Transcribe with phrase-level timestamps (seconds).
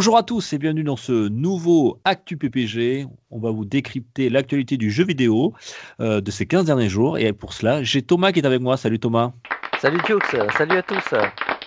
[0.00, 3.06] Bonjour à tous et bienvenue dans ce nouveau Actu PPG.
[3.30, 5.52] On va vous décrypter l'actualité du jeu vidéo
[6.00, 7.18] euh, de ces 15 derniers jours.
[7.18, 8.78] Et pour cela, j'ai Thomas qui est avec moi.
[8.78, 9.32] Salut Thomas.
[9.78, 10.14] Salut Jux,
[10.56, 11.04] salut à tous.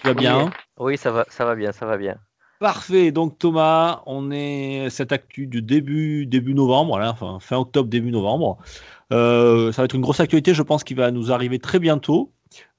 [0.01, 2.15] Tu vas bien Oui, ça va, ça va bien, ça va bien.
[2.59, 3.11] Parfait.
[3.11, 8.57] Donc Thomas, on est cette actu du début début novembre, fin octobre début novembre.
[9.11, 12.31] Euh, ça va être une grosse actualité, je pense, qui va nous arriver très bientôt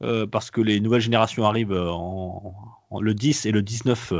[0.03, 2.57] euh, parce que les nouvelles générations arrivent en,
[2.91, 4.12] en- le 10 et le 19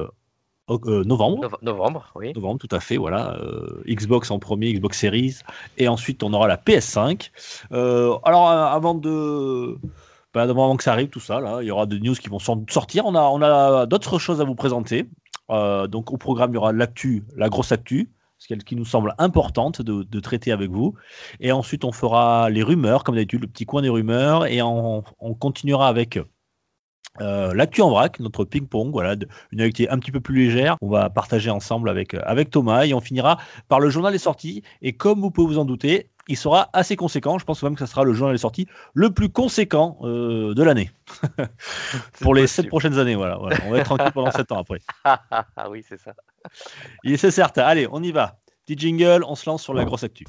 [0.71, 1.43] euh, novembre.
[1.43, 2.33] Nove- novembre, oui.
[2.35, 3.37] novembre, tout à fait, voilà.
[3.41, 5.37] euh, Xbox en premier, Xbox Series,
[5.79, 7.31] et ensuite on aura la PS5.
[7.73, 9.77] Euh, alors avant de,
[10.33, 12.39] bah, avant que ça arrive, tout ça, là, il y aura des news qui vont
[12.39, 13.05] sor- sortir.
[13.07, 15.07] On a, on a d'autres choses à vous présenter.
[15.51, 19.81] Donc au programme, il y aura l'actu, la grosse actu, celle qui nous semble importante
[19.83, 20.95] de, de traiter avec vous.
[21.41, 25.05] Et ensuite, on fera les rumeurs, comme d'habitude, le petit coin des rumeurs, et on,
[25.21, 26.19] on continuera avec.
[27.21, 30.77] Euh, l'actu en vrac, notre ping-pong, voilà, de- une activité un petit peu plus légère.
[30.81, 34.19] On va partager ensemble avec, euh, avec Thomas et on finira par le journal des
[34.19, 34.63] sorties.
[34.83, 37.39] Et comme vous pouvez vous en douter, il sera assez conséquent.
[37.39, 40.63] Je pense même que ça sera le journal des sorties le plus conséquent euh, de
[40.65, 40.91] l'année
[42.21, 42.69] pour les sept possible.
[42.69, 43.15] prochaines années.
[43.15, 43.59] Voilà, voilà.
[43.67, 44.81] on va être tranquille pendant sept ans après.
[45.05, 46.15] Ah, ah, ah, oui, c'est ça.
[47.05, 47.63] Et c'est certain.
[47.63, 48.39] Allez, on y va.
[48.67, 50.25] Petit jingle, on se lance sur la grosse actu.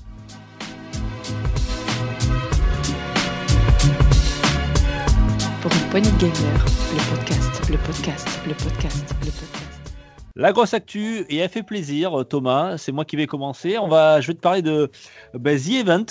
[5.65, 9.93] Pour une poignée de gamers, le podcast, le podcast, le podcast, le podcast.
[10.35, 12.77] La grosse actu, et elle fait plaisir, euh, Thomas.
[12.77, 13.79] C'est moi qui vais commencer.
[13.79, 14.91] On va, je vais te parler de
[15.33, 16.05] ben, The Event.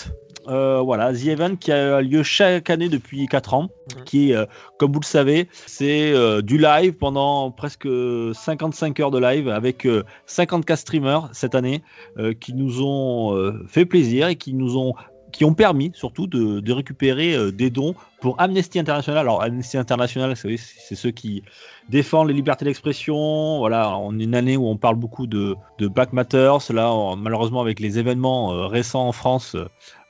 [0.49, 3.69] Euh, voilà, The Event qui a lieu chaque année depuis 4 ans,
[4.05, 4.45] qui, est, euh,
[4.77, 7.87] comme vous le savez, c'est euh, du live pendant presque
[8.33, 11.85] 55 heures de live avec euh, 54 streamers cette année
[12.19, 14.95] euh, qui nous ont euh, fait plaisir et qui nous ont
[15.35, 19.19] qui ont permis surtout de, récupérer euh, des dons pour Amnesty International.
[19.19, 21.43] Alors Amnesty International, c'est ceux qui
[21.89, 23.59] défendent les libertés d'expression.
[23.59, 26.73] Voilà, est une année où on parle beaucoup de, de Black Matters.
[26.73, 29.57] Là, malheureusement, avec les événements euh, récents en France,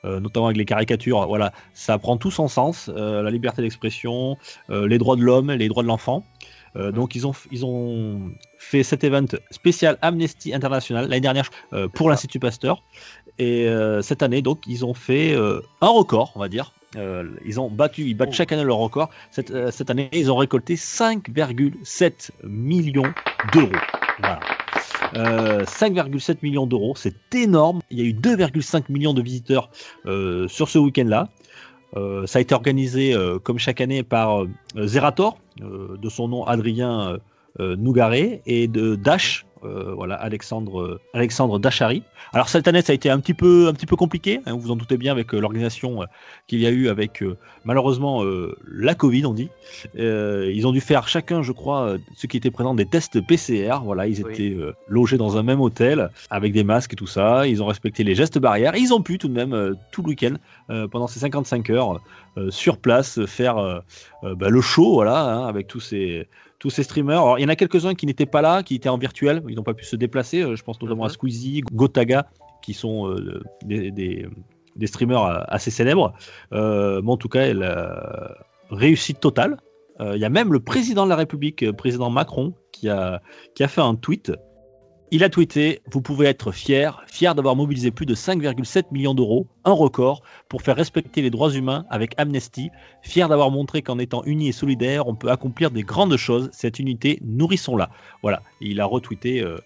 [0.05, 2.87] euh, notamment avec les caricatures, voilà, ça prend tout son sens.
[2.87, 4.37] La liberté d'expression,
[4.69, 6.23] les droits de l'homme, les droits de l'enfant.
[6.75, 11.87] Euh, donc ils ont, ils ont fait cet event spécial Amnesty International l'année dernière euh,
[11.87, 12.83] pour l'Institut Pasteur.
[13.37, 16.73] Et euh, cette année, donc, ils ont fait un record, on va dire.
[17.45, 18.35] Ils ont battu, ils battent Oh.
[18.35, 19.09] chaque année leur record.
[19.29, 23.13] Cette, cette année, ils ont récolté 5,7 millions
[23.53, 23.67] d'euros.
[24.19, 24.39] Voilà.
[25.15, 27.81] Euh, 5,7 millions d'euros, c'est énorme.
[27.91, 29.69] Il y a eu 2,5 millions de visiteurs
[30.47, 31.27] sur ce week-end-là.
[31.95, 34.49] Euh, ça a été organisé euh, comme chaque année par euh,
[34.85, 37.17] Zerator, de son nom Adrien
[37.57, 42.03] Nougaret, et de Dash, euh, voilà Alexandre euh, Alexandre Dachary.
[42.33, 44.39] Alors cette année, ça a été un petit peu un petit peu compliqué.
[44.45, 46.01] hein, vous vous en doutez bien avec euh, l'organisation
[46.47, 47.23] qu'il y a eu avec
[47.63, 48.23] malheureusement
[48.67, 49.49] la Covid, on dit.
[49.95, 53.79] Ils ont dû faire chacun, je crois, ceux qui étaient présents des tests PCR.
[53.83, 54.55] Voilà, ils étaient
[54.87, 57.47] logés dans un même hôtel avec des masques et tout ça.
[57.47, 58.75] Ils ont respecté les gestes barrières.
[58.75, 60.35] Et ils ont pu tout de même tout le week-end
[60.91, 62.01] pendant ces 55 heures
[62.49, 63.81] sur place faire
[64.21, 66.27] bah, le show, voilà, hein, avec tous ces
[66.65, 67.19] tous ces streamers.
[67.21, 69.55] Alors, il y en a quelques-uns qui n'étaient pas là, qui étaient en virtuel, ils
[69.55, 70.41] n'ont pas pu se déplacer.
[70.41, 71.09] Euh, Je pense notamment à.
[71.09, 72.25] Squeezie, Gotaga,
[72.63, 74.27] qui sont euh, des, des-
[74.75, 76.13] des streamers euh, assez célèbres.
[76.53, 78.35] Euh, mais en tout cas, elle a
[78.71, 79.57] réussite totale.
[80.01, 83.21] Il y a même le président de la République, président Macron, qui a,
[83.53, 84.33] qui a fait un tweet.
[85.15, 89.47] Il a tweeté Vous pouvez être fier, fier d'avoir mobilisé plus de 5,7 millions d'euros,
[89.63, 92.69] un record, pour faire respecter les droits humains avec Amnesty,
[93.01, 96.49] fier d'avoir montré qu'en étant unis et solidaires, on peut accomplir des grandes choses.
[96.51, 97.91] Cette unité, nourrissons-la.
[98.23, 99.57] Voilà, il a retweeté euh,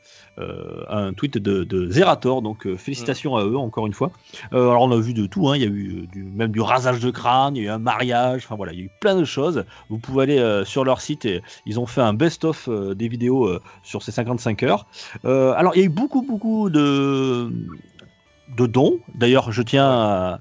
[0.90, 4.12] un tweet de, Zerator, donc euh, félicitations à eux encore une fois.
[4.54, 5.56] Euh, alors on a vu de tout, hein.
[5.56, 7.74] il y a eu euh, du, même du rasage de crâne, il y a eu
[7.74, 9.66] un mariage, enfin voilà, il y a eu plein de choses.
[9.90, 13.08] Vous pouvez aller euh, sur leur site et ils ont fait un best-of euh, des
[13.08, 14.86] vidéos euh, sur ces 55 heures.
[15.26, 17.52] Euh, alors il y a eu beaucoup beaucoup de,
[18.58, 19.00] de dons.
[19.16, 20.40] D'ailleurs, je tiens à...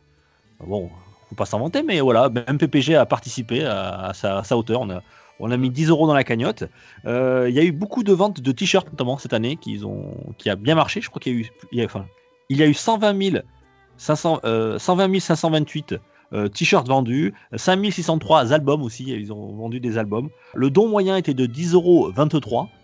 [0.67, 0.91] Bon,
[1.29, 4.87] faut pas s'inventer, mais voilà, même PPG a participé à, sa, hauteur.
[5.41, 6.65] On a mis 10 euros dans la cagnotte.
[7.07, 10.15] Euh, Il y a eu beaucoup de ventes de t-shirts, notamment cette année, qui, ont,
[10.39, 11.01] qui a bien marché.
[11.01, 12.07] Je crois qu'il y a eu, il y a, enfin,
[12.49, 13.43] il y a eu 120 000,
[13.97, 15.95] 500, euh, 120 528
[16.35, 20.29] euh, t-shirts vendus, 5603 albums aussi, ils ont vendu des albums.
[20.55, 22.13] Le don moyen était de 10,23 euros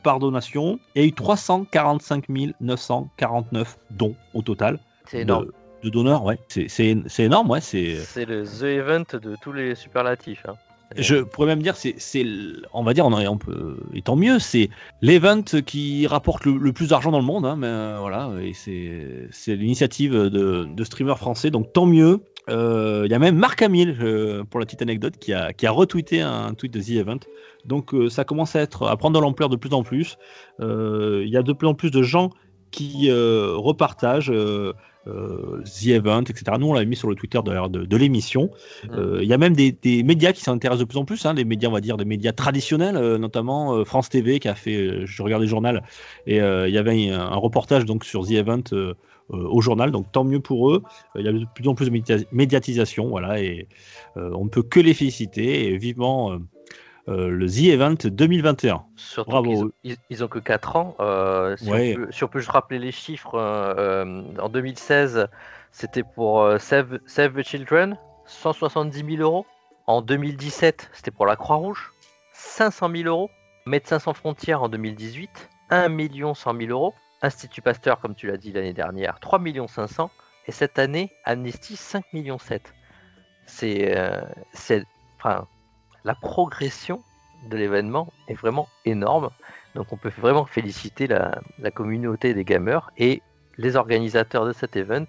[0.03, 2.25] par donation et il y a eu 345
[2.61, 5.49] 949 dons au total C'est énorme.
[5.83, 6.39] de donneurs, ouais.
[6.49, 7.61] C'est- énorme, ouais.
[7.61, 7.97] C'est.
[7.97, 10.45] C'est le The Event de tous les superlatifs.
[10.49, 10.55] hein.
[10.97, 12.27] Je pourrais même dire, c'est,
[12.73, 14.71] on va dire, on, peut, et tant mieux, c'est
[15.03, 19.57] l'event qui rapporte le, plus d'argent dans le monde, hein, mais euh, voilà, et c'est,
[19.57, 22.21] l'initiative de, streamers français, donc tant mieux.
[22.51, 26.21] Euh, Il y a même Marc Hamill, euh, pour la petite anecdote, qui a, retweeté
[26.21, 27.21] un tweet de The Event.
[27.65, 30.19] Donc euh, ça commence à être, à prendre de l'ampleur de plus en plus.
[30.61, 32.31] Il y a de plus en plus de gens
[32.71, 34.33] qui repartagent
[35.07, 36.57] euh, The Event, etc.
[36.59, 38.51] Nous, on l'avait mis sur le Twitter de, de l'émission.
[38.85, 38.95] Mm.
[38.95, 41.35] Euh, Il y a même des, des médias qui s'intéressent de plus en plus, hein,
[41.35, 45.07] des médias, on va dire, des médias traditionnels, euh, notamment France TV qui a fait,
[45.07, 45.83] je regardais le journal,
[46.27, 48.65] et il y avait un, un reportage donc sur The Event
[49.29, 50.83] au journal, donc tant mieux pour eux.
[51.17, 53.69] Il y a de plus en plus de média- médiatisation, voilà, et
[54.17, 56.39] on ne peut que les féliciter, et vivement
[57.09, 58.85] euh, le The Event 2021.
[58.97, 59.73] Surtout Bravo.
[59.83, 60.97] ils, ils ont que 4 ans.
[61.01, 61.95] euh, si, Ouais.
[61.97, 63.75] on peut, si on peut juste rappeler les chiffres, euh,
[64.07, 65.29] euh, en 2016,
[65.71, 69.47] c'était pour Save, Save the Children, 170 000 euros.
[69.87, 71.93] En 2017, c'était pour la Croix-Rouge,
[72.33, 73.31] 500 000 euros.
[73.67, 76.95] Médecins sans frontières en 2018, 1 100 000 euros.
[77.23, 80.11] Institut Pasteur, comme tu l'as dit l'année dernière, 3 500
[80.47, 82.59] Et cette année, Amnesty, 5 700
[83.47, 84.21] C'est, euh,
[84.53, 84.85] c'est,
[85.19, 85.47] enfin,
[86.05, 87.03] la progression
[87.49, 89.31] de l'événement est vraiment énorme.
[89.75, 93.23] Donc on peut vraiment féliciter la, la communauté des gamers et
[93.59, 95.07] les organisateurs de cet event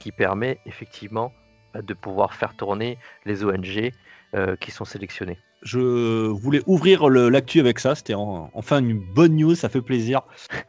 [0.00, 1.32] qui permet effectivement
[1.74, 3.92] bah, de pouvoir faire tourner les ONG
[4.34, 5.38] euh, qui sont sélectionnés.
[5.62, 7.94] Je voulais ouvrir l'actu avec ça.
[7.96, 10.22] C'était en- enfin une bonne news, ça fait plaisir.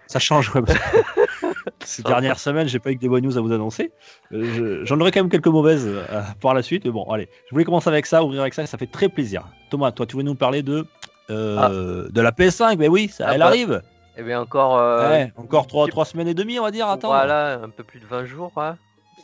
[0.08, 0.54] Ça change.
[0.56, 0.62] ouais,
[1.84, 3.92] Ces dernières semaines, j'ai pas eu que des bonnes news à vous annoncer.
[4.32, 6.86] Euh, je- J'en aurai quand même quelques mauvaises euh, par la suite.
[6.86, 9.44] Mais bon, allez, je voulais commencer avec ça, ouvrir avec ça, ça fait très plaisir.
[9.70, 10.86] Thomas, toi, tu voulais nous parler de
[11.30, 13.82] euh, de la PS5 Mais oui, ça, Ah elle bah, arrive.
[14.18, 16.88] Et bien encore, euh, Ouais, encore trois, petit- trois semaines et demie, on va dire.
[16.90, 17.08] Attends.
[17.10, 18.52] Voilà, un peu plus de 20 jours.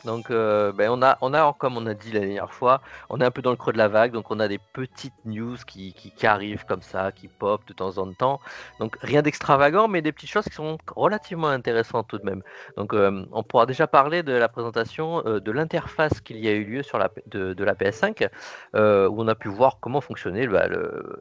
[0.04, 3.20] Donc, euh, ben, on, a, on a, comme on a dit la dernière fois, on
[3.20, 4.12] est un peu dans le creux de la vague.
[4.12, 8.12] Donc, on a des petites news qui, arrivent comme ça, qui pop de temps en
[8.12, 8.40] temps.
[8.78, 12.42] Donc, rien d'extravagant, mais des petites choses qui sont relativement intéressantes tout de même.
[12.76, 16.52] Donc, euh, on pourra déjà parler de la présentation euh, de l'interface qu'il y a
[16.52, 18.28] eu lieu sur la, de, la PS5,
[18.74, 20.46] euh, où on a pu voir comment fonctionnait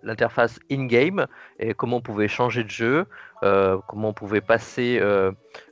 [0.03, 1.27] l'interface in-game
[1.59, 3.05] et comment on pouvait changer de jeu,
[3.41, 4.99] comment on pouvait passer.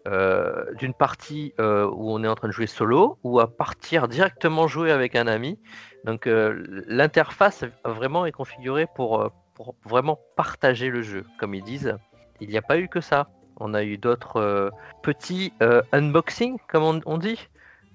[0.06, 4.92] d'une partie où on est en train de jouer solo ou à partir directement jouer
[4.92, 5.60] avec un ami.
[6.06, 11.64] Donc euh, l'interface vraiment est configurée pour, euh, pour vraiment partager le jeu, comme ils
[11.64, 11.98] disent.
[12.42, 13.28] Il n'y a pas eu que ça.
[13.60, 14.70] On a eu d'autres euh,
[15.04, 17.40] petits euh, unboxing, comme on, on dit.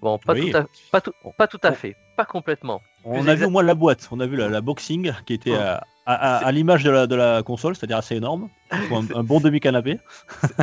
[0.01, 0.51] Bon, pas, Oui.
[0.51, 2.81] tout à, pas, tout, pas tout à fait, pas complètement.
[3.05, 4.09] On plus a vu au moins la boîte.
[4.13, 5.61] On a vu la, la boxing qui était Oh.
[5.61, 5.83] à,
[6.13, 8.49] à- à- à l'image de la, de la console, c'est-à-dire assez énorme.
[8.71, 8.79] Un,
[9.15, 9.99] un bon demi-canapé.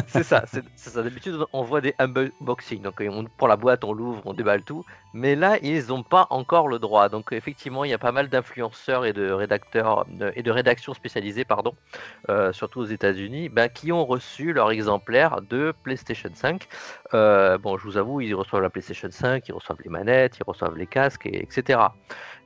[0.08, 1.02] C'est ça, c'est ça.
[1.04, 2.82] D'habitude, on voit des unboxing.
[2.82, 4.84] Donc, on, pour la boîte, on l'ouvre, on déballe tout.
[5.14, 7.10] Mais là, ils n'ont pas encore le droit.
[7.10, 10.94] Donc, effectivement, il y a pas mal d'influenceurs et de rédacteurs de- et de rédactions
[10.94, 11.74] spécialisées, pardon,
[12.30, 16.68] euh, surtout aux États-Unis, ben, qui ont reçu leur exemplaire de PlayStation 5.
[17.14, 20.44] Euh, bon, je vous avoue, ils reçoivent la PlayStation 5, ils reçoivent les manettes, ils
[20.46, 21.80] reçoivent les casques, et, etc.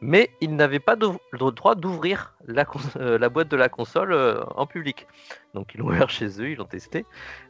[0.01, 2.88] Mais ils n'avaient pas le droit d'ouvrir la, cons- euh,
[3.19, 5.07] la boîte de la console euh, en public.
[5.53, 7.05] Donc ils l'ont ouvert chez eux, ils l'ont testé.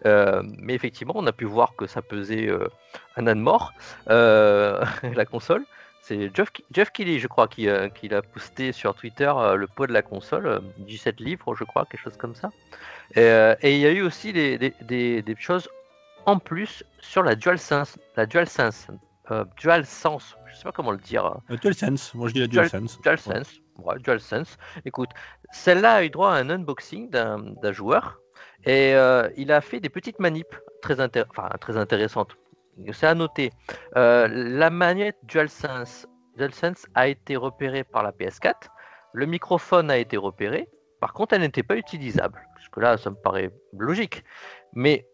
[0.05, 2.67] Euh, mais effectivement, on a pu voir que ça pesait euh,
[3.17, 3.73] un âne mort,
[4.09, 4.83] euh,
[5.15, 5.63] la console.
[6.01, 9.67] C'est Jeff, Jeff Kelly, je crois, qui, euh, qui l'a posté sur Twitter euh, le
[9.67, 12.49] poids de la console, euh, 17 livres, je crois, quelque chose comme ça.
[13.15, 15.69] Et, euh, et il y a eu aussi des, des- des- des choses
[16.25, 18.87] en plus sur la DualSense, la DualSense,
[19.31, 21.25] euh, DualSense, je sais pas comment le dire.
[21.51, 23.01] Euh, DualSense, moi je dis la Dual- DualSense.
[23.01, 24.57] DualSense, ouais, DualSense.
[24.85, 25.09] Écoute,
[25.51, 28.19] celle-là a eu droit à un unboxing d'un joueur
[28.65, 32.35] et euh, il a fait des petites manips très, intér- enfin, très intéressantes.
[32.93, 33.51] C'est à noter.
[33.97, 36.07] Euh, la manette DualSense,
[36.37, 38.53] DualSense a été repérée par la PS4.
[39.13, 40.69] Le microphone a été repéré.
[41.01, 42.41] Par contre, elle n'était pas utilisable.
[42.57, 44.23] Jusque là, ça me paraît logique.
[44.73, 45.07] Mais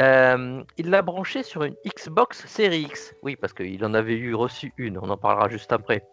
[0.00, 3.14] euh, il l'a branchée sur une Xbox Series X.
[3.22, 4.98] Oui, parce qu'il en avait eu reçu une.
[4.98, 6.06] On en parlera juste après.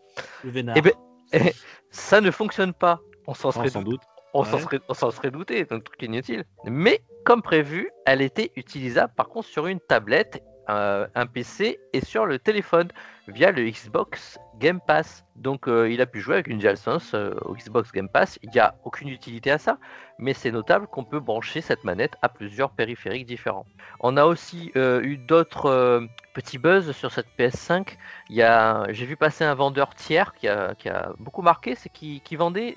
[0.44, 0.76] Le vénard.
[0.78, 0.94] Eh ben,
[1.92, 3.02] ça ne fonctionne pas.
[3.28, 4.02] On s'en Oh, serait, sans dou- doute.
[4.34, 4.64] on s'en Ouais.
[4.64, 6.46] serait, on s'en serait douté, donc truc inutile.
[6.66, 12.26] Mais comme prévu, elle était utilisable par contre sur une tablette, un PC et sur
[12.26, 12.90] le téléphone
[13.30, 15.26] via le Xbox Game Pass.
[15.36, 18.40] Donc euh, il a pu jouer avec une DualSense euh, au Xbox Game Pass.
[18.44, 19.78] Il n'y a aucune utilité à ça,
[20.18, 23.66] mais c'est notable qu'on peut brancher cette manette à plusieurs périphériques différents.
[24.02, 27.96] On a aussi euh, eu d'autres petits buzz sur cette PS5.
[28.30, 30.76] Il y a, j'ai vu passer un vendeur tiers qui a,
[31.20, 32.76] beaucoup marqué, c'est qui, qui vendait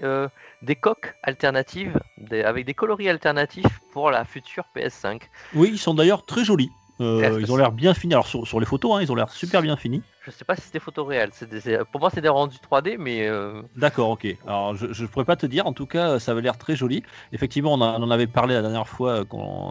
[0.63, 1.99] des coques alternatives,
[2.45, 5.23] avec des coloris alternatifs pour la future PS5.
[5.55, 6.71] Oui, ils sont d'ailleurs très jolis.
[7.01, 8.13] Euh, ils ont l'air bien finis.
[8.15, 10.03] Alors sur, sur les photos, hein, ils ont l'air super bien finis.
[10.25, 11.31] Je sais pas si c'est des photos réelles.
[11.33, 14.27] c'est des- c'est- Pour moi, c'est des rendus 3D, mais euh, D'accord, ok.
[14.47, 15.67] Alors je ne pourrais pas te dire.
[15.67, 17.03] En tout cas, ça avait l'air très joli.
[17.33, 19.25] Effectivement, on, a- on en avait parlé la dernière fois euh,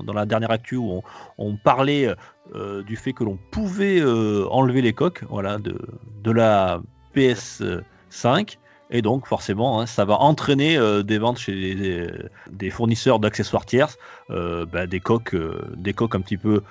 [0.03, 1.03] dans la dernière actu où on,
[1.37, 2.13] on parlait
[2.55, 5.77] euh, du fait que l'on pouvait enlever les coques, voilà, de,
[6.23, 6.81] de la
[7.15, 8.57] PS5.
[8.91, 12.09] Et donc, forcément, hein, ça va entraîner euh, des ventes chez des, des-
[12.51, 13.97] des fournisseurs d'accessoires tierces,
[14.29, 16.61] euh, bah, des coques, euh, des coques un petit peu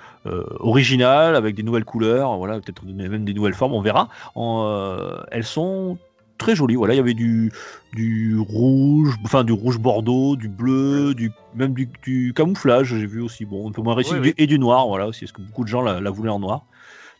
[0.59, 4.07] originales avec des nouvelles couleurs, voilà, peut-être même des nouvelles formes, on verra.
[4.35, 5.97] En, elles sont
[6.37, 6.75] très jolies.
[6.75, 7.51] Voilà, il y avait du,
[7.93, 12.87] du rouge, enfin du rouge bordeaux, du bleu, du même du, du camouflage.
[12.95, 15.41] J'ai vu aussi, bon, un peu moins réussi, et du noir, voilà aussi, parce que
[15.41, 16.65] beaucoup de gens la, la voulaient en noir.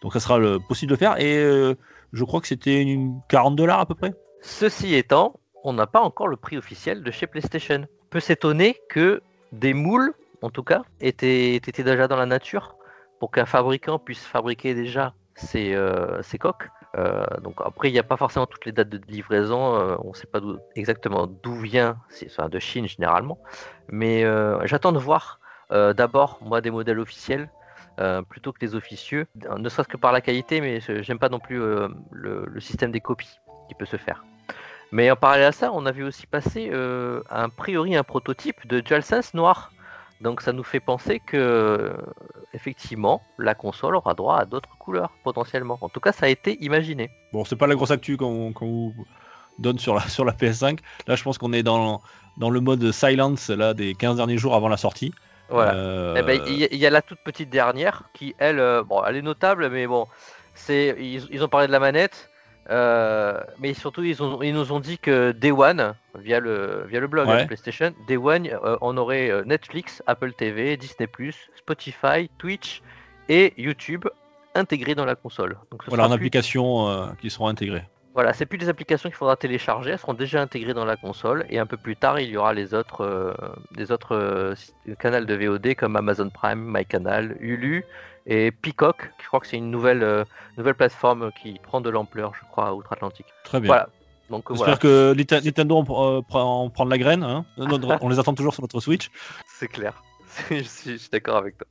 [0.01, 1.19] Donc ça sera le, possible de faire.
[1.19, 1.35] Et
[2.13, 4.13] je crois que c'était une 40 dollars à peu près.
[4.41, 7.87] Ceci étant, on n'a pas encore le prix officiel de chez PlayStation.
[8.03, 9.21] On peut s'étonner que
[9.51, 12.75] des moules, en tout cas, étaient, déjà dans la nature
[13.19, 16.67] pour qu'un fabricant puisse fabriquer déjà ses, euh, coques.
[16.97, 19.75] Euh, donc après, il n'y a pas forcément toutes les dates de livraison.
[19.75, 20.41] euh, on ne sait pas
[20.75, 23.37] exactement d'où vient, enfin, de Chine généralement.
[23.89, 24.23] Mais
[24.65, 27.49] j'attends de voir d'abord moi des modèles officiels
[28.29, 31.61] plutôt que les officieux, ne serait-ce que par la qualité, mais j'aime pas non plus
[32.11, 34.23] le système des copies qui peut se faire.
[34.91, 38.67] Mais en parallèle à ça, on a vu aussi passer euh, a priori un prototype
[38.67, 39.71] de DualSense noir.
[40.19, 41.93] Donc ça nous fait penser que euh,
[42.53, 45.77] effectivement la console aura droit à d'autres couleurs potentiellement.
[45.81, 47.09] En tout cas, ça a été imaginé.
[47.33, 48.93] Bon, c'est pas la grosse actu qu'on vous
[49.59, 50.79] donne sur la, sur la PS5.
[51.07, 52.01] Là, je pense qu'on est dans,
[52.37, 55.13] dans le mode silence là, des 15 derniers jours avant la sortie.
[55.49, 55.73] Voilà.
[55.73, 58.59] Euh, Eh ben, il y, a- il y a la toute petite dernière qui, elle,
[58.59, 60.07] euh, bon, elle est notable, mais bon,
[60.53, 62.29] c'est, ils, ils ont parlé de la manette,
[62.71, 66.99] euh, mais surtout ils, ont, ils nous ont dit que Day One, via le, via
[66.99, 67.41] le blog Ouais.
[67.41, 71.07] hein, PlayStation, Day One, euh, on aurait euh, Netflix, Apple TV, Disney+,
[71.57, 72.81] Spotify, Twitch
[73.29, 74.05] et YouTube
[74.55, 75.57] intégrés dans la console.
[75.71, 77.83] Donc, ce voilà, en sera plus- application euh, qui seront intégrées.
[78.13, 81.45] Voilà, c'est plus des applications qu'il faudra télécharger, elles seront déjà intégrées dans la console
[81.49, 83.33] et un peu plus tard il y aura les autres, euh,
[83.71, 84.55] des autres euh,
[84.99, 87.85] canaux de VOD comme Amazon Prime, MyCanal, Hulu
[88.25, 89.11] et Peacock.
[89.21, 90.23] Je crois que c'est une nouvelle, euh,
[90.57, 93.27] nouvelle plateforme qui prend de l'ampleur, je crois, outre-Atlantique.
[93.43, 93.67] Très bien.
[93.67, 93.89] Voilà.
[94.29, 97.23] Donc euh, J'espère voilà, que Nintendo en, euh, en prend de la graine.
[97.23, 97.45] hein.
[97.57, 99.09] On les attend toujours sur notre Switch.
[99.47, 100.03] c'est clair.
[100.49, 101.67] je suis, je suis d'accord avec toi.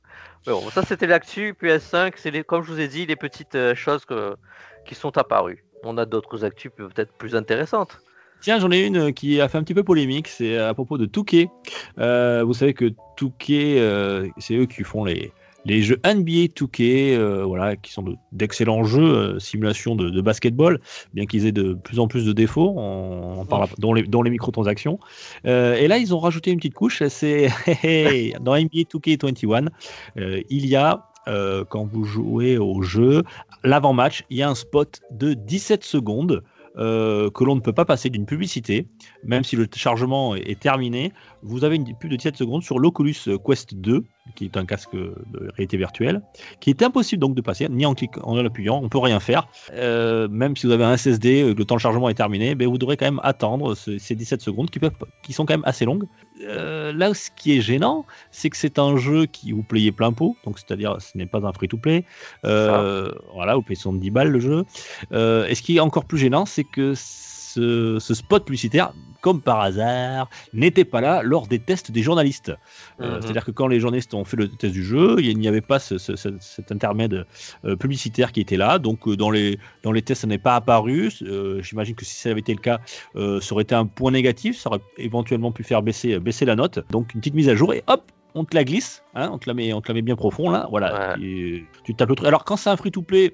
[0.47, 2.13] Mais bon, ça c'était l'actu PS5.
[2.17, 4.35] C'est les, comme je vous ai dit, les petites euh, choses que-
[4.85, 5.63] qui sont apparues.
[5.83, 7.99] On a d'autres actus peut-être plus intéressantes.
[8.41, 10.27] Tiens, j'en ai une qui a fait un petit peu polémique.
[10.27, 11.49] C'est à propos de Touquet.
[11.99, 15.31] Euh, vous savez que Touquet, euh, c'est eux qui font les,
[15.65, 19.03] les jeux NBA 2K, euh, voilà, qui sont de- d'excellents jeux,
[19.35, 20.79] euh, simulation de, de basketball,
[21.13, 24.23] bien qu'ils aient de plus en plus de défauts, on, on parle, dont, les, dont
[24.23, 24.99] les microtransactions.
[25.45, 27.47] Euh, et là, ils ont rajouté une petite couche, c'est
[28.41, 29.67] dans NBA 2K21,
[30.17, 33.23] euh, il y a, euh, quand vous jouez au jeu,
[33.63, 36.43] l'avant-match, il y a un spot de 17 secondes.
[36.77, 38.87] euh, que l'on ne peut pas passer d'une publicité,
[39.25, 41.11] même si le chargement est, terminé.
[41.43, 44.93] Vous avez une pub de 17 secondes sur l'Oculus Quest 2, qui est un casque
[44.95, 46.21] de réalité virtuelle,
[46.59, 49.47] qui est impossible donc de passer, ni en cliquant, en appuyant, on peut rien faire.
[49.73, 52.67] Euh, même si vous avez un SSD, euh, le temps de chargement est terminé, ben
[52.67, 54.91] vous devrez quand même attendre ce- ces 17 secondes qui, peuvent,
[55.23, 56.05] qui sont quand même assez longues.
[56.43, 60.11] Euh, là, ce qui est gênant, c'est que c'est un jeu qui vous payez plein
[60.13, 62.05] pot, donc c'est-à-dire ce n'est pas un free-to-play.
[62.45, 64.65] Euh, voilà, vous payez 70 balles le jeu.
[65.11, 69.61] Et ce qui est encore plus gênant, c'est que ce, ce spot publicitaire, comme par
[69.61, 72.51] hasard, n'était pas là lors des tests des journalistes.
[72.99, 73.21] Euh, Mhm.
[73.21, 75.79] C'est-à-dire que quand les journalistes ont fait le test du jeu, il n'y avait pas
[75.79, 77.25] ce- ce- ce- cet intermède
[77.65, 78.79] euh, publicitaire qui était là.
[78.79, 81.11] Donc euh, dans, les, dans les tests, ça n'est pas apparu.
[81.61, 82.79] J'imagine que si ça avait été le cas,
[83.15, 84.57] ça aurait été un point négatif.
[84.57, 86.79] Ça aurait éventuellement pu faire baisser, baisser la note.
[86.89, 89.49] Donc une petite mise à jour et hop on te la glisse, hein, on, te
[89.49, 91.17] la met, on te la met bien profond là, voilà.
[91.17, 91.25] Ouais.
[91.25, 92.27] Et tu tapes le truc.
[92.29, 93.33] Alors quand c'est un free-to-play,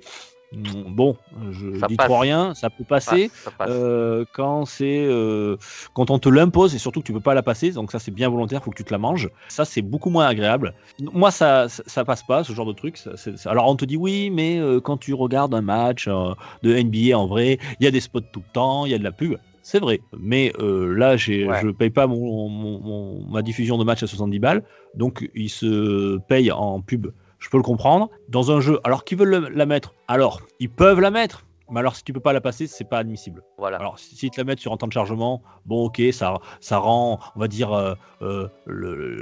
[0.54, 1.18] bon,
[1.51, 2.08] je Ça dis passe.
[2.08, 3.30] trop rien, ça peut passer.
[3.30, 3.70] Passe, ça passe.
[3.72, 5.58] Euh, quand c'est euh,
[5.94, 8.12] quand on te l'impose et surtout que tu peux pas la passer, donc ça c'est
[8.12, 9.30] bien volontaire, faut que tu te la manges.
[9.50, 10.74] Ça c'est beaucoup moins agréable.
[11.01, 12.98] Moi ça, ça passe pas ce genre de truc.
[13.46, 17.27] alors on te dit oui, mais euh, quand tu regardes un match de NBA en
[17.27, 19.36] vrai, il y a des spots tout le temps, il y a de la pub.
[19.63, 21.60] C'est vrai, mais là, j'ai, Ouais.
[21.62, 24.63] je paye pas mon, mon- mon- ma diffusion de match à 70 balles,
[24.96, 27.08] donc il se paye en pub.
[27.39, 28.10] Je peux le comprendre.
[28.29, 31.79] Dans un jeu, alors qu'ils veulent le- la mettre, alors ils peuvent la mettre, mais
[31.82, 33.44] alors si tu peux pas la passer, c'est pas admissible.
[33.58, 33.77] Voilà.
[33.77, 36.77] Alors, si- s'ils te la mettent sur un temps de chargement, bon, ok, ça, ça
[36.77, 38.48] rend, on va dire, euh, euh,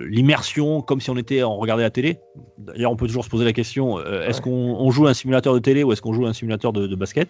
[0.08, 2.20] l'immersion comme si on était, on regardait la télé.
[2.58, 5.54] D'ailleurs, on peut toujours se poser la question euh, est-ce qu'on on joue un simulateur
[5.54, 7.30] de télé ou est-ce qu'on joue un simulateur de, de basket?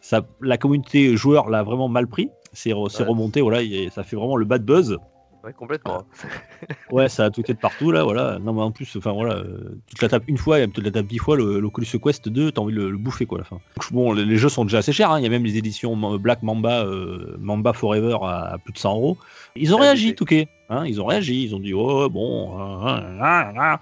[0.00, 2.30] Ça, La communauté joueur l'a vraiment mal pris.
[2.54, 2.88] C'est Ouais.
[3.04, 4.98] remonté, voilà, et ça fait vraiment le bad buzz.
[5.44, 6.04] Ouais, complètement.
[6.92, 8.38] Ouais, ça a tweeté de partout là, voilà.
[8.38, 10.74] Non, mais en plus, enfin voilà, euh, tu te la tapes une fois et tu
[10.74, 13.24] te la tapes dix fois, le, le Quest 2, t'as envie de le, le bouffer
[13.26, 13.58] quoi à la fin.
[13.90, 15.18] Bon, les, les jeux sont déjà assez chers, hein.
[15.18, 18.78] il y a même les éditions Black Mamba, euh, Mamba Forever à, à plus de
[18.78, 19.16] 100 euros.
[19.56, 22.84] Ils ont Ah, réagi, Touquet, hein, ils ont réagi, ils ont dit, oh bon, hein,
[22.86, 23.78] hein, hein, hein.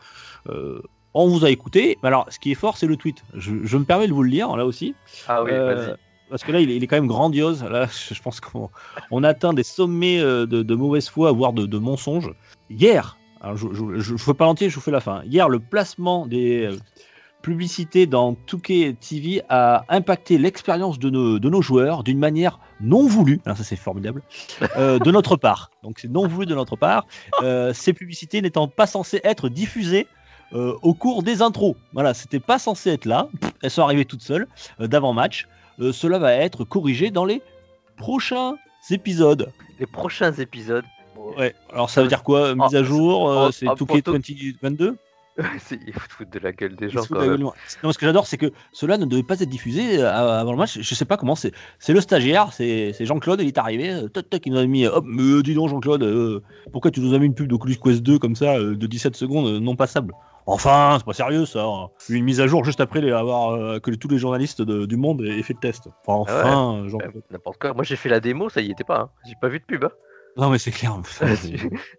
[0.49, 0.81] Euh,
[1.13, 1.99] on vous a écouté.
[2.03, 3.25] Mais Alors, ce qui est fort, c'est le tweet.
[3.35, 4.95] Je, je me permets de vous le lire là aussi.
[5.27, 5.97] Ah oui, Euh, vas-y.
[6.31, 7.63] Parce que là, il est, quand même grandiose.
[7.65, 8.71] Là, je pense qu'on
[9.11, 12.33] on atteint des sommets euh, de, mauvaise foi, voire de, de mensonges.
[12.71, 13.19] Hier,
[13.55, 15.23] je ne fais pas l'entier, je vous fais la fin.
[15.25, 16.79] Hier, le placement des euh,
[17.43, 23.41] publicités dans Touquet TV a impacté l'expérience de nos, joueurs d'une manière non voulue.
[23.45, 24.23] Alors ça, c'est formidable.
[24.77, 25.71] euh, de notre part.
[25.83, 27.07] Donc, c'est non voulu de notre part.
[27.73, 30.07] Ces publicités n'étant pas censées être diffusées.
[30.53, 31.77] au cours des intros.
[31.93, 33.29] Voilà, c'était pas censé être là.
[33.63, 34.47] Elles sont arrivées toutes seules
[34.79, 35.47] d'avant-match.
[35.81, 37.43] Euh, cela va être corrigé dans les
[37.97, 38.55] prochains
[38.91, 39.53] épisodes.
[39.79, 40.85] Les prochains épisodes.
[41.39, 41.55] Ouais.
[41.73, 44.97] Alors ça veut dire quoi Mise à jour euh, oh, C'est oh, Touquet pour 2022
[45.59, 47.41] c'est- Il faut te foutre de la gueule des Ils gens foutent quand de même.
[47.41, 50.59] Non, ce que j'adore, c'est que cela ne devait pas être diffusé euh, avant le
[50.59, 50.79] match.
[50.81, 51.35] Je sais pas comment.
[51.35, 53.41] C'est c'est le stagiaire, c'est Jean-Claude.
[53.41, 54.07] Il est arrivé.
[54.13, 54.87] Toc, toc, il nous a mis.
[54.87, 58.03] Hop, mais dis donc, Jean-Claude, euh, pourquoi tu nous as mis une pub d'Oculus Quest
[58.03, 60.15] 2 comme ça, de 17 secondes, non passable?
[60.47, 61.65] Enfin, c'est pas sérieux ça.
[62.09, 64.97] Une mise à jour juste après les- avoir euh, que tous les journalistes de- du
[64.97, 65.89] monde aient fait le test.
[66.07, 66.41] Enfin, Ah ouais.
[66.51, 67.23] enfin, Euh, Jean-Claude.
[67.31, 67.75] N'importe quoi.
[67.75, 69.01] Moi j'ai fait la démo, ça y était pas.
[69.01, 69.11] hein.
[69.27, 69.85] J'ai pas vu de pub.
[69.85, 69.91] hein.
[70.37, 70.93] Non, mais c'est clair.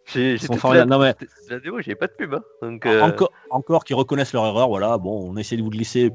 [0.05, 1.13] J'ai j'ai la, Non, mais
[1.49, 2.33] la démo, j'avais pas de pub.
[2.33, 2.41] hein.
[2.61, 4.69] Donc, euh, encore, encore qu'ils reconnaissent leur erreur.
[4.69, 6.11] Voilà, bon, on essaie de vous glisser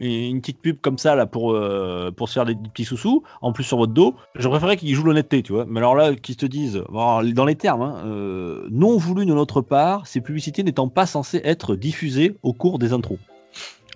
[0.00, 3.52] une petite pub comme ça là pour, euh, pour se faire des, petits sous-sous, en
[3.52, 4.14] plus sur votre dos.
[4.34, 5.66] Je préférerais qu'ils jouent l'honnêteté, tu vois.
[5.68, 9.60] Mais alors là, qu'ils te disent, dans les termes, hein, euh, non voulu de notre
[9.60, 13.18] part, ces publicités n'étant pas censées être diffusées au cours des intros.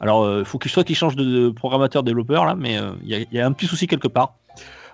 [0.01, 3.27] Alors, il faut qu'il soit qu'ils changent de, de programmateur développeur là, mais euh, il
[3.31, 4.35] y, a- un petit souci quelque part.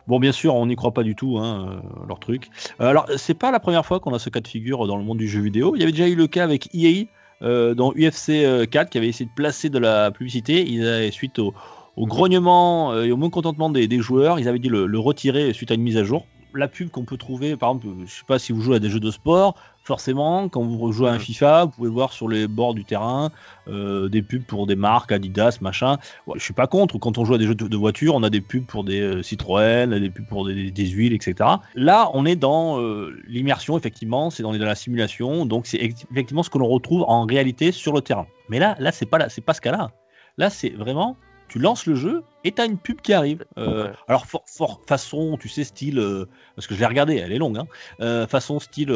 [0.06, 2.48] Bon, bien sûr, on n'y croit pas du tout, hein, euh, leur truc.
[2.80, 5.04] Euh, alors, c'est pas la première fois qu'on a ce cas de figure dans le
[5.04, 5.74] monde du jeu vidéo.
[5.74, 7.06] Il y avait déjà eu le cas avec EA
[7.42, 10.64] euh, dans UFC euh, 4 qui avait essayé de placer de la publicité.
[10.68, 11.54] Ils avaient, suite au,
[11.96, 15.82] grognement euh, et au mécontentement des, joueurs, ils avaient le, le retirer suite à une
[15.82, 16.26] mise à jour.
[16.54, 18.90] La pub qu'on peut trouver, par exemple, je sais pas si vous jouez à des
[18.90, 21.18] jeux de sport, forcément, quand vous jouez à un.
[21.18, 23.30] FIFA, vous pouvez voir sur les bords du terrain
[23.68, 25.98] euh, des pubs pour des marques, Adidas, machin.
[26.26, 26.98] Ouais, je suis pas contre.
[26.98, 29.00] Quand on joue à des jeux de, de voiture, on a des pubs pour des
[29.00, 31.34] euh, Citroën, des pubs pour des, des huiles, etc.
[31.74, 36.42] Là, on est dans euh, l'immersion, effectivement, c'est dans, dans la simulation, donc c'est effectivement
[36.42, 38.26] ce que l'on retrouve en réalité sur le terrain.
[38.48, 39.90] Mais là, là, c'est pas là, c'est pas ce cas-là.
[40.38, 41.16] Là, c'est vraiment,
[41.50, 43.44] tu lances le jeu et t'as une pub qui arrive.
[43.58, 43.92] Euh, Ouais.
[44.08, 47.38] Alors, for- for- façon, tu sais, style, euh, parce que je l'ai regardé, elle est
[47.38, 47.66] longue, hein,
[48.00, 48.90] euh, façon style,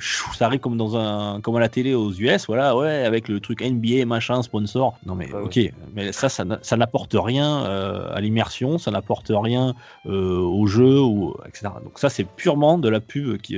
[0.00, 3.28] chou, ça arrive comme dans un, comme à la télé aux US, voilà, ouais, avec
[3.28, 4.98] le truc NBA, machin, sponsor.
[5.06, 5.60] Non mais Ouais, ok,
[5.94, 9.74] mais ça, ça, n'a- ça n'apporte rien à l'immersion, ça n'apporte rien
[10.06, 11.68] au jeu, ou, etc.
[11.84, 13.56] Donc ça, c'est purement de la pub qui,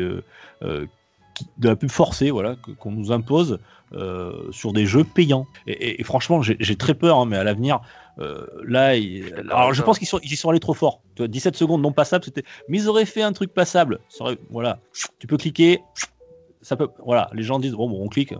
[1.34, 3.58] qui- de la pub forcée, voilà, qu'on nous impose
[4.50, 5.46] sur des jeux payants.
[5.66, 7.80] Et, et- et franchement, j'ai j'ai très peur, hein, mais à l'avenir,
[8.20, 11.00] euh, là, il- alors je pense qu'ils sont, ils y sont allés trop fort.
[11.14, 12.42] Tu vois, 17 secondes non passables, c'était.
[12.68, 13.98] Mais ils auraient fait un truc passable.
[14.08, 14.78] Ça aurait- Voilà,
[15.18, 15.80] tu peux cliquer.
[16.62, 16.88] Ça peut.
[17.04, 18.34] Voilà, les gens disent bon, bon on clique.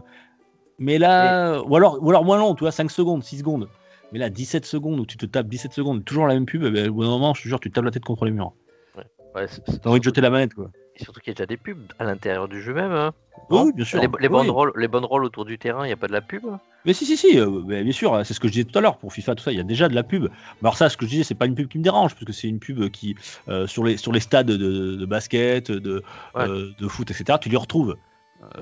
[0.79, 3.69] Mais là, ou alors, ou alors moins long, tu vois, 5 secondes, 6 secondes.
[4.13, 6.71] Mais là, 17 secondes où tu te tapes 17 secondes, toujours la même pub, eh
[6.71, 8.33] ben, au bout d'un moment, je te jure, tu te tapes la tête contre les
[8.33, 8.53] murs.
[9.35, 9.47] Ouais,
[9.83, 10.71] T'as envie de jeter la manette, quoi.
[10.97, 12.93] Et surtout qu'il y a déjà des pubs à l'intérieur du jeu même.
[12.93, 13.13] hein.
[13.49, 14.01] Oui, bien sûr.
[14.01, 14.33] Les, les Oui.
[14.33, 16.93] banderoles, les banderoles autour du terrain, il n'y a pas de la pub hein Mais
[16.93, 18.99] si, si, si, euh, mais bien sûr, c'est ce que je disais tout à l'heure
[18.99, 20.25] pour FIFA, tout ça, il y a déjà de la pub.
[20.25, 20.29] Mais
[20.63, 22.33] alors ça, ce que je disais, c'est pas une pub qui me dérange, parce que
[22.33, 23.15] c'est une pub qui,
[23.49, 26.03] euh, sur, les, sur les stades de, de basket, de,
[26.35, 26.43] Ouais.
[26.49, 27.97] euh, de foot, etc., tu les retrouves.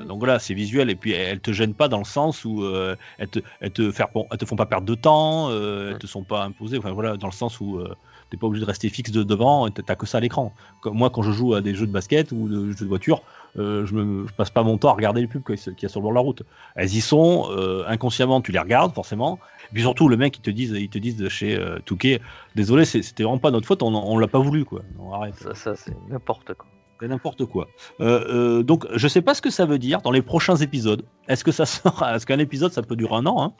[0.04, 2.96] Donc voilà, c'est visuel, et puis elles te gênent pas dans le sens où euh,
[3.18, 6.08] elles, te, elles, te faire, elles te font pas perdre de temps, euh, elles te
[6.08, 7.94] sont pas imposées, enfin voilà, dans le sens où euh,
[8.30, 10.52] t'es pas obligé de rester fixe de devant, et t'as que ça à l'écran.
[10.80, 13.22] Comme moi, quand je joue à des jeux de basket ou de jeux de voiture,
[13.58, 15.88] euh, je, me, je passe pas mon temps à regarder les pubs qu'il y a
[15.88, 16.42] sur le bord de la route.
[16.74, 19.38] Elles y sont, euh, inconsciemment, tu les regardes forcément.
[19.70, 22.20] Et puis surtout, le mec, ils te disent, ils te disent de chez euh, Touquet,
[22.54, 24.82] désolé, c'était vraiment pas notre faute, on, on l'a pas voulu, quoi.
[25.12, 25.34] Arrête.
[25.36, 26.66] Ça, ça c'est n'importe quoi.
[27.00, 27.68] C'est n'importe quoi.
[28.00, 31.04] Euh, euh, donc, je sais pas ce que ça veut dire dans les prochains épisodes.
[31.28, 33.52] Est-ce que ça sera, est-ce qu'un épisode, ça peut durer un an hein?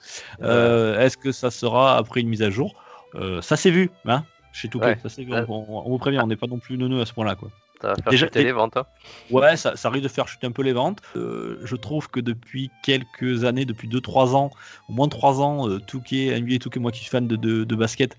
[0.42, 2.74] Euh, Est-ce que ça sera après une mise à jour?
[3.40, 4.22] Ça s'est vu, hein?
[4.52, 4.87] Chez Touquet.
[4.87, 4.98] Ouais.
[5.02, 5.08] Ça.
[5.22, 5.44] Ouais.
[5.48, 7.50] On, on- on vous prévient, on n'est pas non plus neuneux à ce point-là, quoi.
[7.80, 8.76] Ça va faire Déjà- chuter les ventes.
[8.76, 8.84] hein.
[9.30, 10.98] Ouais, ça, ça risque de faire chuter un peu les ventes.
[11.16, 14.50] Euh, je trouve que depuis quelques années, depuis 2-3 ans,
[14.88, 17.76] au moins 3 ans, euh, Touquet, NBA Touquet, moi qui suis fan de, de, de
[17.76, 18.16] basket,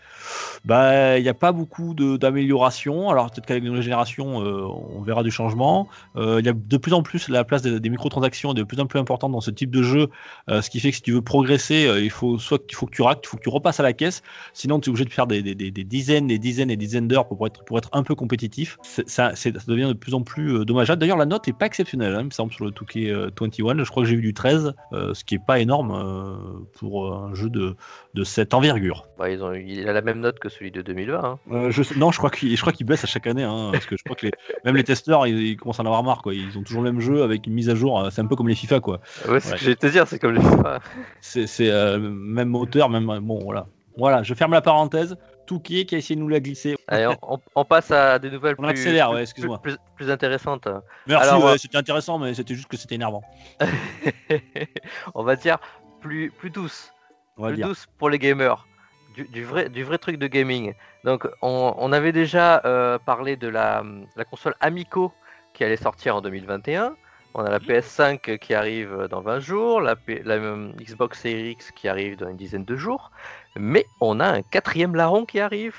[0.65, 3.09] bah il n'y a pas beaucoup d'amélioration.
[3.09, 4.61] Alors peut-être qu'avec une nouvelle génération, euh,
[4.95, 5.87] on verra du changement.
[6.15, 8.63] Euh, Il y a de plus en plus la place des, des microtransactions est de
[8.63, 10.07] plus en plus importante dans ce type de jeu,
[10.49, 12.95] euh, ce qui fait que si tu veux progresser, il faut soit qu'il faut que
[12.95, 14.21] tu raques, il faut que tu repasses à la caisse,
[14.53, 16.85] sinon tu es obligé de faire des, des- des- des dizaines, des dizaines et des
[16.85, 18.77] dizaines d'heures pour être, pour être un peu compétitif.
[18.83, 20.99] C'est- ça- devient de plus en plus euh, dommageable.
[20.99, 23.83] D'ailleurs, la note est pas exceptionnelle, hein, il me semble, sur le Touquet euh, 21.
[23.83, 26.35] Je crois que j'ai eu du 13, euh, ce qui est pas énorme euh,
[26.77, 27.75] pour euh, un jeu de,
[28.13, 29.07] de cette envergure.
[29.17, 31.23] Bah, ils ont, il a la même note que celui de 2020.
[31.23, 31.39] hein.
[31.51, 34.15] Euh, je non, je crois qu'il baisse à chaque année, hein, parce que je crois
[34.15, 34.33] que les-
[34.65, 36.21] même les testeurs, ils, ils commencent à en avoir marre.
[36.21, 36.33] Quoi.
[36.33, 37.99] Ils ont toujours le même jeu avec une mise à jour.
[37.99, 38.99] euh, C'est un peu comme les FIFA, quoi.
[38.99, 39.39] Ouais, c'est Ouais.
[39.41, 40.79] ce que j'allais te dire, c'est comme les FIFA.
[41.21, 43.67] C'est c'est, euh, même moteur, même bon, voilà.
[43.97, 45.17] Voilà, je ferme la parenthèse.
[45.49, 46.77] Touquet qui a essayé de nous la glisser.
[46.87, 49.59] Allez, on, on- on passe à des nouvelles On plus, accélère, plus- ouais, excuse-moi.
[49.63, 50.67] plus, plus intéressantes.
[51.07, 53.23] Merci, Alors, ouais, euh, c'était intéressant, mais c'était juste que c'était énervant.
[55.15, 55.57] on va dire
[56.01, 56.93] plus, plus douce.
[57.37, 57.67] On va plus dire.
[57.67, 58.67] douce pour les gamers.
[59.15, 60.73] Du, du vrai, du vrai truc de gaming.
[61.03, 63.83] Donc, on, on avait déjà euh, parlé de la,
[64.15, 65.11] la console Amico
[65.53, 66.95] qui allait sortir en 2021.
[67.33, 71.51] On a la PS5 qui arrive dans 20 jours, la, P- la, euh, Xbox Series
[71.51, 73.11] X qui arrive dans une dizaine de jours.
[73.57, 75.75] Mais on a un quatrième larron qui arrive.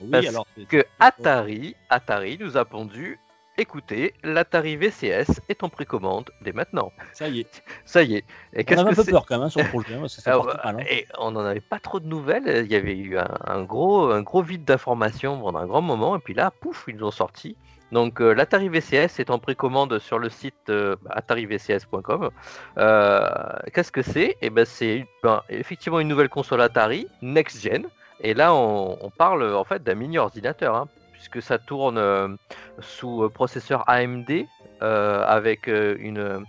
[0.00, 0.46] Oui, parce alors.
[0.68, 3.18] Que Atari, Atari nous a pondu.
[3.58, 6.90] Écoutez, l'Atari VCS est en précommande dès maintenant.
[7.12, 7.62] Ça y est.
[7.84, 8.24] Ça y est.
[8.54, 10.46] Et On avait un peu peur quand même hein, sur le projet, hein, ça alors,
[10.46, 10.80] mal.
[10.80, 10.84] hein.
[10.88, 12.64] Et on n'en avait pas trop de nouvelles.
[12.64, 16.16] Il y avait eu un, un gros, un gros vide d'informations pendant un grand moment.
[16.16, 17.56] Et puis là, pouf, ils nous ont sorti.
[17.92, 22.30] Donc euh, l'Atari VCS est en précommande sur le site euh, atarivcs.com.
[22.78, 23.28] Euh,
[23.72, 24.38] Qu'est-ce que c'est?
[24.40, 27.86] Eh ben c'est ben, effectivement une nouvelle console Atari next gen.
[28.20, 32.38] Et là, on, parle en fait d'un mini ordinateur, hein, puisque ça tourne
[32.78, 34.46] sous processeur AMD
[34.80, 36.44] avec une,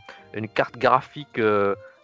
[0.53, 1.41] carte graphique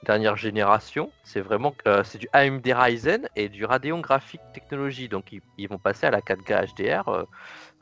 [0.03, 1.11] dernière génération.
[1.23, 5.09] C'est vraiment euh, c'est du AMD Ryzen et du Radeon Graphics Technology.
[5.09, 7.23] Donc ils, vont passer à la 4K HDR euh,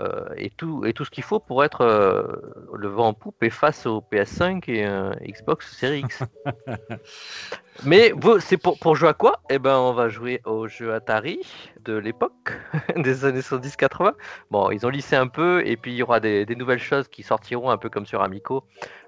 [0.01, 1.83] euh, et tout et tout ce qu'il faut pour être
[2.73, 6.23] le vent en poupe et face au PS5 et Xbox Series X.
[7.83, 9.39] Mais vous, c'est pour, pour jouer à quoi?
[9.49, 11.39] Eh ben, on va jouer au jeu Atari
[11.83, 12.51] de l'époque,
[12.97, 14.13] des années 70-80.
[14.51, 17.07] Bon, ils ont lissé un peu, et puis il y aura des, des nouvelles choses
[17.07, 18.63] qui sortiront un peu comme sur Amico,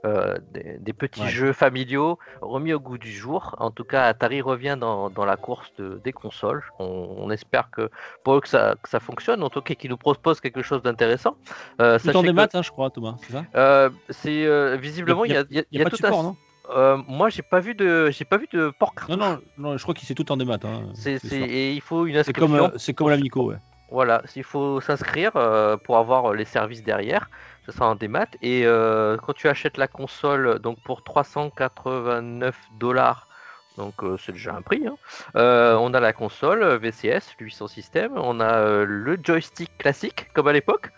[0.05, 1.27] euh, des, des petits Ouais.
[1.27, 3.55] jeux familiaux remis au goût du jour.
[3.57, 6.63] En tout cas, Atari revient dans, dans la course de- des consoles.
[6.79, 6.85] On,
[7.17, 7.89] on espère que
[8.23, 10.81] pour eux que ça, que ça fonctionne, en tout cas qu'ils nous proposent quelque chose
[10.83, 11.35] d'intéressant.
[11.81, 13.43] Euh, Tout en des que, maths, hein, je crois, Thomas, c'est ça?
[13.55, 16.05] Euh, c'est euh, visiblement il y a, il y a- n'y a, pas de tout
[16.05, 16.35] un- support, non?
[16.69, 19.17] Euh, moi, j'ai pas vu de, j'ai pas vu de port cartouche.
[19.17, 20.65] non, non, non, je crois qu'il c'est tout en des maths.
[20.65, 22.47] Hein, C'est, c'est c'est- et il faut une C'est inscription.
[22.47, 23.57] comme, euh, c'est comme l'Amico, ouais.
[23.91, 27.29] Voilà, s'il faut s'inscrire euh, pour avoir les services derrière,
[27.65, 28.27] ça sera en démat.
[28.43, 33.27] Et euh, quand tu achètes la console, donc pour 389 dollars,
[33.77, 34.85] donc c'est déjà un prix.
[34.87, 34.97] hein,
[35.79, 40.91] on a la console VCS, 800 système, on a le joystick classique comme à l'époque.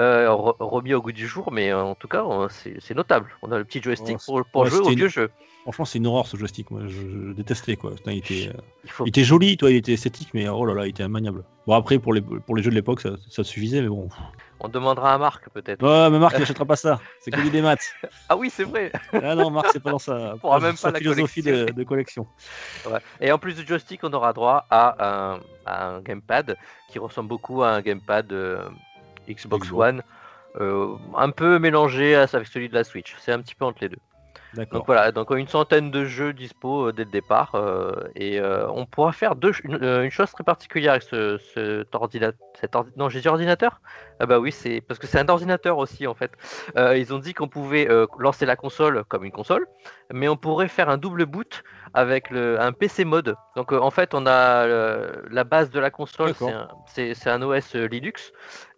[0.00, 3.28] Euh, re- remis au goût du jour, mais euh, en tout cas, on- c'est notable.
[3.42, 5.30] On a le petit joystick Oh, pour, pour ouais, jouer au une- vieux jeu.
[5.62, 6.70] Franchement, c'est une horreur ce joystick.
[6.70, 7.90] Moi, je, je détestais quoi.
[7.94, 10.64] Putain, il, était, euh, Il faut il était joli, toi, il était esthétique, mais oh
[10.64, 11.44] là là, il était immaniable.
[11.66, 14.08] Bon, après, pour les, pour les jeux de l'époque, ça, ça suffisait, mais bon.
[14.62, 15.82] On demandera à Marc peut-être.
[15.82, 16.98] Ouais, mais Marc, il n'achètera pas ça.
[17.20, 17.92] C'est que des maths.
[18.30, 18.90] Ah oui, c'est vrai.
[19.12, 22.26] Ah non, Marc, c'est pas dans sa, même sa pas la philosophie de, de collection.
[22.90, 22.98] Ouais.
[23.20, 26.56] Et en plus du joystick, on aura droit à un, à un gamepad
[26.88, 28.64] qui ressemble beaucoup à un gamepad euh,
[29.34, 29.70] Xbox.
[29.72, 30.02] One,
[30.60, 33.14] euh, un peu mélangé avec celui de la Switch.
[33.20, 33.98] C'est un petit peu entre les deux.
[34.72, 38.68] Donc voilà, donc une centaine de jeux dispo euh, dès le départ euh, et euh,
[38.70, 42.36] on pourra faire deux, une, une chose très particulière avec ce, cet ordinateur.
[42.72, 43.80] Ordi- non, j'ai dit ordinateur?
[44.18, 46.32] Ah bah oui, c'est parce que c'est un ordinateur aussi en fait.
[46.76, 47.88] Euh, ils ont dit qu'on pouvait
[48.18, 49.68] lancer la console comme une console,
[50.12, 51.62] mais on pourrait faire un double boot
[51.94, 53.36] avec le, un PC mode.
[53.54, 56.32] Donc en fait, on a la base de la console,
[56.86, 58.32] c'est un, OS Linux,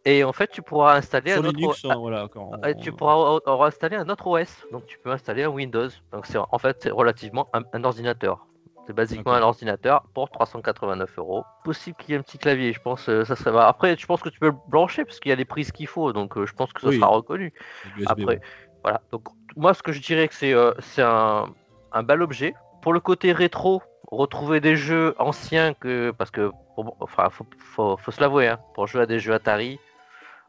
[0.04, 2.28] et en fait, tu pourras installer Sur un autre Linux, hein, voilà.
[2.32, 5.88] Quand on- tu pourras installer un autre OS, donc tu peux installer un Windows.
[6.12, 8.46] Donc c'est en fait c'est relativement un, un ordinateur.
[8.86, 11.44] C'est basiquement un ordinateur pour 389 euros.
[11.62, 13.08] Possible qu'il y ait un petit clavier, je pense.
[13.08, 13.56] euh, ça serait.
[13.62, 15.86] Après, je pense que tu peux le brancher parce qu'il y a les prises qu'il
[15.86, 16.96] faut, donc euh, je pense que ça Oui.
[16.98, 17.52] sera reconnu.
[17.96, 18.40] USB, Après, ouais.
[18.82, 19.00] voilà.
[19.12, 19.22] Donc
[19.54, 21.46] moi, ce que je dirais que c'est euh, c'est un,
[21.92, 22.54] un bel objet.
[22.82, 26.50] Pour le côté rétro, retrouver des jeux anciens que parce que
[26.98, 29.78] enfin faut, faut, faut se l'avouer, hein, pour jouer à des jeux Atari.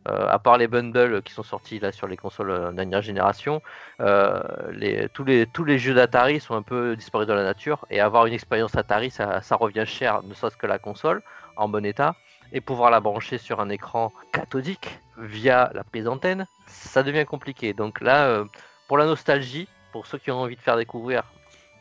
[0.09, 3.61] Euh, à part les bundles qui sont sortis là sur les consoles euh, dernière génération,
[4.01, 7.85] euh, les, tous, les, tous les jeux d'Atari sont un peu disparus dans la nature
[7.89, 11.21] et avoir une expérience Atari ça, ça revient cher, ne serait-ce que la console
[11.55, 12.15] en bon état
[12.51, 17.73] et pouvoir la brancher sur un écran cathodique via la prise d'antenne, ça devient compliqué.
[17.73, 18.43] Donc là,
[18.87, 21.23] pour la nostalgie, pour ceux qui ont envie de faire découvrir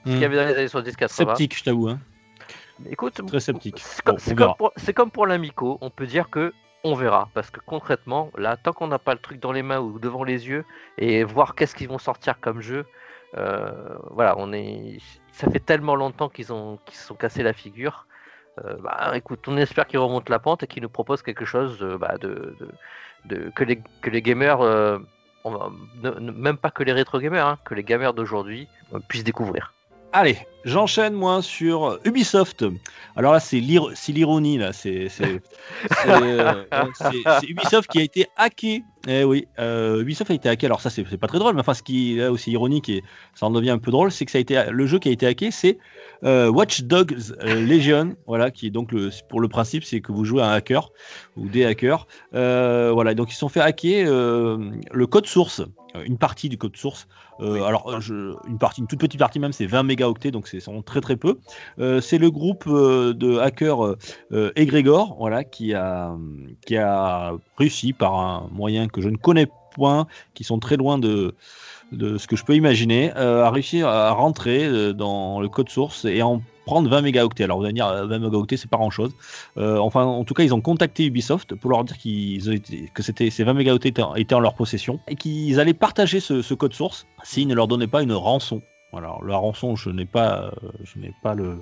[0.04, 1.88] ce qu'il y avait dans les années 70-80, Sceptique, je t'avoue.
[1.88, 1.98] Hein.
[2.90, 3.82] écoute, Très sceptique.
[4.04, 6.52] comme, Bon, comme c'est comme pour l'Amico, on peut dire que
[6.84, 9.80] on verra, parce que concrètement, là, tant qu'on n'a pas le truc dans les mains
[9.80, 10.64] ou devant les yeux,
[10.98, 12.84] et voir qu'est-ce qu'ils vont sortir comme jeu,
[13.38, 14.98] euh, voilà, on est,
[15.32, 18.06] ça fait tellement longtemps qu'ils ont, qu'ils se sont cassés la figure.
[18.64, 21.78] Euh, bah, écoute, on espère qu'ils remontent la pente et qu'ils nous proposent quelque chose
[21.80, 22.68] euh, bah, de, de,
[23.24, 24.60] de, que, les, que gamers,
[26.04, 28.68] même pas que les rétro gamers, hein, que les gamers d'aujourd'hui
[29.08, 29.72] puissent découvrir.
[30.12, 32.64] Allez, j'enchaîne moi sur Ubisoft.
[33.16, 34.70] Alors là, c'est l'ir- c'est l'ironie là.
[36.06, 36.64] Euh,
[36.98, 38.84] c'est Ubisoft qui a été hacké.
[39.08, 40.66] Eh oui, euh, Ubisoft a été hacké.
[40.66, 43.02] Alors ça, c'est pas très drôle, mais enfin, ce qui est là aussi ironique et
[43.34, 45.12] ça en devient un peu drôle, c'est que ça a été le jeu qui a
[45.12, 45.78] été hacké, c'est
[46.24, 48.14] euh, Watch Dogs euh, Legion.
[48.28, 50.90] Voilà, qui est donc le pour le principe, c'est que vous jouez à un hacker
[51.36, 52.06] ou des hackers.
[52.34, 55.62] Euh, voilà, donc ils se sont fait hacker le code source,
[56.06, 57.08] une partie du code source.
[57.40, 57.60] Oui.
[57.60, 61.00] Alors, je- une partie, une toute petite partie même, c'est 20 mégaoctets, donc c'est très
[61.00, 61.38] très peu.
[62.00, 63.96] C'est le groupe de hackers
[64.54, 66.14] Egregor, voilà, qui a
[66.64, 67.32] qui a
[67.98, 71.34] par un moyen que je ne connais point, qui sont très loin de
[71.92, 75.68] de ce que je peux imaginer, euh, à réussir à rentrer euh, dans le code
[75.68, 77.44] source et en prendre 20 mégaoctets.
[77.44, 79.12] Alors vous allez dire, euh, 20 mégaoctets, c'est pas grand-chose.
[79.58, 82.62] Euh, enfin, en tout cas, ils ont contacté Ubisoft pour leur dire qu'ils
[82.94, 86.54] que c'était ces 20 mégaoctets étaient, en- leur possession et qu'ils allaient partager ce, ce
[86.54, 88.62] code source s'ils ne leur donnaient pas une rançon.
[88.94, 91.58] Alors, la rançon, je n'ai pas, euh, je n'ai pas le,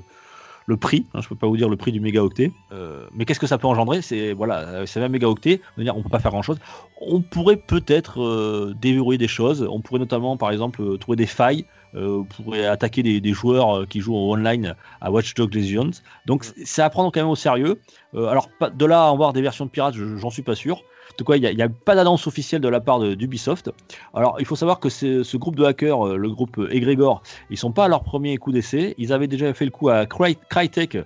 [0.71, 1.05] le prix.
[1.13, 2.51] hein, je peux pas vous dire le prix du mégaoctet.
[2.73, 4.01] Euh, mais qu'est-ce que ça peut engendrer?
[4.01, 5.61] C'est voilà, c'est 20 mégaoctets.
[5.77, 6.59] On on peut pas faire grand-chose.
[7.03, 9.67] On pourrait peut-être euh, déverrouiller des choses.
[9.71, 11.67] On pourrait notamment, par exemple, euh, trouver des failles.
[11.95, 15.91] Euh, on pourrait attaquer des, des joueurs qui jouent en online à Watch Dogs Legions.
[16.27, 17.81] Donc c'est- à prendre quand même au sérieux.
[18.17, 20.55] Alors pas- de là à en voir des versions de pirates, je- j'en suis pas
[20.55, 20.83] sûr.
[21.21, 23.71] De quoi, il n'y a, pas d'annonce officielle de la part d'Ubisoft.
[24.15, 27.73] Alors, il faut savoir que ce groupe de hackers, euh, le groupe Egregor, ils sont
[27.73, 28.95] pas à leur premier coup d'essai.
[28.97, 30.97] Ils avaient déjà fait le coup à Cry- Crytek,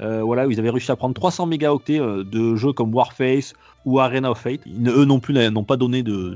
[0.00, 3.54] euh, voilà, où ils avaient réussi à prendre 300 mégaoctets euh, de jeux comme Warface
[3.84, 4.62] ou Arena of Fate.
[4.66, 6.34] Ne- eux non plus n'ont pas donné de-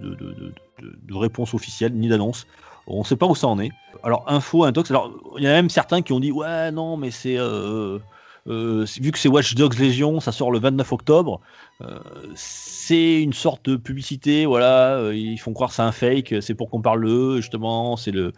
[0.81, 2.47] de réponse officielle ni d'annonce.
[2.87, 3.70] On ne sait pas où ça en est.
[4.05, 4.92] Alors, info, intox.
[4.92, 7.37] Alors, il y en a même certains qui ont dit Ouais, non, mais c'est.
[7.37, 7.99] euh,
[8.46, 11.40] euh, vu que c'est Watch Dogs Legion, ça sort le 29 octobre.
[11.80, 11.98] euh,
[12.35, 14.96] c'est une sorte de publicité, voilà.
[14.96, 17.96] euh, ils font croire que c'est un fake, c'est pour qu'on parle d'eux, justement.
[17.96, 18.33] C'est le,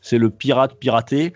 [0.00, 1.32] c'est le pirate piraté.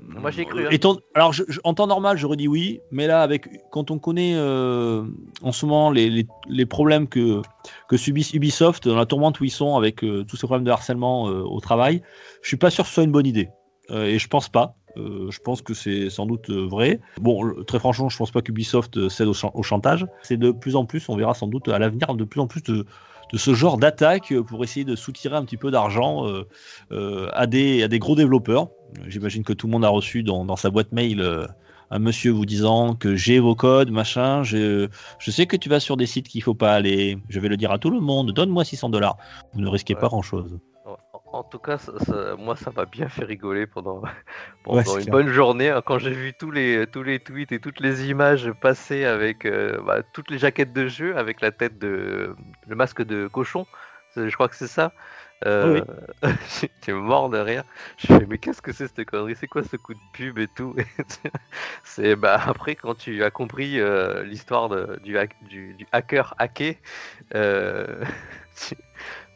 [0.00, 0.70] Moi, j'y ai cru, hein.
[0.70, 3.98] Étant- alors, je- je- en temps normal, j'aurais dit oui, mais là, avec quand on
[3.98, 5.02] connaît euh,
[5.42, 7.42] en ce moment les, les- les problèmes que,
[7.88, 10.70] que subissent Ubisoft dans la tourmente où ils sont avec euh, tous ces problèmes de
[10.70, 12.02] harcèlement euh, au travail,
[12.42, 13.48] je suis pas sûr que ce soit une bonne idée.
[13.90, 14.76] Et je pense pas.
[14.96, 17.00] Euh, je pense que c'est sans doute euh, vrai.
[17.20, 20.06] Bon, très franchement, je pense pas qu'Ubisoft euh, cède au, chan- au chantage.
[20.22, 22.62] C'est de plus en plus, on verra sans doute à l'avenir, de plus en plus
[22.62, 22.84] de,
[23.32, 26.44] de ce genre d'attaque pour essayer de soutirer un petit peu d'argent euh,
[26.92, 28.68] euh, à, des, à des gros développeurs.
[29.06, 31.46] J'imagine que tout le monde a reçu dans, dans sa boîte mail euh,
[31.90, 35.80] un monsieur vous disant que j'ai vos codes, machin, je, je sais que tu vas
[35.80, 38.32] sur des sites qu'il faut pas aller, je vais le dire à tout le monde,
[38.32, 39.16] donne-moi 600 dollars.
[39.54, 40.00] Vous ne risquez Ouais.
[40.00, 40.58] pas grand-chose.
[41.32, 44.02] En, tout cas, ça- ça- moi, ça m'a bien fait rigoler pendant,
[44.62, 45.10] pendant Ouais, une clair.
[45.10, 48.50] bonne journée hein, quand j'ai vu tous les, tous les tweets et toutes les images
[48.52, 52.34] passer avec euh, bah, toutes les jaquettes de jeu avec la tête de
[52.66, 53.66] le masque de cochon.
[54.16, 54.94] Je crois que c'est ça.
[55.46, 55.84] Euh,
[56.60, 57.64] J'étais mort de rire.
[57.98, 59.36] Je fais mais qu'est-ce que c'est cette connerie?
[59.36, 60.74] C'est quoi ce coup de pub et tout?
[61.84, 65.16] C'est bah après quand tu as compris euh, l'histoire du,
[65.74, 66.80] du hacker hacké,
[67.34, 68.04] euh,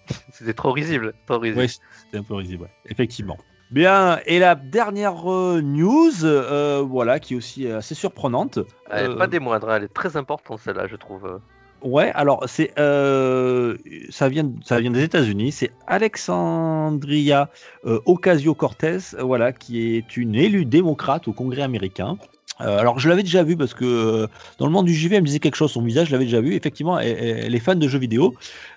[0.33, 1.61] c'était trop risible, trop risible.
[1.61, 2.71] Oui, c'était un peu risible, ouais.
[2.87, 3.39] effectivement.
[3.71, 8.59] Bien, et la dernière euh, news, euh, voilà, qui est aussi assez surprenante.
[8.91, 11.41] Elle est Euh, pas des moindres, hein, elle est très importante celle-là, je trouve.
[11.83, 13.77] Ouais, alors c'est euh,
[14.11, 15.51] ça vient ça vient des États-Unis.
[15.51, 17.51] C'est Alexandria
[17.87, 22.19] euh, Ocasio-Cortez, euh, voilà, qui est une élue démocrate au Congrès américain.
[22.61, 24.27] Euh, alors je l'avais déjà vu parce que euh,
[24.59, 25.73] dans le monde du JV, elle me disait quelque chose.
[25.73, 26.55] Son visage, je l'avais déjà vu.
[26.55, 28.35] Effectivement, elle, est fan de jeux vidéo.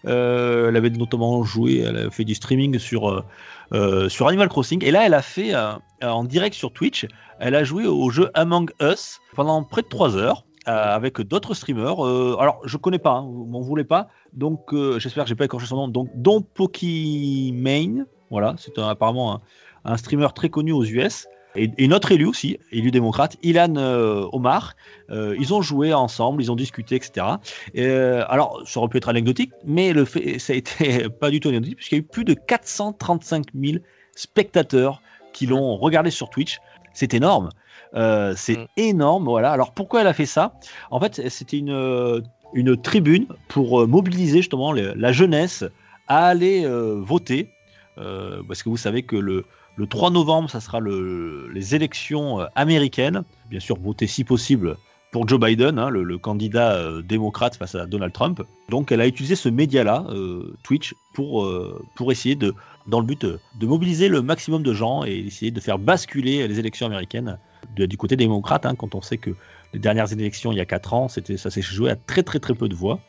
[0.08, 3.24] Euh, elle avait notamment joué, elle a fait du streaming sur
[3.72, 4.84] Animal Crossing.
[4.84, 5.54] Et là, elle a fait
[6.02, 7.06] en direct sur Twitch.
[7.40, 12.00] Elle a joué au jeu Among Us pendant près de 3 heures avec d'autres streamers.
[12.40, 14.08] Alors, je connais pas, hein, m'en voulez pas.
[14.34, 15.88] Donc, j'espère que j'ai pas écorché son nom.
[15.88, 19.42] Donc, Don Pokimane, voilà, c'est apparemment
[19.84, 21.28] un streamer très connu aux US.
[21.56, 24.76] Et, et notre élu aussi, élu démocrate, Ilan euh, Omar.
[25.10, 27.26] Euh, ils ont joué ensemble, ils ont discuté, etc.
[27.74, 31.30] Et, euh, alors, ça aurait pu être anecdotique, mais le fait, ça a été pas
[31.30, 33.78] du tout anecdotique, puisqu'il y a eu plus de 435 000
[34.16, 35.02] spectateurs
[35.34, 36.60] qui l'ont regardé sur Twitch.
[36.94, 37.50] C'est énorme.
[37.96, 38.66] Euh, c'est Mm.
[38.78, 39.52] énorme, voilà.
[39.52, 40.54] Alors pourquoi elle a fait ça?
[40.92, 45.64] En fait, c'était une, une tribune pour mobiliser justement la jeunesse
[46.08, 47.50] à aller euh, voter.
[47.98, 49.46] Euh, parce que vous savez que le,
[49.78, 53.24] le 3 novembre, ça sera le, les élections euh, américaines.
[53.50, 54.78] Bien sûr, voter si possible
[55.12, 58.42] pour Joe Biden, hein, le, candidat euh, démocrate face à Donald Trump.
[58.70, 61.50] Donc elle a utilisé ce média-là, euh, Twitch, pour,
[61.96, 62.54] pour essayer de,
[62.88, 66.60] dans le but de mobiliser le maximum de gens et essayer de faire basculer les
[66.60, 67.38] élections américaines
[67.78, 69.32] du côté démocrate, hein, quand on sait que
[69.74, 72.40] les dernières élections il y a 4 ans, c'était, ça s'est joué à très très
[72.40, 73.00] très peu de voix.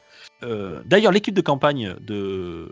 [0.85, 2.70] d'ailleurs, l'équipe de campagne de,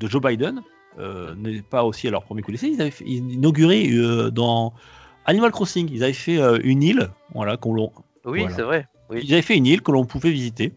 [0.00, 0.62] de Joe Biden
[0.98, 2.68] euh, n'est pas aussi à leur premier coup d'essai.
[2.68, 4.72] Ils avaient fait- ils inauguré euh, dans
[5.26, 5.88] Animal Crossing.
[5.92, 7.92] Ils avaient fait euh, une île, voilà, qu'on l'on-
[8.24, 8.54] Oui, Voilà.
[8.56, 8.88] c'est vrai.
[9.10, 9.20] Oui.
[9.24, 10.72] ils avaient fait une île que l'on pouvait visiter.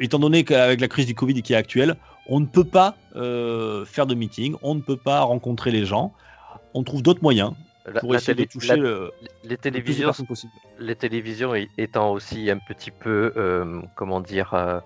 [0.00, 4.06] Étant donné qu'avec la crise du Covid qui est actuelle, on ne peut pas faire
[4.06, 6.12] de meeting, on ne peut pas rencontrer les gens.
[6.74, 7.52] On trouve d'autres moyens
[7.86, 9.10] La- pour la essayer télé- de toucher la- le,
[9.44, 10.12] les télévisions
[10.78, 13.32] les télévisions étant aussi un petit peu,
[13.94, 14.82] comment dire,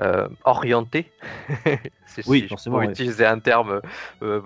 [0.00, 1.14] euh, euh, orientées.
[2.06, 3.80] Si- Oui, si je forcément, peux utiliser un terme
[4.22, 4.40] euh,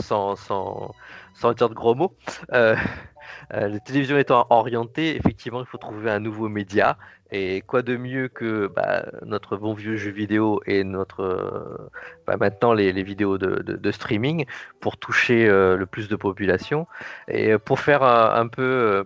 [0.00, 0.94] sans, sans,
[1.34, 2.16] sans dire de gros mots.
[2.52, 2.76] Euh,
[3.54, 6.98] euh, les télévisions étant orientées, effectivement, il faut trouver un nouveau média.
[7.30, 11.88] Et quoi de mieux que bah, notre bon vieux jeu vidéo et notre euh,
[12.26, 14.46] bah, maintenant les, les vidéos de, de- de streaming
[14.80, 16.86] pour toucher euh, le plus de population
[17.28, 19.04] et euh, pour faire un, un peu euh,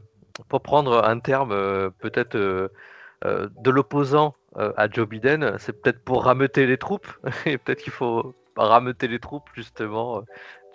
[0.49, 2.69] pour prendre un terme euh, peut-être euh,
[3.25, 7.09] euh, de l'opposant euh, à Joe Biden, c'est peut-être pour rameuter les troupes.
[7.47, 10.21] Et peut-être qu'il faut rameuter les troupes justement euh,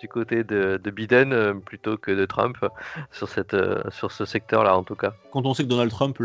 [0.00, 2.68] du côté de, de Biden euh, plutôt que de Trump euh,
[3.12, 5.14] sur, cette, euh, sur ce secteur-là en tout cas.
[5.32, 6.20] Quand on sait que Donald Trump,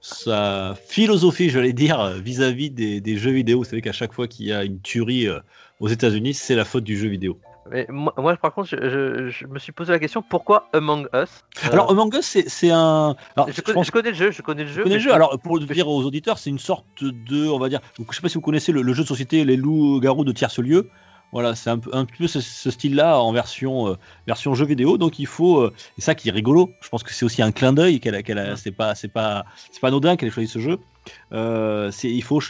[0.00, 4.46] sa philosophie, j'allais dire, euh, vis-à-vis des, jeux vidéo, vous savez qu'à chaque fois qu'il
[4.46, 5.40] y a une tuerie euh,
[5.80, 7.38] aux États-Unis, c'est la faute du jeu vidéo.
[7.70, 11.06] Mais moi, moi, par contre, je, je- je me suis posé la question pourquoi Among
[11.14, 11.44] Us?
[11.64, 13.14] Euh, Alors, Among Us, c'est c'est un.
[13.36, 14.82] alors, je, connais, pense je connais le jeu, je connais le Je jeu.
[14.82, 15.10] connais le jeu.
[15.10, 18.14] je- Alors, pour le dire aux auditeurs, c'est une sorte de, on va dire, je
[18.14, 20.88] sais pas si vous connaissez le, le jeu de société Les Loups-Garous de tierce lieu.
[21.30, 23.94] Voilà, c'est un, peu- un peu ce, ce style-là en version, euh,
[24.26, 24.96] version jeu vidéo.
[24.96, 26.74] Donc, il faut, euh, et ça qui est rigolo.
[26.82, 28.56] Je pense que c'est aussi un clin d'œil qu'elle Ouais.
[28.56, 29.44] c'est pas, pas,
[29.80, 30.78] pas anodin qu'elle ait choisi ce jeu.
[31.32, 32.40] Euh, il faut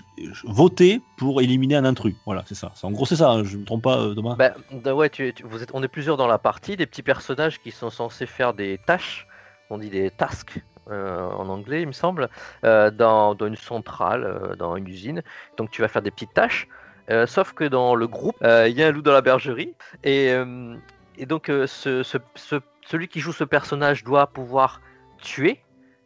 [0.45, 2.15] voter pour éliminer un intrus.
[2.25, 2.73] Voilà, c'est ça.
[2.83, 3.31] En gros, c'est ça.
[3.31, 4.35] hein, je me trompe pas, euh, Thomas.
[4.37, 7.03] Bah, bah ouais, tu, tu- vous êtes, on est plusieurs dans la partie, des petits
[7.03, 9.27] personnages qui sont censés faire des tâches,
[9.71, 10.61] on dit des tasks
[10.91, 12.29] euh, en anglais, il me semble,
[12.65, 15.23] euh, dans, dans une centrale, euh, dans une usine.
[15.57, 16.69] Donc tu vas faire des petites tâches.
[17.11, 19.75] Euh, sauf que dans le groupe, euh, il y a un loup dans la bergerie.
[20.05, 20.75] Et, euh,
[21.17, 24.81] et donc ce, ce- ce- celui qui joue ce personnage doit pouvoir
[25.23, 25.61] tuer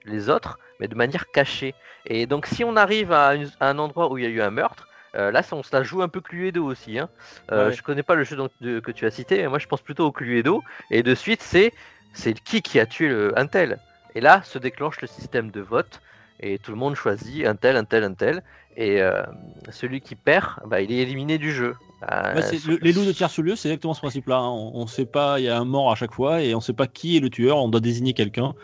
[0.04, 1.74] les autres, mais de manière cachée.
[2.06, 4.40] Et donc si on arrive à, une- à un endroit où il y a eu
[4.40, 6.98] un meurtre, euh, là ça, on se la joue un peu Cluedo aussi.
[6.98, 7.08] Hein.
[7.50, 7.72] Euh, Ouais.
[7.74, 10.06] Je connais pas le jeu de- que tu as cité, mais moi je pense plutôt
[10.06, 10.62] au Cluedo.
[10.90, 11.72] Et de suite, c'est
[12.14, 13.78] c'est qui qui a tué le, un tel.
[14.14, 16.00] Et là se déclenche le système de vote.
[16.42, 18.42] Et tout le monde choisit un tel, un tel, un tel.
[18.76, 19.22] Et euh,
[19.70, 21.74] celui qui perd, bah, il est éliminé du jeu.
[22.10, 24.38] Euh, sur- le- les loups de tierce lieu, c'est exactement ce principe-là.
[24.38, 24.48] hein.
[24.48, 26.72] On, on sait pas, il y a un mort à chaque fois et on sait
[26.72, 27.58] pas qui est le tueur.
[27.58, 28.54] On doit désigner quelqu'un,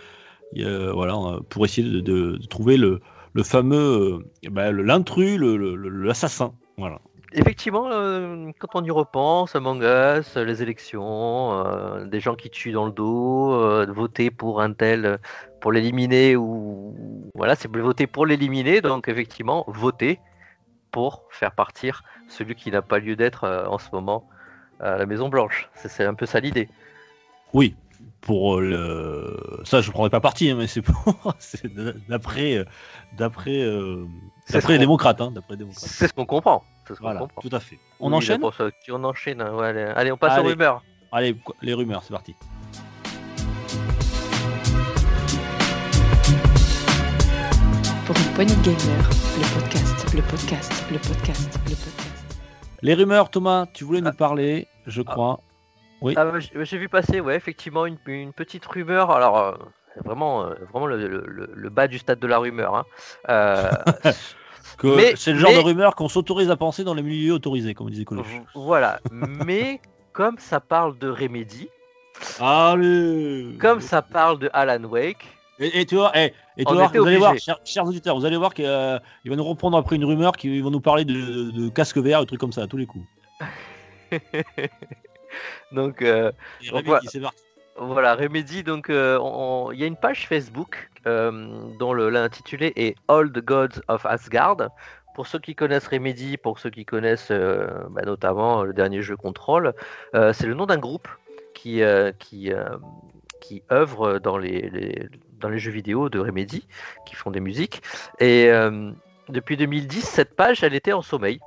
[0.58, 3.00] euh, voilà, euh, pour essayer de, de- de trouver le,
[3.34, 6.52] le fameux, bah, l'intrus, l'assassin.
[6.78, 7.00] Voilà.
[7.32, 12.72] Effectivement, euh, quand on y repense, Among Us, les élections, euh, des gens qui tuent
[12.72, 15.18] dans le dos, euh, voter pour un tel,
[15.60, 20.20] pour l'éliminer, ou voilà, c'est voter pour l'éliminer, donc effectivement, voter
[20.90, 24.26] pour faire partir celui qui n'a pas lieu d'être en ce moment
[24.80, 25.68] à la Maison Blanche.
[25.74, 26.70] C'est un peu ça l'idée.
[27.52, 27.76] Oui,
[28.22, 29.36] pour le...
[29.64, 30.94] ça, je prendrai pas parti, hein, mais c'est pour,
[32.08, 32.64] d'après,
[33.18, 33.66] d'après,
[34.50, 35.84] d'après démocrates, hein, d'après les démocrates.
[35.84, 36.64] C'est ce qu'on comprend.
[36.88, 37.42] C'est ce qu'on Voilà, comprend.
[37.42, 37.78] tout à fait.
[38.00, 38.36] On Oui, enchaîne.
[38.40, 39.42] d'accord, ça- On enchaîne.
[39.42, 40.50] hein, ouais, allez, allez, on passe aux Allez.
[40.52, 40.82] rumeurs.
[41.12, 42.34] Allez, les rumeurs, c'est parti.
[48.06, 52.36] Pour une poignée de gamers, le podcast, le podcast, le podcast, le podcast.
[52.82, 54.12] Les rumeurs, Thomas, tu voulais nous Ah.
[54.12, 55.40] parler, je crois.
[56.00, 56.14] Oui.
[56.16, 59.10] Ah, bah, j'ai j'ai vu passer, ouais, effectivement, une, une petite rumeur.
[59.10, 59.52] Alors, euh,
[60.04, 62.74] vraiment, euh, vraiment le, le- le- le bas du stade de la rumeur.
[62.76, 62.84] hein.
[63.28, 63.70] Euh,
[64.78, 67.74] Que c'est le genre mais- de rumeur qu'on s'autorise à penser dans les milieux autorisés,
[67.74, 68.26] comme disait Coluche.
[68.54, 69.00] voilà.
[69.12, 69.80] Mais
[70.12, 71.68] comme ça parle de Remedy,
[72.40, 75.26] Allez comme ça parle de Alan Wake,
[75.58, 78.16] Et, et tu vois, et, et tu vois, était vous allez voir, chers, chers auditeurs,
[78.18, 81.14] vous allez voir qu'il va nous reprendre après une rumeur qui va nous parler de,
[81.14, 83.04] de, de casque vert, de trucs comme ça, à tous les coups.
[85.72, 86.32] donc euh,
[86.72, 87.00] Donc, voilà.
[87.80, 89.18] Voilà, Remedy, donc euh,
[89.72, 94.70] il y a une page Facebook euh, dont l'intitulé est the Gods of Asgard.
[95.14, 99.16] Pour ceux qui connaissent Remedy, pour ceux qui connaissent euh, bah, notamment le dernier jeu
[99.16, 99.74] Control,
[100.12, 101.08] c'est le nom d'un groupe
[101.54, 101.82] qui,
[102.18, 102.52] qui,
[103.72, 105.08] œuvre dans les,
[105.40, 106.66] dans les jeux vidéo de Remedy,
[107.06, 107.82] qui font des musiques.
[108.20, 108.50] Et
[109.28, 111.40] depuis 2010, cette page, elle était en sommeil.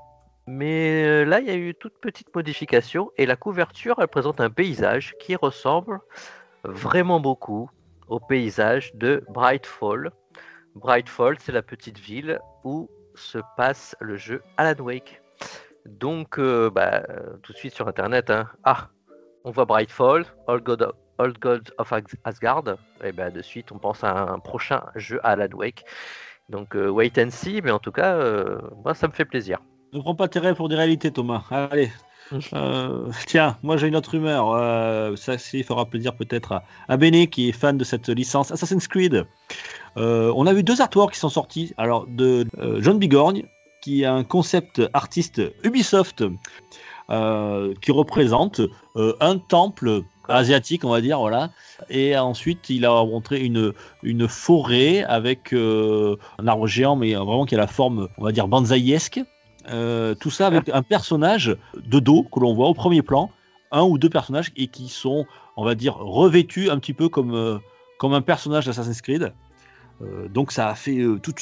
[0.48, 4.42] Mais euh, là, il y a eu toute petite modification et la couverture, elle présente
[4.42, 6.00] un paysage qui ressemble
[6.64, 7.70] vraiment beaucoup
[8.08, 10.12] au paysage de Brightfall.
[10.76, 15.22] Brightfall, c'est la petite ville où se passe le jeu Alan Wake.
[15.86, 18.50] Donc, euh, bah, euh, tout de suite sur Internet, hein.
[18.64, 18.89] ah,
[19.44, 20.94] on voit Brightfall, All, God
[21.78, 22.64] of, Asgard,
[23.04, 25.86] et ben de suite on pense à un prochain jeu Alan Wake.
[26.50, 28.18] Donc wait and see, mais en tout cas,
[28.84, 29.60] moi ça me fait plaisir.
[29.94, 31.44] Ne prends pas tes rêves pour des réalités, Thomas.
[31.52, 31.92] Allez.
[33.28, 35.18] tiens, moi j'ai une autre rumeur.
[35.18, 38.88] ça, il fera plaisir peut-être à, à Béné qui est fan de cette licence Assassin's
[38.88, 39.26] Creed.
[39.98, 41.74] on a vu deux artworks qui sont sortis.
[41.78, 42.48] Alors de
[42.80, 43.44] John Bigorgne,
[43.82, 46.24] qui est un concept artiste Ubisoft
[47.10, 48.62] euh, qui représente
[48.96, 51.50] euh, un temple asiatique, on va dire, voilà.
[51.89, 57.46] Et ensuite, il a montré une, une forêt avec euh, un arbre géant, mais vraiment
[57.46, 59.20] qui a la forme, on va dire, banzaiesque.
[60.20, 63.30] Tout ça avec un personnage de dos que l'on voit au premier plan,
[63.72, 65.26] un ou deux personnages, et qui sont,
[65.57, 67.59] on va dire, revêtus un petit peu comme,
[67.97, 69.32] comme un personnage d'Assassin's Creed.
[70.01, 71.34] Euh, donc ça a fait euh, tout,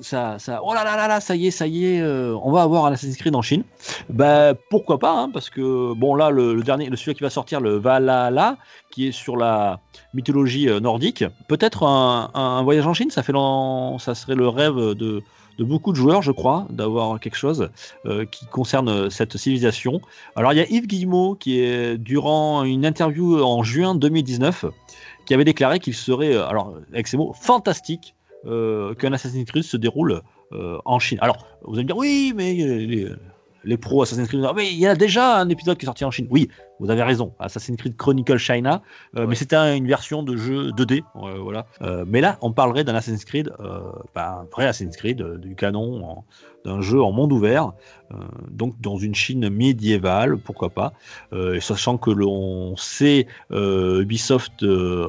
[0.00, 2.50] ça, ça, oh là là là là, ça y est, ça y est, euh, on
[2.50, 3.62] va avoir un Assassin's Creed en Chine.
[4.08, 7.60] Bah pourquoi pas, hein, parce que bon là le, dernier, le celui qui va sortir,
[7.60, 8.56] le Valhalla,
[8.90, 9.80] qui est sur la
[10.14, 13.32] mythologie nordique, peut-être un, voyage en Chine, ça fait
[13.98, 15.22] ça serait le rêve de,
[15.58, 17.70] de beaucoup de joueurs, je crois, d'avoir quelque chose
[18.30, 20.00] qui concerne cette civilisation.
[20.36, 24.66] Alors il y a Yves Guillemot qui est durant une interview en juin 2019
[25.24, 28.14] qui avait déclaré qu'il serait, euh, alors avec ces mots, fantastique
[28.46, 30.22] euh, qu'un Assassin's Creed se déroule
[30.52, 31.18] euh, en Chine.
[31.20, 33.06] Alors, vous allez me dire, oui, mais
[33.64, 36.10] les pros Assassin's Creed, mais il y a déjà un épisode qui est sorti en
[36.10, 36.26] Chine.
[36.30, 36.48] Oui,
[36.80, 38.82] vous avez raison, Assassin's Creed Chronicle China,
[39.14, 41.66] mais c'était une version de jeu 2D, voilà.
[42.06, 43.52] mais là, on parlerait d'un Assassin's Creed,
[44.14, 46.24] bah, un vrai Assassin's Creed, du canon
[46.64, 47.72] d'un jeu en monde ouvert,
[48.12, 48.16] euh,
[48.50, 50.92] donc dans une Chine médiévale, pourquoi pas,
[51.32, 54.64] euh, et sachant que l'on sait, euh, Ubisoft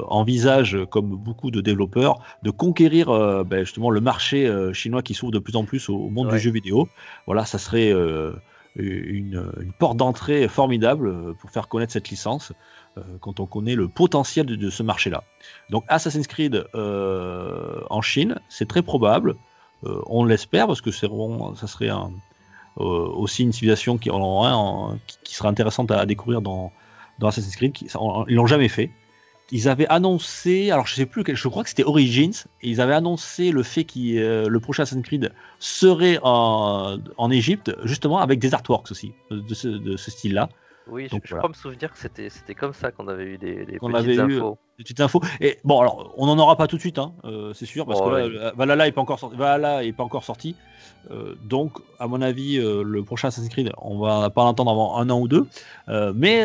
[0.08, 3.06] envisage, comme beaucoup de développeurs, de conquérir
[3.44, 6.50] ben, justement le marché chinois qui s'ouvre de plus en plus au, monde du jeu
[6.50, 6.88] vidéo.
[7.26, 7.92] Voilà, ça serait
[8.76, 12.52] une, porte d'entrée formidable pour faire connaître cette licence
[13.20, 15.24] quand on connaît le potentiel de, de ce marché-là.
[15.70, 19.34] Donc Assassin's Creed en Chine, c'est très probable.
[19.86, 21.08] Euh, on l'espère parce que c'est
[21.56, 26.72] ça serait euh, aussi une civilisation qui, sera intéressante à, découvrir dans,
[27.22, 27.72] Assassin's Creed.
[27.72, 27.86] Qui,
[28.28, 28.90] ils l'ont jamais fait.
[29.50, 32.32] Ils avaient annoncé, alors je sais plus, je crois que c'était Origins,
[32.62, 37.30] et ils avaient annoncé le fait que euh, le prochain Assassin's Creed serait en, en
[37.30, 40.48] Égypte, justement avec des artworks aussi de ce style-là.
[40.86, 43.78] Oui, je, crois me souvenir que c'était, c'était comme ça qu'on avait eu des, des
[43.78, 44.52] petites avait infos.
[44.52, 45.22] Eu, des petites infos.
[45.40, 48.00] Et bon, alors, on n'en aura pas tout de suite, hein, euh, c'est sûr, parce
[48.00, 49.36] que là, Valhalla n'est pas encore sorti.
[49.36, 50.56] Valhalla est pas encore sorti.
[51.10, 54.98] Euh, donc, à mon avis, euh, le prochain Assassin's Creed, on va pas l'entendre avant
[54.98, 55.46] un an ou deux.
[56.14, 56.44] mais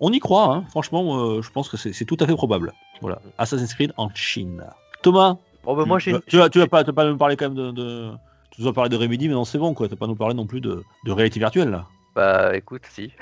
[0.00, 0.64] on y croit, hein.
[0.70, 2.72] franchement, je pense que c'est, tout à fait probable.
[3.00, 3.20] Voilà.
[3.38, 4.64] Assassin's Creed en Chine.
[5.02, 5.36] Thomas?
[5.66, 7.72] Oh, moi, tu, tu, vas, tu, vas pas, tu vas pas nous parler quand même
[7.72, 8.10] de,
[8.50, 9.86] Tu nous as parlé de Remedy, mais non, c'est bon, quoi.
[9.86, 11.86] Tu vas pas nous parler non plus de, de réalité virtuelle, là.
[12.14, 13.12] Bah écoute, si.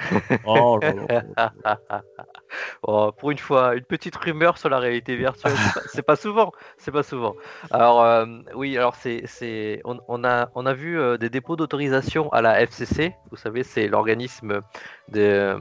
[0.44, 0.78] Oh,
[2.82, 5.54] oh, pour une fois, une petite rumeur sur la réalité virtuelle,
[5.86, 7.34] c'est pas, souvent, c'est pas souvent.
[7.70, 12.30] Alors euh, oui, alors c'est, c'est, on, a, on a vu euh, des dépôts d'autorisation
[12.32, 13.14] à la FCC.
[13.30, 14.60] Vous savez, c'est l'organisme
[15.08, 15.56] de,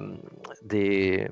[0.64, 1.30] des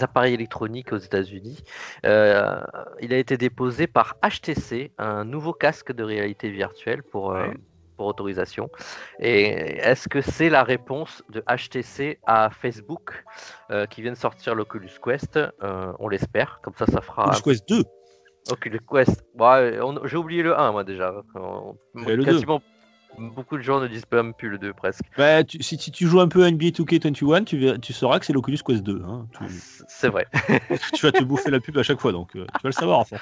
[0.00, 1.62] appareils électroniques aux États-Unis.
[2.06, 2.60] Euh,
[3.00, 7.36] il a été déposé par HTC, un nouveau casque de réalité virtuelle pour
[8.06, 8.70] autorisation.
[9.18, 9.44] Et
[9.78, 13.24] est-ce que c'est la réponse de HTC à Facebook
[13.70, 17.28] euh, qui vient de sortir l'Oculus Quest euh, On l'espère, comme ça ça fera...
[17.28, 17.84] Oculus Quest 2
[18.50, 19.24] Oculus Quest,
[20.04, 21.12] j'ai oublié le 1 moi déjà.
[21.94, 22.62] le quasiment,
[23.18, 25.02] Beaucoup de gens ne disent même plus le 2 presque.
[25.18, 28.58] Bah, si, tu joues un peu à NBA 2K21, tu, tu sauras que c'est l'Oculus
[28.64, 29.02] Quest 2.
[29.04, 29.26] Hein.
[29.88, 30.26] C'est vrai.
[30.94, 32.98] tu vas te bouffer la pub à chaque fois, donc euh, tu vas le savoir
[33.00, 33.20] en fait.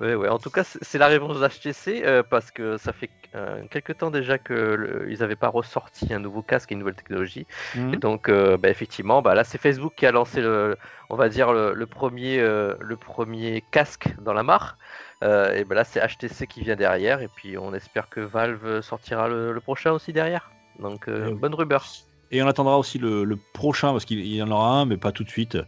[0.00, 0.28] Ouais, ouais.
[0.28, 4.10] En tout cas, c'est la réponse d'HTC euh, parce que ça fait euh, quelques temps
[4.10, 7.46] déjà qu'ils n'avaient pas ressorti un nouveau casque et une nouvelle technologie.
[7.74, 7.94] Mhm.
[7.94, 10.76] Et donc, bah, effectivement, bah, là, c'est Facebook qui a lancé le,
[11.08, 14.76] on va dire le, premier, le premier casque dans la mare.
[15.22, 17.20] Euh, et ben là, c'est HTC qui vient derrière.
[17.20, 20.50] Et puis, on espère que Valve sortira le, prochain aussi derrière.
[20.78, 21.84] Donc, euh, bonne rumeur.
[22.30, 25.24] Et on attendra aussi le, prochain, parce qu'il y en aura un, mais pas tout
[25.24, 25.58] de suite.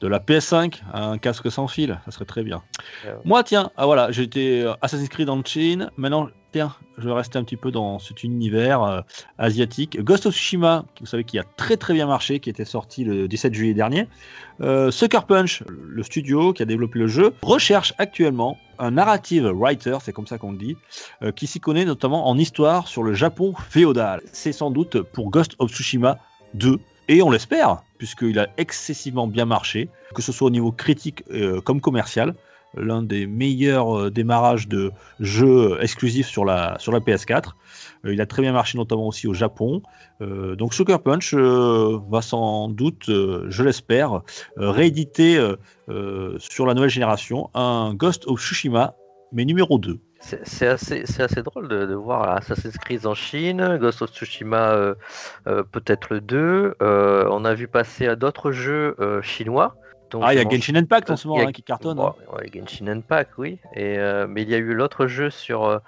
[0.00, 2.62] De la PS5 un casque sans fil, ça serait très bien.
[3.24, 5.90] Moi, tiens, ah voilà, j'étais Assassin's Creed en Chine.
[5.98, 9.00] Maintenant, je vais rester un petit peu dans cet univers euh,
[9.38, 10.02] asiatique.
[10.02, 13.28] Ghost of Tsushima, vous savez, qui a très très bien marché, qui était sorti le
[13.28, 14.08] 17 juillet dernier.
[14.60, 19.98] Euh, Sucker Punch, le studio qui a développé le jeu, recherche actuellement un narrative writer,
[20.02, 20.76] c'est comme ça qu'on le dit,
[21.22, 24.22] euh, qui s'y connaît notamment en histoire sur le Japon féodal.
[24.32, 26.18] C'est sans doute pour Ghost of Tsushima
[26.54, 26.78] 2,
[27.08, 31.24] et on l'espère, puisqu'il a excessivement bien marché, que ce soit au niveau critique
[31.64, 32.34] comme commercial
[32.76, 37.50] l'un des meilleurs euh, démarrages de jeux exclusifs sur la, sur la PS4.
[38.04, 39.82] Euh, il a très bien marché notamment aussi au Japon.
[40.20, 44.22] Euh, donc Sucker Punch va sans doute, je l'espère,
[44.56, 45.36] rééditer
[46.38, 48.94] sur la nouvelle génération un Ghost of Tsushima
[49.32, 49.98] mais numéro 2.
[50.20, 54.94] C'est assez, assez, drôle de, voir Assassin's Creed en Chine, Ghost of Tsushima
[55.44, 56.74] peut-être le 2.
[56.82, 59.76] Euh, on a vu passer d'autres jeux chinois.
[60.20, 61.98] Ah, il y a Genshin Impact en ce moment hein, qui cartonne.
[61.98, 62.14] Hein.
[62.32, 63.58] Ouais, Genshin Impact, oui.
[63.74, 63.98] Et,
[64.28, 65.80] mais il y a eu l'autre jeu sur,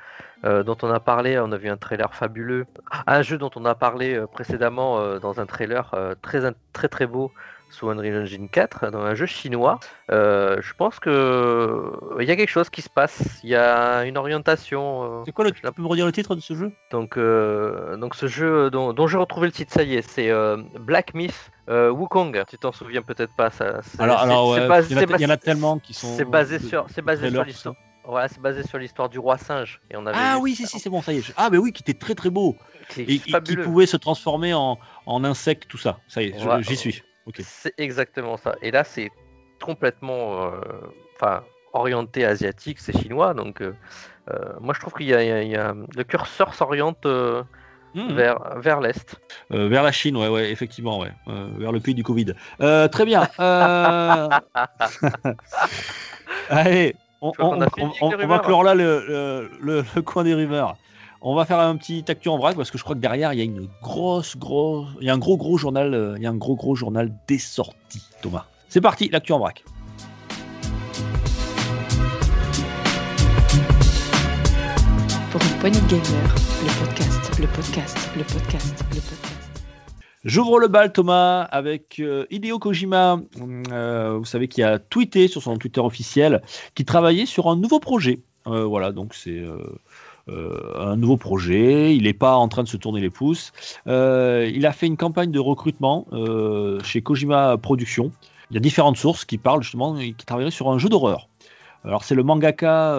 [0.44, 2.66] dont on a parlé, on a vu un trailer fabuleux.
[3.06, 6.40] Un jeu dont on a parlé précédemment dans un trailer très,
[6.72, 7.32] très très beau
[7.72, 9.80] sous Unreal Engine 4 dans un jeu chinois.
[10.10, 13.40] Euh, je pense que il y a quelque chose qui se passe.
[13.42, 15.02] Il y a une orientation.
[15.02, 16.72] Euh, c'est quoi le Tu peux me redire le titre de ce jeu?
[16.90, 20.30] Donc, euh, donc ce jeu dont, dont j'ai retrouvé le titre, ça y est, c'est
[20.78, 21.50] Black Myth.
[21.68, 23.80] Wukong, tu t'en souviens peut-être pas ça.
[23.98, 26.14] Alors, alors il, y en a tellement qui sont.
[26.16, 27.74] C'est basé sur, c'est basé sur l'histoire.
[28.06, 29.80] Ouais, c'est basé sur l'histoire du roi singe.
[29.88, 31.32] Et on avait ah oui, si, si, c'est bon, ça y est.
[31.36, 32.56] Ah, mais oui, qui était très très beau.
[32.96, 36.00] Et qui pouvait se transformer en, en insecte, tout ça.
[36.08, 37.02] Ça y est, j'y suis.
[37.38, 38.56] C'est exactement ça.
[38.62, 39.10] Et là, c'est
[39.60, 40.60] complètement euh,
[41.16, 41.42] enfin,
[41.72, 43.34] orienté asiatique, c'est chinois.
[43.34, 43.74] Donc, euh,
[44.30, 48.12] euh, moi, je trouve qu'il y, a le curseur s'oriente hmm.
[48.12, 49.20] vers, vers l'est.
[49.50, 51.12] vers la Chine, ouais, ouais, effectivement, ouais.
[51.26, 52.34] vers le pays du Covid.
[52.58, 53.28] très bien.
[56.48, 60.76] Allez, on, va clore là le, le, le coin des rumeurs.
[61.24, 63.38] On va faire un petit actu en vrac parce que je crois que derrière il
[63.38, 66.26] y a une grosse, grosse, il y a un gros, gros journal, euh, il y
[66.26, 68.02] a un gros, gros journal des sorties.
[68.22, 69.62] Thomas, c'est parti, l'actu en vrac.
[75.30, 79.32] Pour une poignée de gamer, le podcast, le podcast, le podcast, le podcast.
[80.24, 83.20] J'ouvre le bal, Thomas, avec euh, Hideo Kojima.
[83.70, 86.42] Euh, vous savez qui a tweeté sur son Twitter officiel,
[86.74, 88.18] qui travaillait sur un nouveau projet.
[88.44, 89.58] voilà, donc c'est euh,
[90.28, 93.52] un nouveau projet, il n'est pas en train de se tourner les pouces.
[93.86, 98.12] Euh, il a fait une campagne de recrutement euh, chez Kojima Productions.
[98.50, 101.28] Il y a différentes sources qui parlent justement, qui travailleraient sur un jeu d'horreur.
[101.84, 102.98] Alors c'est le mangaka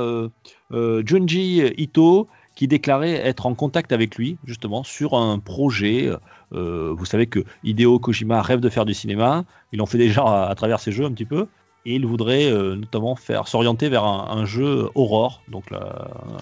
[0.72, 6.12] Junji Ito qui déclarait être en contact avec lui justement sur un projet.
[6.52, 10.56] vous savez que Hideo Kojima rêve de faire du cinéma, il en fait déjà à
[10.56, 11.48] travers ses jeux un petit peu
[11.86, 15.42] et il voudrait euh, notamment faire s'orienter vers un, jeu Aurore.
[15.50, 15.66] Donc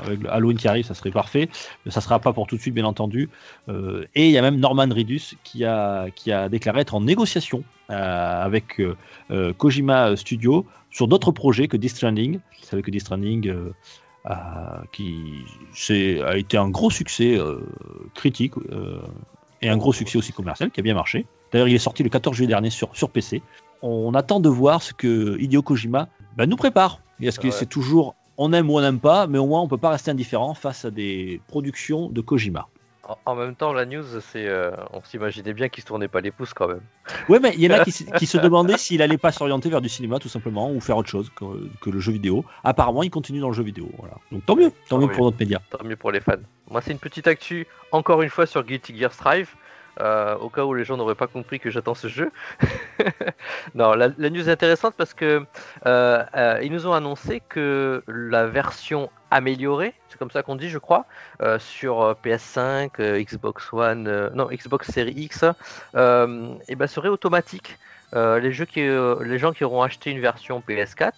[0.06, 1.50] avec Halloween qui arrive, ça serait parfait.
[1.86, 3.30] Mais ça sera pas pour tout de suite, bien entendu.
[3.70, 6.08] Euh, et il y a même Norman Ridus qui a,
[6.50, 8.82] déclaré être en négociation euh, avec
[9.58, 12.36] Kojima Studio sur d'autres projets que Death Stranding.
[12.36, 13.10] Vous savez que Death
[14.26, 14.84] a
[16.38, 17.40] été un gros succès
[18.14, 18.54] critique
[19.62, 21.26] et un gros succès aussi commercial qui a bien marché.
[21.52, 23.42] D'ailleurs, il est sorti le 14 juillet dernier sur PC
[23.82, 26.08] on attend de voir ce que Hideo Kojima
[26.38, 27.00] bah, nous prépare.
[27.22, 29.78] Est-ce que c'est toujours on aime ou on n'aime pas, mais au moins on peut
[29.78, 32.68] pas rester indifférent face à des productions de Kojima.
[33.26, 36.32] En même temps, la news, c'est, euh, on s'imaginait bien qu'il se tournait pas les
[36.32, 36.82] pouces quand même.
[37.28, 37.92] Ouais, mais il y en a qui,
[38.26, 41.30] se demandaient s'il allait pas s'orienter vers du cinéma tout simplement ou faire autre chose
[41.36, 42.46] que, le jeu vidéo.
[42.64, 43.90] Apparemment, il continue dans le jeu vidéo.
[43.98, 44.16] Voilà.
[44.32, 45.62] Donc tant mieux, tant, mieux pour notre média.
[45.72, 46.34] Tant mieux pour les fans.
[46.70, 49.50] Moi, c'est une petite actu encore une fois sur Guilty Gear Strive.
[50.02, 52.32] Euh, au cas où les gens n'auraient pas compris que j'attends ce jeu.
[53.76, 55.46] non, la, news est intéressante parce que
[55.86, 60.70] euh, euh, ils nous ont annoncé que la version améliorée, c'est comme ça qu'on dit,
[60.70, 61.06] je crois,
[61.60, 65.46] sur PS5, Xbox One, non Xbox Series X,
[65.94, 67.78] eh ben, serait automatique.
[68.14, 71.14] les, jeux qui, les gens qui auront acheté une version PS4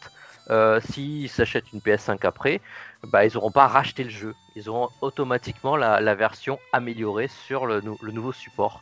[0.50, 2.60] euh, s'ils s'achètent une PS5 après,
[3.08, 4.36] bah, ils n'auront pas racheté le jeu.
[4.56, 8.82] Ils auront automatiquement la, version améliorée sur le, nouveau support.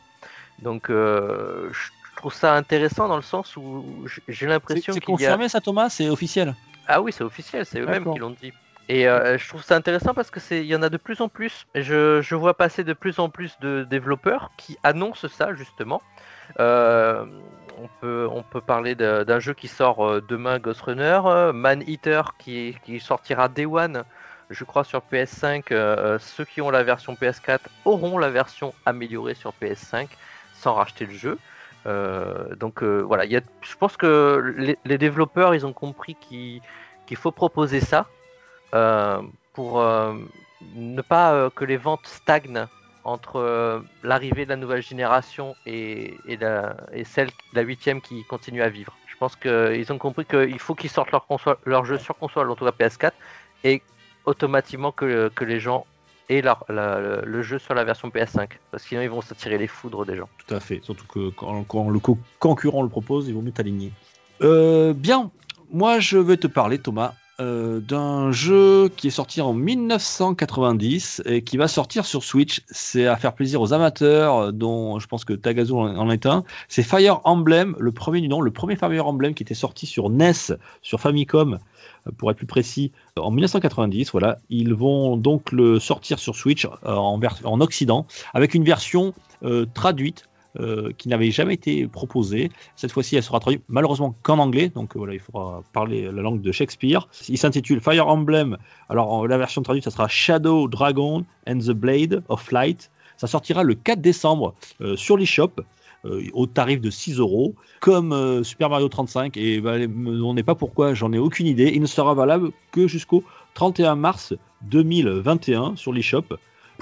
[0.60, 3.84] Donc euh, je trouve ça intéressant dans le sens où
[4.28, 5.88] j'ai l'impression qu'il C'est confirmé ça Thomas?
[5.88, 6.54] C'est officiel?
[6.86, 8.52] Ah oui c'est officiel, c'est eux-mêmes qui l'ont dit.
[8.88, 11.20] Et euh, je trouve ça intéressant parce que c'est, il y en a de plus
[11.20, 11.66] en plus.
[11.74, 16.02] Et je, je, vois passer de plus en plus de développeurs qui annoncent ça justement.
[16.60, 17.24] Euh,
[17.78, 22.76] on peut, parler d'un jeu qui sort euh, demain, Ghost Runner, euh, Man Eater qui,
[22.84, 24.04] qui sortira Day One,
[24.50, 25.64] je crois sur PS5.
[25.70, 30.08] Euh, ceux qui ont la version PS4 auront la version améliorée sur PS5
[30.54, 31.38] sans racheter le jeu.
[32.56, 36.60] donc voilà, y a, je pense que les, développeurs ils ont compris qu'il
[37.16, 38.06] faut proposer ça
[39.52, 39.84] pour
[40.76, 42.68] ne pas que les ventes stagnent
[43.04, 48.24] entre euh, l'arrivée de la nouvelle génération et, et, la, et celle, la huitième qui
[48.24, 48.96] continue à vivre.
[49.06, 52.50] Je pense qu'ils ont compris qu'il faut qu'ils sortent leur, console, leur jeu sur console,
[52.50, 53.12] en tout cas PS4,
[53.64, 53.82] et
[54.24, 55.86] automatiquement que, que les gens
[56.28, 58.48] aient leur, le jeu sur la version PS5.
[58.70, 60.28] Parce que sinon, ils vont s'attirer les foudres des gens.
[60.46, 60.80] Tout à fait.
[60.82, 62.00] Surtout que quand, quand le
[62.38, 63.92] concurrent le propose, ils vont mieux t'aligner.
[64.42, 65.30] Euh, bien,
[65.70, 71.42] moi je vais te parler, Thomas, euh, d'un jeu qui est sorti en 1990 et
[71.42, 72.62] qui va sortir sur Switch.
[72.68, 76.44] C'est à faire plaisir aux amateurs, dont je pense que Tagazu en est un.
[76.68, 80.08] C'est Fire Emblem, le premier du nom, le premier Fire Emblem qui était sorti sur
[80.08, 81.58] NES, sur Famicom,
[82.06, 84.12] euh, pour être plus précis, en 1990.
[84.12, 89.14] Voilà, ils vont donc le sortir sur Switch euh, en Occident avec une version
[89.74, 90.28] traduite
[90.60, 92.50] euh, qui n'avait jamais été proposée.
[92.76, 96.20] Cette fois-ci, elle sera traduite malheureusement qu'en anglais, donc euh, voilà, il faudra parler la
[96.20, 97.08] langue de Shakespeare.
[97.30, 98.58] Il s'intitule Fire Emblem.
[98.90, 102.90] Alors la version traduite, ça sera Shadow Dragon and the Blade of Light.
[103.16, 105.52] Ça sortira le 4 décembre euh, sur l'eShop.
[106.34, 110.94] au tarif de 6 euros, comme Super Mario 35, et bah, on n'est pas pourquoi,
[110.94, 111.70] j'en ai aucune idée.
[111.72, 113.22] Il ne sera valable que jusqu'au
[113.54, 116.24] 31 mars 2021 sur l'eShop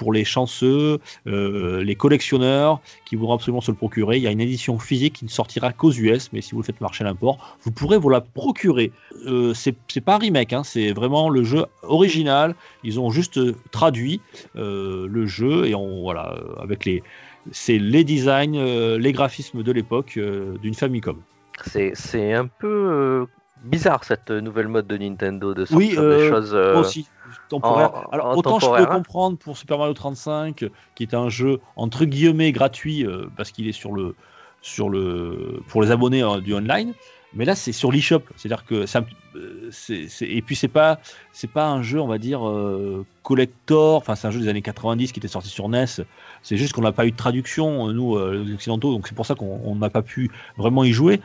[0.01, 0.97] pour les chanceux,
[1.27, 4.17] euh, les collectionneurs qui voudront absolument se le procurer.
[4.17, 6.65] Il y a une édition physique qui ne sortira qu'aux US, mais si vous le
[6.65, 8.91] faites marcher à l'import, vous pourrez vous la procurer.
[9.27, 12.55] Euh, c'est pas un remake, hein, c'est vraiment le jeu original.
[12.83, 13.39] Ils ont juste
[13.69, 14.21] traduit
[14.55, 17.03] euh, le jeu et on voilà avec les
[17.51, 18.57] c'est les designs,
[18.97, 20.17] les graphismes de l'époque
[20.63, 21.17] d'une Famicom.
[21.65, 23.27] C'est un peu
[23.63, 26.53] bizarre cette nouvelle mode de Nintendo de sortir des choses.
[26.53, 27.07] aussi
[27.49, 28.07] temporaire.
[28.11, 32.51] Alors, autant je peux comprendre pour Super Mario 35, qui est un jeu entre guillemets
[32.51, 34.15] gratuit euh, parce qu'il est sur le,
[34.61, 36.93] sur le, pour les abonnés euh, du online.
[37.33, 38.83] Mais là, c'est sur l'eShop, c'est-à-dire que
[39.35, 40.99] euh, c'est, et puis c'est pas,
[41.31, 42.41] c'est pas un jeu, on va dire
[43.23, 43.95] collector.
[43.95, 45.85] Enfin, c'est un jeu des années 90 qui était sorti sur NES.
[46.43, 49.35] C'est juste qu'on n'a pas eu de traduction nous, les occidentaux, donc c'est pour ça
[49.35, 51.21] qu'on n'a pas pu vraiment y jouer.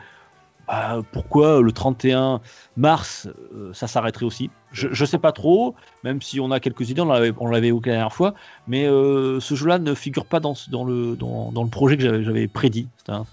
[0.67, 2.41] Bah, pourquoi le 31
[2.75, 4.49] mars, euh, ça s'arrêterait aussi?
[4.73, 7.95] Je ne sais pas trop, même si on a quelques idées, on l'avait évoqué la
[7.95, 8.33] dernière fois,
[8.67, 12.47] mais euh, ce jeu-là ne figure pas dans, dans, le, dans, le projet que j'avais
[12.47, 12.89] prédit.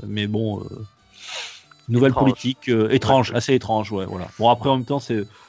[0.06, 0.86] mais bon, euh,
[1.88, 4.28] nouvelle politique étrange, assez étrange, ouais, voilà.
[4.38, 5.02] Bon, après, en même temps,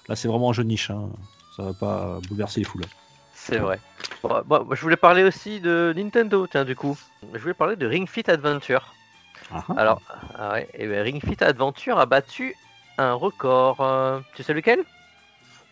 [0.09, 1.07] là, c'est vraiment un jeu de niche, hein.
[1.55, 2.85] ça va pas bouleverser les foules.
[3.35, 3.79] C'est vrai.
[4.23, 6.97] je voulais parler aussi de Nintendo, tiens, du coup.
[7.31, 8.95] Je voulais parler de Ring Fit Adventure.
[9.51, 9.73] Ah ah.
[9.77, 10.01] Alors,
[10.37, 12.55] ah ouais, et ben Ring Fit Adventure a battu
[12.97, 13.81] un record.
[13.81, 14.79] Euh, tu sais lequel?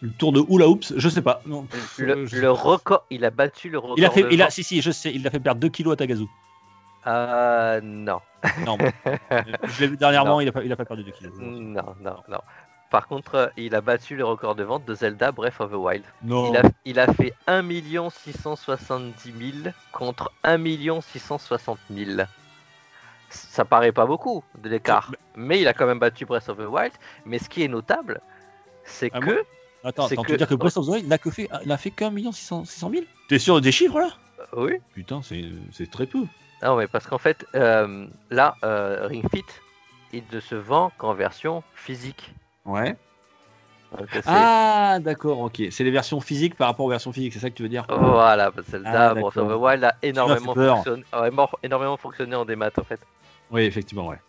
[0.01, 1.41] Le tour de Hula Hoops, je sais pas.
[1.45, 1.65] Non,
[1.97, 3.97] le, record, il a battu le record.
[3.97, 5.93] Il a fait, il a, si si, je sais, il a fait perdre 2 kilos
[5.93, 6.25] à Tagazu.
[7.07, 8.19] Euh, non.
[8.65, 8.77] Non,
[9.63, 11.33] je l'ai vu dernièrement, il a, pas, il a pas perdu 2 kilos.
[11.39, 12.39] Non, non, non.
[12.89, 16.03] Par contre, il a battu le record de vente de Zelda Breath of the Wild.
[16.21, 16.51] Non.
[16.51, 17.63] Il, a, il a fait 1
[18.09, 19.33] 670
[19.63, 20.59] 000 contre 1
[21.01, 22.21] 660 000
[23.33, 26.67] ça paraît pas beaucoup de l'écart, mais il a quand même battu Breath of the
[26.67, 26.93] Wild.
[27.25, 28.21] Mais ce qui est notable,
[28.83, 29.43] c'est ah, que.
[29.83, 30.27] Attends, attends que...
[30.27, 32.31] tu veux dire que Breath of the Wild n'a que fait, n'a fait qu'un million
[32.31, 34.09] six cent mille T'es sûr des chiffres là?
[34.39, 34.73] Euh, Oui.
[34.93, 36.25] Putain, c'est très peu.
[36.61, 39.43] Non, mais parce qu'en fait, euh, là, euh, Ring Fit,
[40.13, 42.33] il ne se vend qu'en version physique.
[42.65, 42.95] Ouais.
[44.25, 45.61] ah, d'accord, ok.
[45.71, 47.85] C'est les versions physiques par rapport aux versions physiques, c'est ça que tu veux dire?
[47.89, 51.29] Voilà, celle-là, ah, Breath of the Wild a énormément, fonctionné, a
[51.63, 52.99] énormément fonctionné en démat en fait.
[53.53, 54.19] Oui, effectivement, ouais.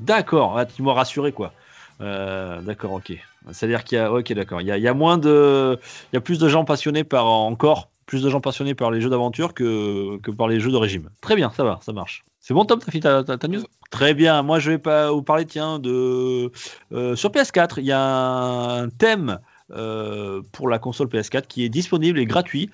[0.00, 1.52] D'accord, tu m'as rassuré, quoi.
[2.00, 3.12] Euh, d'accord, ok.
[3.52, 4.60] C'est-à-dire qu'il y a, ok, d'accord.
[4.60, 5.78] Il y a, moins de,
[6.12, 9.00] il y a plus de gens passionnés par encore plus de gens passionnés par les
[9.00, 11.08] jeux d'aventure que, que par les jeux de régime.
[11.22, 12.24] Très bien, ça va, ça marche.
[12.40, 13.62] C'est bon, Tom, t'as ta, ta, news?
[13.90, 14.42] Très bien.
[14.42, 16.50] Moi, je vais pas vous parler, tiens, de
[16.92, 19.38] euh, sur PS4, il y a un thème.
[19.70, 22.68] Euh, pour la console PS4 qui est disponible et gratuit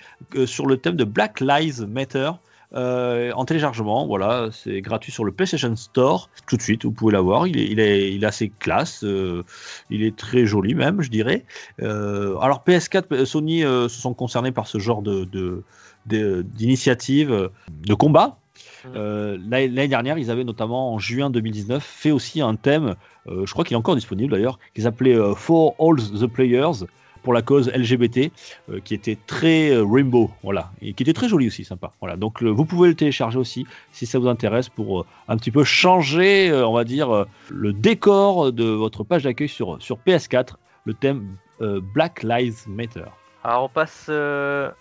[0.45, 2.33] sur le thème de Black Lives Matter
[2.73, 4.07] euh, en téléchargement.
[4.07, 6.31] Voilà, c'est gratuit sur le PlayStation Store.
[6.47, 7.47] Tout de suite, vous pouvez l'avoir.
[7.47, 9.03] Il est, il est, il est assez classe.
[9.03, 9.43] Euh,
[9.91, 11.45] il est très joli même, je dirais.
[11.83, 15.63] Euh, alors PS4, Sony se sont concernés par ce genre de,
[16.07, 18.39] d'initiative de, combat.
[18.85, 19.49] Mmh.
[19.49, 22.95] L'année dernière, ils avaient notamment en juin 2019 fait aussi un thème,
[23.27, 26.85] je crois qu'il est encore disponible d'ailleurs, qu'ils appelaient For All the Players,
[27.23, 28.33] pour la cause LGBT,
[28.71, 31.93] euh, qui était très euh, rainbow, voilà, et qui était très joli aussi, sympa.
[32.01, 35.51] Voilà, donc vous pouvez le télécharger aussi si ça vous intéresse pour euh, un petit
[35.51, 40.55] peu changer, on va dire, le décor de votre page d'accueil sur, sur PS4,
[40.85, 43.05] le thème Black Lives Matter.
[43.45, 44.75] Alors on passe à,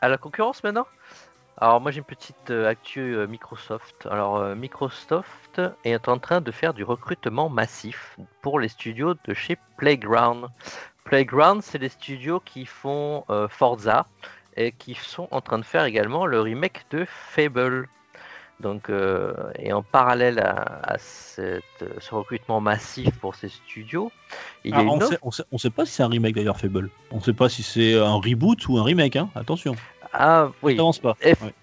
[0.00, 0.86] à, la concurrence maintenant?
[1.58, 4.06] Alors moi j'ai une petite actu Microsoft.
[4.10, 9.56] Alors Microsoft est en train de faire du recrutement massif pour les studios de chez
[9.76, 10.48] Playground.
[11.04, 14.06] Playground, c'est les studios qui font euh, Forza
[14.56, 17.88] et qui sont en train de faire également le remake de Fable.
[18.60, 21.60] Donc, euh, et en parallèle à, ce
[22.12, 24.12] recrutement massif pour ces studios,
[24.64, 25.18] il on, sait,
[25.50, 26.88] on, sait, pas si c'est un remake d'ailleurs Fable.
[27.10, 29.16] On sait pas si c'est un reboot ou un remake.
[29.16, 29.74] Hein Attention.
[30.12, 30.78] Ah oui.
[31.02, 31.16] pas.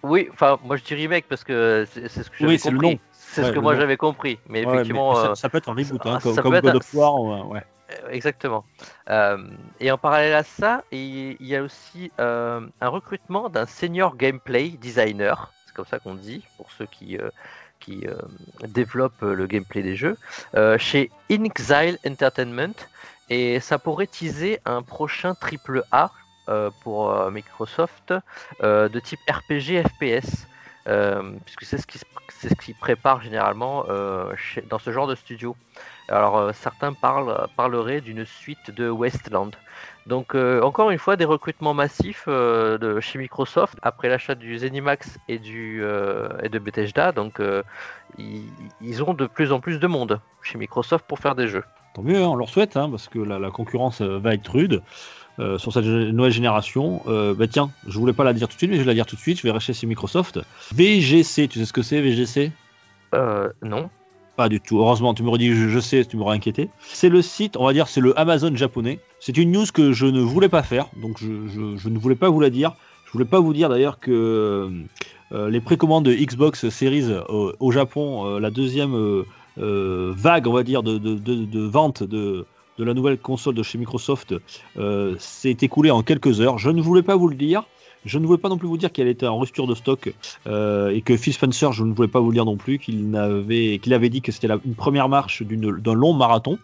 [0.03, 2.99] Oui, enfin moi je dis remake parce que c'est ce que j'avais compris.
[3.11, 4.37] C'est ce que moi j'avais compris.
[4.49, 7.47] Mais effectivement, ça, peut être un reboot, hein, comme, God of War.
[7.47, 7.63] Ouais.
[8.09, 8.65] Exactement.
[9.09, 9.37] Euh,
[9.79, 14.69] et en parallèle à ça, il y a aussi euh, un recrutement d'un senior gameplay
[14.69, 17.29] designer, c'est comme ça qu'on dit pour ceux qui, euh,
[17.79, 18.05] qui
[18.67, 20.15] développent le gameplay des jeux,
[20.77, 22.75] chez Inxile Entertainment.
[23.29, 26.11] Et ça pourrait teaser un prochain triple A
[26.83, 28.13] pour Microsoft
[28.61, 30.45] de type RPG FPS.
[31.45, 33.83] puisque c'est ce qui ce qui prépare généralement
[34.69, 35.55] dans ce genre de studio.
[36.07, 39.51] Alors euh, certains parlent, parleraient d'une suite de Westland.
[40.07, 44.57] Donc euh, encore une fois des recrutements massifs euh, de chez Microsoft après l'achat du
[44.57, 45.83] Zenimax et du
[46.43, 47.11] et de Bethesda.
[47.11, 47.41] Donc
[48.17, 51.63] ils, ont de plus en plus de monde chez Microsoft pour faire des jeux.
[51.93, 54.81] Tant mieux, hein, on leur souhaite, hein, parce que la, concurrence va être rude.
[55.57, 57.01] sur cette nouvelle génération.
[57.05, 59.05] bah tiens, je voulais pas la dire tout de suite, mais je vais la dire
[59.05, 59.39] tout de suite.
[59.39, 60.39] Je vais rester chez Microsoft.
[60.73, 62.51] VGC, tu sais ce que c'est VGC
[63.13, 63.89] euh, Non.
[64.37, 64.79] Pas du tout.
[64.79, 66.69] Heureusement, tu me redis, je, sais, tu m'aurais inquiété.
[66.79, 68.99] C'est le site, on va dire, c'est le Amazon japonais.
[69.19, 72.39] C'est une news que je ne voulais pas faire, donc je, ne voulais pas vous
[72.39, 72.73] la dire.
[73.05, 74.71] Je voulais pas vous dire d'ailleurs que
[75.33, 79.23] euh, les précommandes de Xbox Series euh, au Japon, euh, la deuxième
[79.57, 82.45] vague, on va dire, de, vente de,
[82.77, 84.33] de la nouvelle console de chez Microsoft
[85.19, 86.57] s'est écoulée en quelques heures.
[86.57, 87.65] Je ne voulais pas vous le dire.
[88.05, 90.13] Je ne voulais pas non plus vous dire qu'elle était en rupture de stock
[90.47, 93.79] euh, et que Phil Spencer, je ne voulais pas vous dire non plus, qu'il avait,
[93.91, 96.57] avait dit que c'était une première marche d'un long marathon.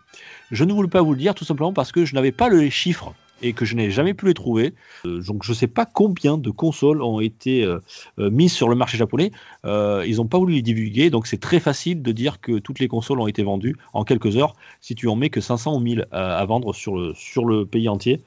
[0.52, 2.72] Je ne voulais pas vous le dire tout simplement parce que je n'avais pas les
[2.72, 3.14] chiffres
[3.44, 4.74] et que je n'ai jamais pu les trouver.
[5.06, 7.80] Euh, donc je ne sais pas combien de consoles ont été euh,
[8.18, 9.32] mises sur le marché japonais.
[9.64, 12.88] ils n'ont pas voulu les divulguer, donc c'est très facile de dire que toutes les
[12.88, 16.08] consoles ont été vendues en quelques heures si tu en mets que 500 ou 1000
[16.12, 18.22] à, vendre sur le, sur le pays entier.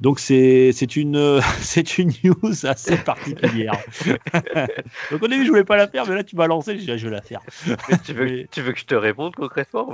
[0.00, 3.78] Donc c'est une c'est une news assez particulière.
[5.10, 7.08] Donc au début je voulais pas la faire, mais là tu m'as lancé, je, je
[7.08, 7.40] vais la faire.
[8.04, 9.90] tu, veux, tu veux que je te réponde concrètement?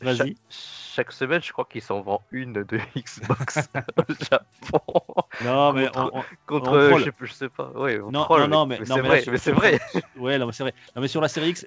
[0.00, 0.36] Vas-y
[0.94, 5.02] chaque semaine, je crois qu'ils s'en vendent une de Xbox au Japon.
[5.44, 5.88] Non, mais
[6.46, 7.70] contre, je, sais, je, sais, pas.
[7.74, 9.22] Ouais, non, non, non, mais, c'est vrai.
[9.30, 9.80] Mais c'est vrai.
[10.18, 10.74] ouais, non, mais c'est vrai.
[10.94, 11.66] Non, mais sur la série X,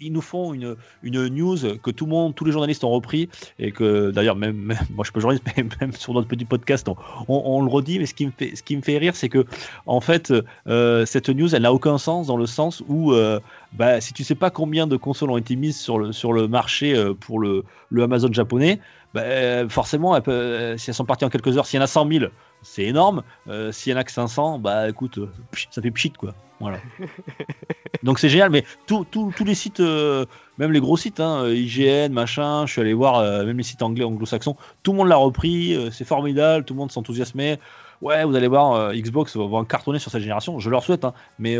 [0.00, 3.28] ils nous font une, une news que tout le monde, tous les journalistes ont repris
[3.58, 6.96] et que d'ailleurs même, moi je pas journaliste, mais même sur notre petit podcast, on,
[7.28, 7.98] on, le redit.
[7.98, 9.46] Mais ce qui me fait, ce qui me fait rire, c'est que
[9.86, 10.32] en fait,
[10.66, 13.40] euh, cette news, elle n'a aucun sens dans le sens où euh,
[13.76, 16.48] bah, si tu sais pas combien de consoles ont été mises sur le, sur le
[16.48, 18.80] marché euh, pour le, le Amazon japonais,
[19.12, 21.86] bah, forcément, elle peut, si elles sont parties en quelques heures, s'il y en a
[21.86, 22.24] 100 000,
[22.62, 23.22] c'est énorme.
[23.48, 25.30] Euh, s'il y en a que 500, bah écoute, euh,
[25.70, 26.34] ça fait pchit quoi.
[26.58, 26.78] Voilà.
[28.02, 29.06] Donc c'est génial, mais tous
[29.44, 33.62] les sites, même les gros sites, hein, IGN, machin, je suis allé voir, même les
[33.62, 37.58] sites anglais, anglo-saxons, tout le monde l'a repris, c'est formidable, tout le monde s'enthousiasmait.
[38.00, 41.12] Ouais, vous allez voir, Xbox va, va cartonner sur cette génération, je leur souhaite, hein,
[41.38, 41.56] mais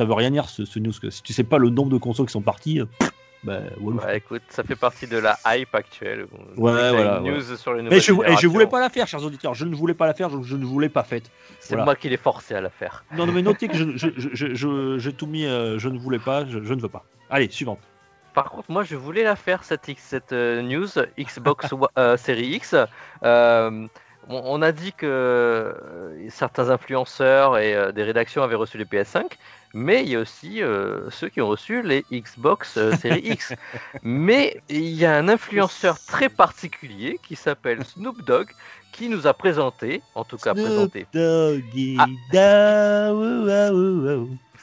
[0.00, 0.92] ça veut rien dire ce, news.
[0.98, 2.86] Que si tu sais pas le nombre de consoles qui sont parties, euh,
[3.44, 6.24] bah, ouais, écoute, ça fait partie de la hype actuelle.
[6.56, 7.20] Ouais, voilà.
[7.20, 9.52] News sur les Mais je, et je voulais pas la faire, chers auditeurs.
[9.52, 11.30] Je ne voulais pas la faire, donc je ne voulais pas faite.
[11.58, 13.04] C'est moi qui l'ai forcé à la faire.
[13.14, 16.56] Non, non mais notez que je, j'ai tout mis, euh, je ne voulais pas, je,
[16.56, 17.04] ne veux pas.
[17.28, 17.80] Allez, suivante.
[18.32, 20.88] Par contre, moi, je voulais la faire cette, cette euh, news
[21.18, 21.74] Xbox
[22.16, 22.74] Series X
[24.32, 25.74] on a dit que
[26.28, 29.24] certains influenceurs et des rédactions avaient reçu les PS5,
[29.72, 33.54] mais il y a aussi euh, ceux qui ont reçu les Xbox euh, Series X.
[34.02, 38.48] mais il y a un influenceur très particulier qui s'appelle Snoop Dogg
[38.92, 41.18] qui nous a présenté, en tout cas présenté, ah.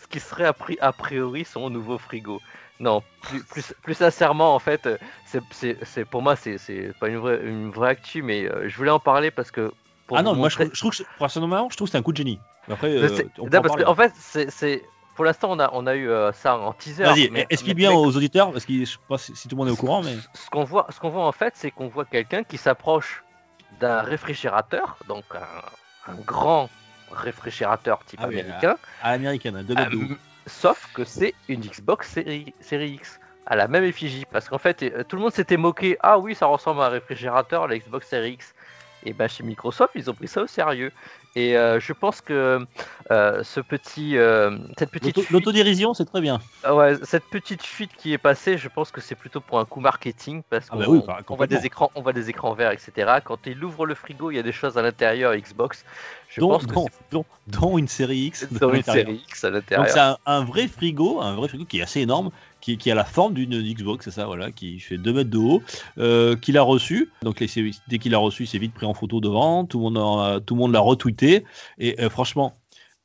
[0.01, 2.41] ce qui serait a, priori son nouveau frigo.
[2.79, 4.87] Non, plus, plus, sincèrement, en fait,
[5.25, 8.99] c'est pour moi, c'est pas une vraie, une vraie actu, mais euh, je voulais en
[8.99, 9.71] parler parce que.
[10.13, 12.39] ah non, moi je, trouve que, personnellement, je trouve que c'est un coup de génie.
[12.69, 14.83] Après, parce que, en fait, c'est
[15.17, 17.03] pour l'instant, on a, on a eu euh, ça en teaser.
[17.03, 19.71] Vas-y, explique bien aux auditeurs, parce que je sais pas si, tout le monde est
[19.71, 20.03] au courant.
[20.03, 20.15] Mais...
[20.35, 23.23] Ce qu'on voit, ce qu'on voit en fait, c'est qu'on voit quelqu'un qui s'approche
[23.79, 26.69] d'un réfrigérateur, donc un, grand
[27.11, 28.77] réfrigérateur type ah américain.
[29.01, 30.15] à, l'américaine, de euh,
[30.45, 34.25] Sauf que c'est une Xbox série, X à la même effigie.
[34.31, 35.97] Parce qu'en fait, euh, tout le monde s'était moqué.
[36.01, 38.53] Ah oui, ça ressemble à un réfrigérateur, la Xbox Series X.
[39.05, 40.91] Et ben chez Microsoft, ils ont pris ça au sérieux.
[41.37, 42.65] Et euh, je pense que
[43.11, 46.39] euh, ce petit, euh, cette petite l'autodérision, c'est très bien.
[46.67, 49.79] Ouais, cette petite fuite qui est passée, je pense que c'est plutôt pour un coup
[49.79, 53.19] marketing parce ah qu'on bah bah, voit des écrans, on voit des écrans verts, etc.
[53.23, 55.85] Quand il ouvre le frigo, il y a des choses à l'intérieur Xbox.
[56.29, 56.73] Je pense que
[57.47, 58.51] dont, une série X.
[58.51, 59.85] Dans une série X à l'intérieur.
[59.85, 62.31] Donc c'est un, vrai frigo, un vrai frigo qui est assez énorme,
[62.61, 65.61] qui, a la forme d'une Xbox, c'est ça, voilà, qui fait 2 mètres de haut,
[65.97, 67.11] euh, qu'il a reçu.
[67.21, 67.43] Donc
[67.87, 71.45] dès qu'il a reçu, c'est vite pris en photo devant, tout le monde, l'a retweeté.
[71.77, 72.55] Et euh, franchement,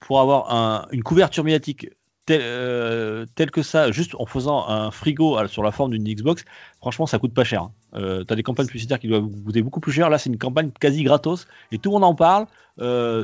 [0.01, 1.89] pour avoir une couverture médiatique
[2.31, 6.45] euh, tel que ça, juste en faisant un frigo euh, sur la forme d'une Xbox,
[6.79, 7.63] franchement, ça coûte pas cher.
[7.63, 7.73] hein.
[7.95, 10.09] Euh, T'as des campagnes publicitaires qui doivent coûter beaucoup plus cher.
[10.09, 12.47] Là, c'est une campagne quasi gratos et tout le monde en parle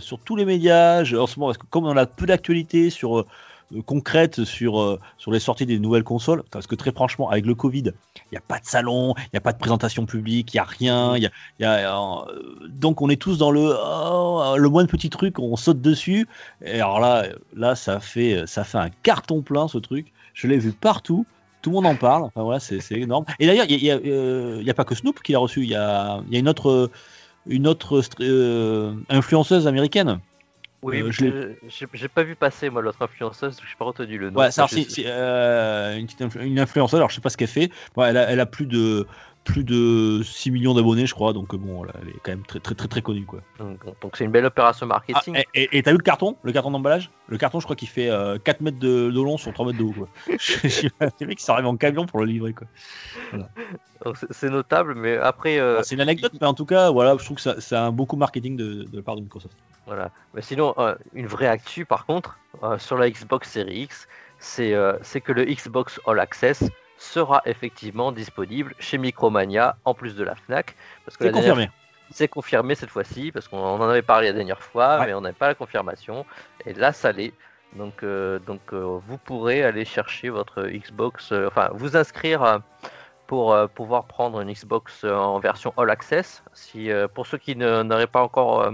[0.01, 3.25] sur tous les médias en ce moment parce que comme on a peu d'actualité sur
[3.75, 7.47] euh, concrète sur euh, sur les sorties des nouvelles consoles, parce que très franchement, avec
[7.47, 10.55] le Covid, il n'y a pas de salon, il n'y a pas de présentation publique,
[10.55, 11.17] il n'y a rien.
[11.63, 16.27] euh, donc on est tous dans le oh, le moindre petit truc, on saute dessus.
[16.65, 18.45] Et alors là, là ça fait
[18.75, 20.13] un carton plein ce truc.
[20.35, 21.27] Je l'ai vu partout.
[21.61, 22.23] Tout le monde en parle.
[22.23, 23.25] Enfin voilà, c'est énorme.
[23.41, 25.63] Et d'ailleurs, il n'y a, pas que Snoop qui l'a reçu.
[25.63, 26.91] Il y a, une autre
[27.47, 27.67] une
[29.09, 30.21] influenceuse américaine.
[30.83, 31.25] Oui, Euh, je
[31.69, 34.41] je- j'ai pas vu passer moi l'autre influenceuse, je n'ai pas retenu le nom.
[34.41, 37.49] Ouais, alors, Je- euh, une, petite influ- une influenceuse, alors je sais pas ce qu'elle
[37.49, 37.71] fait.
[37.97, 39.07] Bon, elle, a, elle a plus de
[39.49, 42.61] plus de 6 millions d'abonnés, je crois, donc bon, voilà, elle est quand même très
[42.61, 43.41] très très très connue quoi.
[43.59, 45.43] Donc donc c'est une belle opération Ah, marketing.
[45.55, 47.11] et et- t'as vu le carton, le carton d'emballage?
[47.29, 49.79] Le carton, je crois qu'il fait euh, 4 mètres de, de long sur 3 mètres
[49.79, 50.09] de haut quoi.
[51.21, 52.67] Les mecs qui arrivés en camion pour le livrer quoi.
[54.31, 57.25] C'est- notable, mais après, euh, Alors, C'est une anecdote, mais en tout cas, voilà, je
[57.25, 59.57] trouve que ça- c'est un beaucoup marketing de, de la part de Microsoft.
[59.87, 60.11] Voilà.
[60.35, 64.07] Mais sinon, euh, une vraie actu par contre, euh, sur la Xbox Series X,
[64.61, 66.65] euh, c'est que le Xbox All Access
[66.99, 70.75] sera effectivement disponible chez Micromania en plus de la Fnac.
[71.05, 71.71] Parce que C'est dernière- confirmé.
[72.11, 75.07] C'est confirmé cette fois-ci, parce qu'on en avait parlé la dernière fois, Ouais.
[75.07, 76.25] mais on n'avait pas la confirmation.
[76.67, 77.33] Et là, ça l'est.
[77.77, 82.61] Donc, euh, donc euh, vous pourrez aller chercher votre Xbox, euh, enfin, vous inscrire
[83.27, 86.43] pour pouvoir prendre une Xbox en version All Access.
[86.55, 88.73] Si, pour ceux qui n'auraient pas encore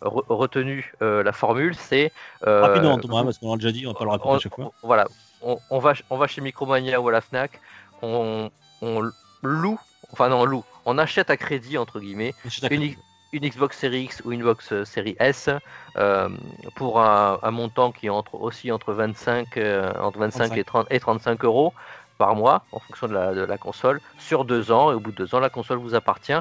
[0.00, 2.12] re- retenu la formule, c'est.
[2.42, 4.70] Rapidement, Thomas, parce qu'on l'a déjà dit, on va pas le répéter à chaque fois.
[4.84, 5.06] voilà,
[5.46, 7.60] on, on va, on va chez Micromania ou à la Fnac,
[8.02, 8.50] on,
[8.82, 9.10] on
[9.42, 9.78] loue,
[10.12, 12.34] enfin non, on loue, on achète à crédit entre guillemets
[12.76, 12.94] une,
[13.32, 15.48] une Xbox Series X ou une Xbox euh, Series S
[15.96, 16.28] euh,
[16.74, 20.86] pour un, un montant qui est entre, aussi entre 25, euh, entre 25 et, 30,
[20.90, 21.72] et 35 euros
[22.18, 25.12] par mois en fonction de la, de la console sur deux ans et au bout
[25.12, 26.32] de deux ans la console vous appartient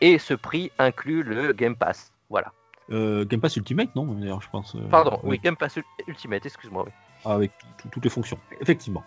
[0.00, 2.12] et ce prix inclut le Game Pass.
[2.30, 2.52] Voilà.
[2.90, 4.74] Euh, Game Pass Ultimate, non D'ailleurs, je pense.
[4.74, 5.30] euh, Pardon, oui.
[5.30, 6.84] oui, Game Pass Ultimate, excuse-moi.
[6.86, 6.92] Oui.
[7.24, 9.02] Avec tout- tout- toutes les fonctions, effectivement.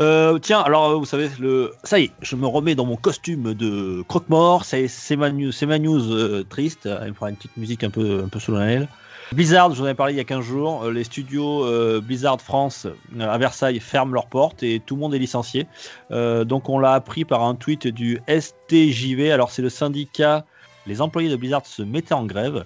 [0.00, 1.72] Euh, tiens, alors vous savez, le...
[1.82, 5.78] ça y est, je me remets dans mon costume de croque-mort, c'est ma news, ma
[5.78, 8.88] news euh, triste, il me fera une petite musique un peu, un peu solennelle.
[9.32, 11.66] Blizzard, je vous en ai parlé il y a 15 jours, euh, les studios
[12.02, 12.86] Blizzard France
[13.18, 15.66] à Versailles ferment leurs portes et tout le monde est licencié.
[16.10, 20.44] Donc on l'a appris par un tweet du STJV, alors c'est le syndicat,
[20.86, 22.64] les employés de Blizzard se mettaient en grève.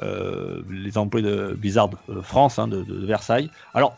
[0.00, 1.90] Les employés de Blizzard
[2.22, 3.50] France hein, de Versailles.
[3.74, 3.96] Alors,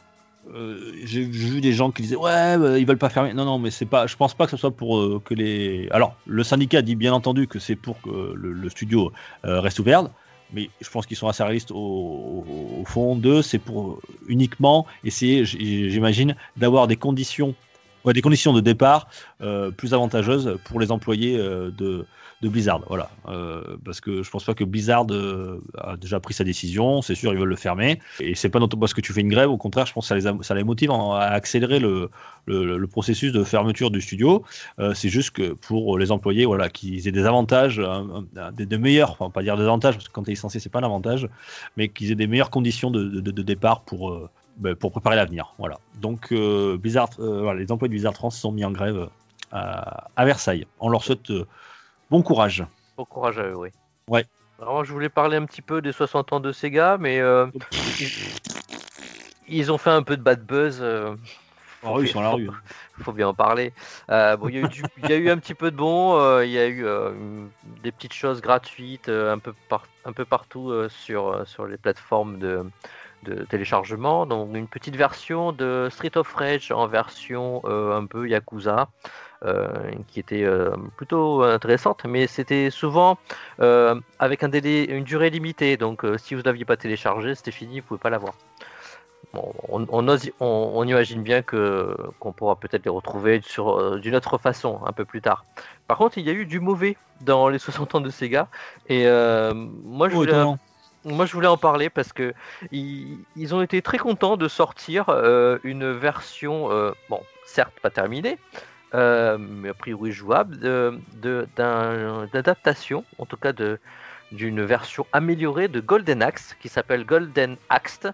[0.52, 3.32] euh, j'ai vu des gens qui disaient ouais, bah, ils veulent pas fermer.
[3.32, 4.06] Non, non, mais c'est pas.
[4.06, 5.88] Je pense pas que ce soit pour euh, que les.
[5.90, 9.12] Alors, le syndicat dit bien entendu que c'est pour que le, studio
[9.44, 10.04] euh, reste ouvert.
[10.52, 12.44] Mais je pense qu'ils sont assez réalistes au,
[12.78, 13.42] au- fond d'eux.
[13.42, 17.54] C'est pour uniquement essayer, j'imagine, d'avoir des conditions,
[18.12, 19.08] des conditions de départ
[19.40, 22.06] euh, plus avantageuses pour les employés euh, de,
[22.42, 22.82] Blizzard.
[22.88, 25.06] Voilà, Euh, parce que je pense pas que Blizzard
[25.78, 27.00] a déjà pris sa décision.
[27.00, 28.00] C'est sûr, ils veulent le fermer.
[28.20, 29.48] Et c'est pas parce que tu fais une grève.
[29.48, 32.10] Au contraire, je pense que ça les, motive à accélérer le,
[32.88, 34.44] processus de fermeture du studio.
[34.92, 37.80] C'est juste que pour les employés, voilà, qu'ils aient des avantages,
[38.52, 40.80] des, meilleurs, enfin pas dire des avantages parce que quand tu es licencié, c'est pas
[40.80, 41.30] un avantage,
[41.78, 44.28] mais qu'ils aient des meilleures conditions de, départ pour
[44.80, 45.54] pour préparer l'avenir.
[45.58, 45.78] Voilà.
[46.00, 49.06] Donc euh, Blizzard, euh, voilà, les employés de Blizzard France sont mis en grève euh,
[49.50, 50.66] à, à Versailles.
[50.80, 51.46] On leur souhaite euh,
[52.10, 52.64] bon courage.
[52.96, 53.70] Bon courage à eux, oui.
[54.08, 54.24] Ouais.
[54.60, 57.20] Alors, je voulais parler un petit peu des 60 ans de Sega, mais
[57.98, 58.10] ils,
[59.48, 60.80] ils ont fait un peu de bad buzz.
[60.80, 62.50] oui, ils sont la faut- rue.
[63.02, 63.72] faut bien en parler.
[64.10, 65.76] Euh, bon, il y, a eu du- il y a eu un petit peu de
[65.76, 67.46] bon, euh, il y a eu euh,
[67.82, 72.64] des petites choses gratuites un, peu par- un peu partout sur, sur les plateformes de,
[73.24, 74.26] de téléchargement.
[74.26, 78.88] Donc une petite version de Street of Rage en version euh, un peu Yakuza.
[79.44, 83.18] euh, qui était euh, plutôt intéressante, mais c'était souvent
[84.18, 85.76] avec un délai, une durée limitée.
[85.76, 88.34] Donc, si vous n'aviez pas téléchargé, c'était fini, vous ne pouvez pas l'avoir.
[89.32, 93.98] Bon, on, on, ose- on- on imagine bien que qu'on pourra peut-être les retrouver sur
[93.98, 95.44] d'une autre façon un peu plus tard.
[95.88, 98.48] Par contre, il y a eu du mauvais dans les 60 ans de Sega
[98.88, 99.06] et
[99.52, 100.32] moi je Oh, voulais.
[101.04, 102.34] Moi, je voulais en parler parce que
[102.72, 108.38] ils, ont été très contents de sortir euh, une version, euh, bon, certes pas terminée,
[108.94, 111.46] euh, mais a priori jouable, de- de-
[112.32, 113.52] d'adaptation, en tout cas
[114.32, 118.06] d'une version améliorée de Golden Axe qui s'appelle Golden Axe.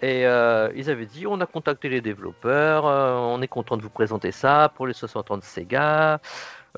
[0.00, 4.30] Et ils avaient dit on a contacté les développeurs, on est content de vous présenter
[4.30, 6.20] ça pour les 60 ans de Sega.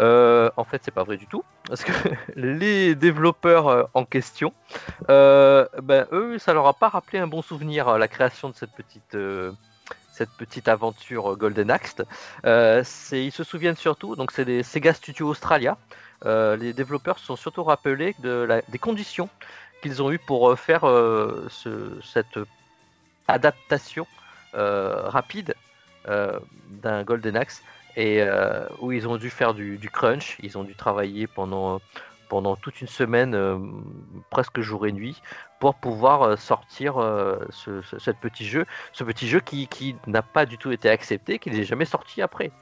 [0.00, 1.92] Euh, en fait, c'est pas vrai du tout, parce que
[2.36, 4.52] les développeurs euh, en question,
[5.10, 8.54] euh, ben, eux, ça leur a pas rappelé un bon souvenir, euh, la création de
[8.54, 9.16] cette petite,
[10.12, 11.96] cette petite aventure Golden Axe.
[12.44, 15.76] ils se souviennent surtout, donc c'est des Sega Studio Australia.
[16.24, 19.28] les développeurs se sont surtout rappelés de des conditions
[19.82, 20.82] qu'ils ont eues pour faire
[22.02, 22.38] cette
[23.28, 24.06] adaptation
[24.52, 25.54] rapide
[26.04, 27.62] d'un Golden Axe
[27.96, 28.22] et
[28.80, 31.80] où ils ont dû faire du, du, crunch, ils ont dû travailler pendant
[32.30, 33.58] pendant toute une semaine, euh,
[34.30, 35.20] presque jour et nuit,
[35.58, 40.56] pour pouvoir euh, sortir euh, ce, petit jeu, ce petit jeu qui, n'a pas du
[40.56, 42.52] tout été accepté, qui n'est jamais sorti après,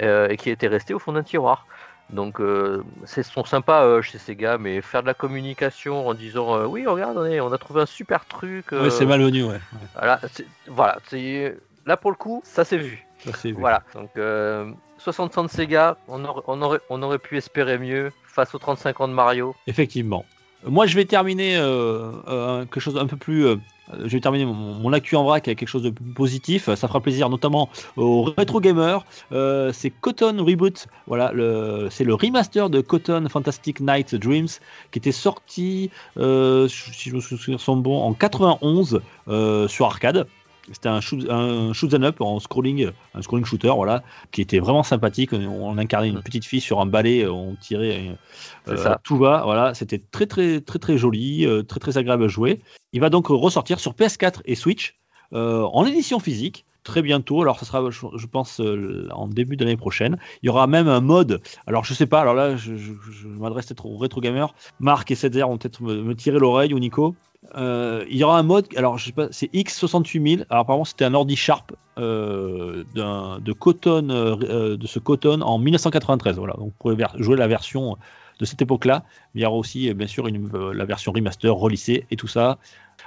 [0.00, 1.66] et qui était resté au fond d'un tiroir.
[2.10, 2.40] Donc
[3.04, 7.52] c'est sont sympas chez Sega, mais faire de la communication en disant oui regarde on,
[7.52, 8.66] a trouvé un super truc.
[8.72, 9.60] Oui c'est malvenu ouais.
[9.94, 10.20] Voilà,
[10.68, 10.98] voilà
[11.84, 13.07] là pour le coup ça s'est vu.
[13.56, 14.10] Voilà donc
[14.98, 19.00] 60 ans de Sega, on on, aurait, on aurait pu espérer mieux face aux 35
[19.00, 19.54] ans de Mario.
[19.66, 20.24] Effectivement.
[20.64, 23.46] Moi, je vais terminer euh, euh, quelque chose un peu plus.
[23.46, 23.56] Euh,
[24.04, 26.64] je vais terminer mon, mon, actu en vrac avec quelque chose de plus positif.
[26.74, 29.04] Ça fera plaisir notamment aux rétro gamers.
[29.30, 30.88] c'est Cotton Reboot.
[31.06, 31.32] Voilà,
[31.90, 34.48] c'est le remaster de Cotton Fantastic Night Dreams
[34.90, 39.00] qui était sorti, si je me souviens son bon, en 91
[39.68, 40.26] sur arcade.
[40.72, 44.02] C'était un shoot, un shoot up en scrolling, un scrolling shooter, voilà,
[44.32, 45.32] qui était vraiment sympathique.
[45.32, 46.22] On, incarnait une mm.
[46.22, 48.16] petite fille sur un balai, on tirait,
[48.68, 49.00] euh, ça.
[49.02, 49.74] tout va, voilà.
[49.74, 52.60] C'était très très très très joli, euh, très très agréable à jouer.
[52.92, 54.96] Il va donc ressortir sur PS4 et Switch
[55.32, 57.42] euh, en édition physique très bientôt.
[57.42, 58.62] Alors, ça sera, je, pense,
[59.10, 60.16] en début de l'année prochaine.
[60.42, 61.42] Il y aura même un mode.
[61.66, 62.20] Alors, je sais pas.
[62.20, 62.72] Alors là, je,
[63.26, 64.54] m'adresse peut-être aux rétro gamers.
[64.80, 67.14] Marc et Cedzer vont peut-être me, me, tirer l'oreille ou Nico.
[67.56, 70.44] Euh, il y aura un mode, alors je sais pas, c'est X68000.
[70.50, 76.36] Alors apparemment c'était un ordi Sharp euh, de Cotton, euh, de ce Cotton en 1993.
[76.36, 77.96] Voilà, donc vous pouvez jouer la version
[78.38, 79.04] de cette époque-là.
[79.34, 82.58] Il y aura aussi bien sûr une, la version remaster, relissée et tout ça,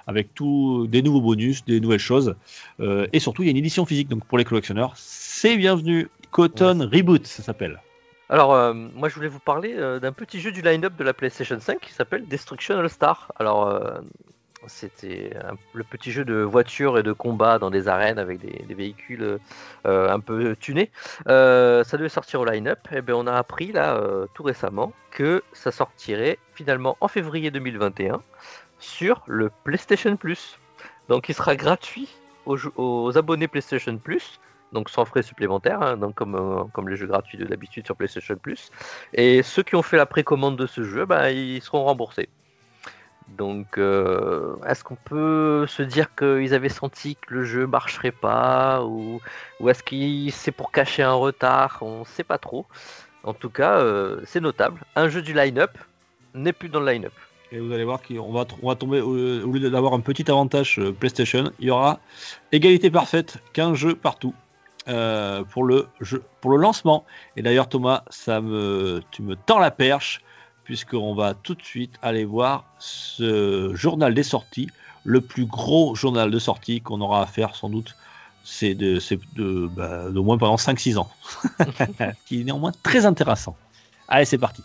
[0.08, 2.36] avec tout des nouveaux bonus, des nouvelles choses,
[2.80, 4.10] et surtout il y a une édition physique.
[4.10, 6.10] Donc pour les collectionneurs, c'est bienvenu.
[6.32, 7.80] Cotton Reboot, ça s'appelle.
[8.32, 11.14] Alors, euh, moi je voulais vous parler euh, d'un petit jeu du line-up de la
[11.14, 13.30] PlayStation 5 qui s'appelle Destruction All Star.
[13.38, 14.00] Alors, euh,
[14.68, 15.34] c'était
[15.74, 19.40] le petit jeu de voiture et de combat dans des arènes avec des, véhicules
[19.86, 20.92] un peu tunés.
[21.26, 22.80] ça devait sortir au line-up.
[22.92, 24.00] Et eh bien, on a appris là
[24.36, 28.22] tout récemment que ça sortirait finalement en février 2021
[28.78, 30.60] sur le PlayStation Plus.
[31.10, 32.10] Donc, il sera gratuit
[32.46, 34.40] aux abonnés PlayStation Plus
[34.72, 38.36] donc sans frais supplémentaires, hein, comme, euh, comme les jeux gratuits de d'habitude sur PlayStation
[38.36, 38.72] Plus.
[39.14, 42.30] Et ceux qui ont fait la précommande de ce jeu, bah, ils seront remboursés.
[43.38, 48.84] Donc, euh, est-ce qu'on peut se dire qu'ils avaient senti que le jeu marcherait pas
[48.84, 49.22] Ou,
[49.60, 51.80] ou est-ce que c'est pour cacher un retard?
[51.82, 52.66] On ne sait pas trop.
[53.24, 54.82] En tout cas, euh, c'est notable.
[54.96, 55.78] Un jeu du line-up
[56.34, 57.14] n'est plus dans le line-up.
[57.54, 60.80] Et vous allez voir qu'on va, on va tomber, au lieu d'avoir un petit avantage
[61.00, 62.00] PlayStation, il y aura
[62.54, 64.34] égalité parfaite, 15 jeux partout.
[64.88, 65.88] Euh, pour, le
[66.42, 67.06] pour le lancement.
[67.36, 70.22] Et d'ailleurs, Thomas, ça me, tu me tends la perche,
[70.64, 74.70] puisqu'on va tout de suite aller voir ce journal des sorties,
[75.04, 77.96] le plus gros journal de sortie qu'on aura à faire sans doute.
[78.44, 79.00] C'est de,
[79.36, 81.12] de, bah, de moins pendant 5-6 ans,
[82.26, 83.56] qui est néanmoins très intéressant.
[84.08, 84.64] Allez, c'est parti.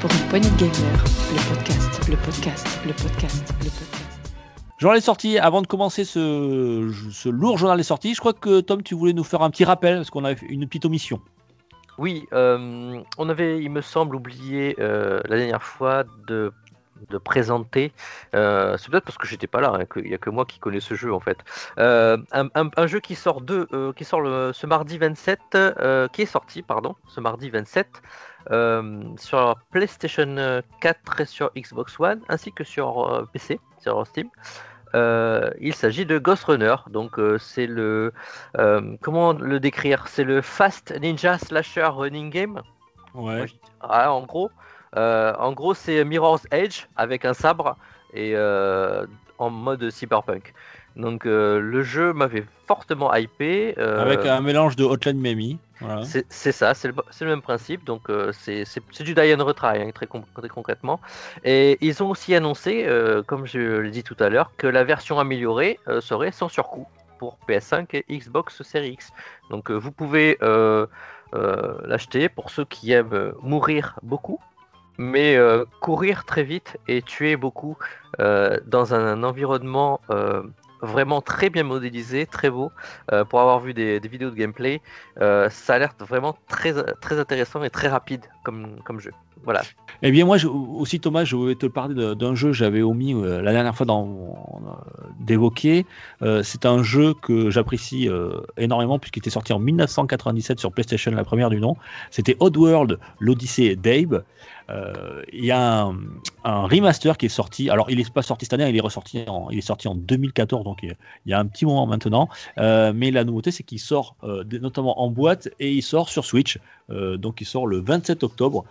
[0.00, 3.93] Pour une poignée de gamer, le podcast, le podcast, le podcast, le podcast.
[4.78, 8.82] Journal des sorties, avant de commencer ce, lourd journal des sorties, je crois que Tom,
[8.82, 11.20] tu voulais nous faire un petit rappel, parce qu'on a une petite omission.
[11.96, 16.52] Oui, euh, on avait, il me semble, oublié euh, la dernière fois de,
[17.22, 17.92] présenter,
[18.34, 20.58] euh, c'est peut-être parce que j'étais pas là, hein, qu'il n'y a que moi qui
[20.58, 21.38] connais ce jeu en fait,
[21.76, 25.38] un, jeu qui sort, de, qui sort le, ce mardi 27,
[26.12, 27.86] qui est sorti, pardon, ce mardi 27,
[28.48, 34.28] sur PlayStation 4 et sur Xbox One, ainsi que sur PC sur Steam.
[34.94, 38.12] Euh, il s'agit de Ghost Runner, donc euh, c'est le
[38.58, 40.06] euh, comment le décrire?
[40.06, 42.62] C'est le Fast Ninja Slasher Running Game.
[43.12, 43.46] Ouais.
[43.80, 44.50] Ah, en gros,
[44.96, 47.76] en gros c'est Mirror's Edge avec un sabre
[48.12, 48.36] et
[49.38, 50.54] en mode cyberpunk.
[50.94, 53.76] Donc le jeu m'avait fortement hypé.
[53.78, 55.58] avec un mélange de Hotline Miami.
[56.02, 57.84] C'est ça, c'est le, même principe.
[57.84, 58.64] Donc, euh, c'est
[59.02, 61.00] du die and retry, hein, très, concrètement.
[61.44, 64.84] Et ils ont aussi annoncé, euh, comme je l'ai dit tout à l'heure, que la
[64.84, 66.86] version améliorée euh, serait sans surcoût
[67.18, 69.12] pour PS5 et Xbox Series X.
[69.50, 70.38] Donc, vous pouvez
[71.32, 74.40] l'acheter pour ceux qui aiment mourir beaucoup,
[74.98, 75.38] mais
[75.80, 77.76] courir très vite et tuer beaucoup
[78.18, 80.00] dans un environnement
[80.84, 82.70] vraiment très bien modélisé, très beau.
[83.12, 84.80] Euh, pour avoir vu des, vidéos de gameplay,
[85.20, 89.12] euh, ça a l'air vraiment très, très intéressant et très rapide comme, comme jeu.
[89.42, 89.62] Voilà.
[90.02, 93.42] Eh bien, moi aussi, Thomas, je voulais te parler d'un jeu que j'avais omis euh,
[93.42, 93.86] la dernière fois
[95.20, 95.86] d'évoquer.
[96.42, 98.08] c'est un jeu que j'apprécie
[98.56, 101.76] énormément puisqu'il était sorti en 1997 sur PlayStation, la première du nom.
[102.10, 104.24] C'était Oddworld, l'Odyssée d'Abe.
[104.70, 105.90] Euh, il y a
[106.44, 107.70] un, remaster qui est sorti.
[107.70, 109.94] Alors, il n'est pas sorti cette année, il est ressorti en, il est sorti en
[109.94, 110.96] 2014, donc il
[111.26, 112.28] y a un petit moment maintenant.
[112.58, 116.24] Euh, mais la nouveauté, c'est qu'il sort euh, notamment en boîte et il sort sur
[116.24, 116.58] Switch.
[116.88, 118.64] donc, il sort le 27 octobre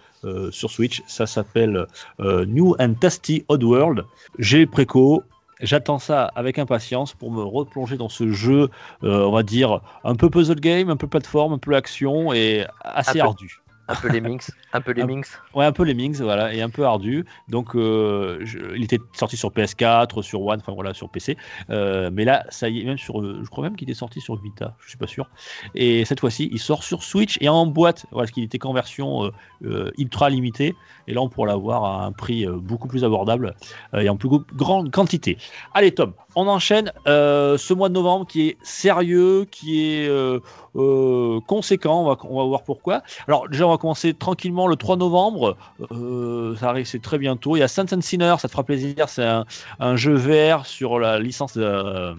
[0.51, 1.01] sur Switch.
[1.07, 1.87] Ça s'appelle
[2.19, 4.05] New and Tasty Oddworld.
[4.39, 5.23] J'ai préco.
[5.61, 8.69] J'attends ça avec impatience pour me replonger dans ce jeu,
[9.01, 13.19] on va dire, un peu puzzle game, un peu plateforme, un peu action et assez
[13.19, 13.62] ardu.
[13.89, 15.41] Un peu les Minx, un peu les Minx.
[15.53, 17.25] Ouais, un peu les Minx, voilà, et un peu ardu.
[17.49, 18.43] Donc, euh,
[18.75, 21.38] il était sorti sur PS4, sur One, enfin voilà, sur PC.
[21.69, 24.36] Euh, mais là, ça y est, même sur, je crois même qu'il était sorti sur
[24.41, 25.29] Vita, je suis pas sûr.
[25.75, 28.73] Et cette fois-ci, il sort sur Switch et en boîte, voilà, parce qu'il était qu'en
[28.73, 29.31] version
[29.65, 30.75] euh, ultra limitée.
[31.07, 33.55] Et là, on pourra l'avoir à un prix beaucoup plus abordable
[33.93, 35.38] et en plus grande quantité.
[35.73, 40.09] Allez, Tom, on enchaîne ce mois de novembre qui est sérieux, qui est
[40.75, 42.01] euh, conséquent.
[42.01, 43.03] On va, on va voir pourquoi.
[43.27, 45.55] Alors, déjà, on va commencer tranquillement le 3 novembre.
[45.91, 47.55] Euh, ça arrive, c'est très bientôt.
[47.55, 49.09] Il y a Saints and Sinners, ça te fera plaisir.
[49.09, 49.25] C'est
[49.79, 52.15] un, jeu vert sur la licence de euh,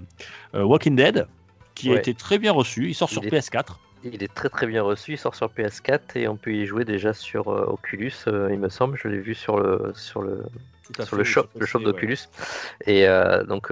[0.55, 1.27] Walking Dead
[1.75, 2.89] qui a été très bien reçu.
[2.89, 3.77] Il sort sur PS4.
[4.05, 6.85] Il est très très bien reçu, il sort sur PS4 et on peut y jouer
[6.85, 8.99] déjà sur Oculus, il me semble.
[9.03, 10.45] Je l'ai vu sur le sur le
[11.05, 12.19] sur le shop, le shop d'Oculus.
[12.87, 13.07] Et
[13.49, 13.71] donc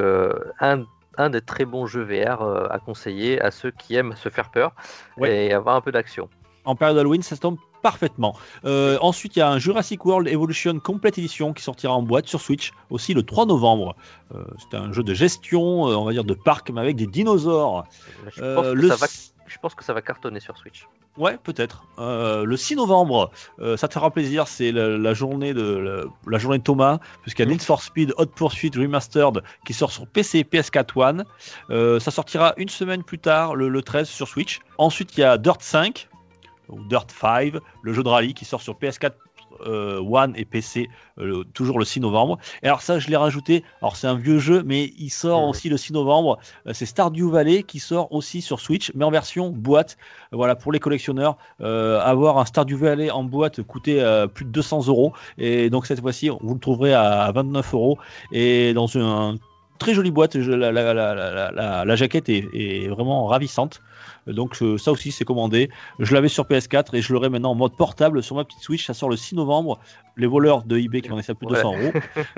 [0.61, 0.85] un
[1.17, 4.51] un des très bons jeux VR euh, à conseiller à ceux qui aiment se faire
[4.51, 4.73] peur
[5.25, 6.29] et avoir un peu d'action.
[6.65, 8.37] En période Halloween, ça tombe parfaitement.
[8.65, 12.29] Euh, ensuite, il y a un Jurassic World Evolution Complete Edition qui sortira en boîte
[12.29, 13.97] sur Switch aussi le 3 novembre.
[14.35, 17.85] Euh, c'est un jeu de gestion, on va dire de parc, mais avec des dinosaures.
[18.37, 20.87] je pense que ça va cartonner sur Switch.
[21.19, 21.85] Ouais, peut-être.
[21.99, 26.59] Euh, le 6 novembre, euh, ça te fera plaisir, c'est la, journée de la, journée
[26.59, 30.45] Thomas, puisqu'il y a Need for Speed Hot Pursuit Remastered qui sort sur PC et
[30.45, 31.25] PS4 One.
[31.69, 34.61] Euh, ça sortira une semaine plus tard, le, 13 sur Switch.
[34.79, 36.09] Ensuite, il y a Dirt 5,
[36.71, 39.13] ou Dirt 5, le jeu de rallye qui sort sur PS4
[39.67, 40.89] euh, One et PC
[41.19, 42.39] euh, toujours le 6 novembre.
[42.63, 43.65] Et alors ça, je l'ai rajouté.
[43.81, 46.39] Alors c'est un vieux jeu, mais il sort aussi le 6 novembre.
[46.67, 49.97] Euh, c'est Stardew Valley qui sort aussi sur Switch, mais en version boîte.
[50.33, 54.03] voilà pour les collectionneurs, avoir un Stardew Valley en boîte coûtait
[54.35, 55.13] plus de 200 euros.
[55.39, 57.99] Et donc cette fois-ci, vous le trouverez à 29 euros
[58.33, 59.39] et dans une
[59.83, 60.37] très jolie boîte.
[60.37, 63.81] la, jaquette est, vraiment ravissante.
[64.27, 65.71] Donc euh, ça aussi c'est commandé.
[65.99, 68.87] Je l'avais sur PS4 et je l'aurai maintenant en mode portable sur ma petite Switch.
[68.87, 69.79] Ça sort le 6 novembre.
[70.17, 71.93] Les voleurs de eBay qui vendaient ça plus de 200 euros.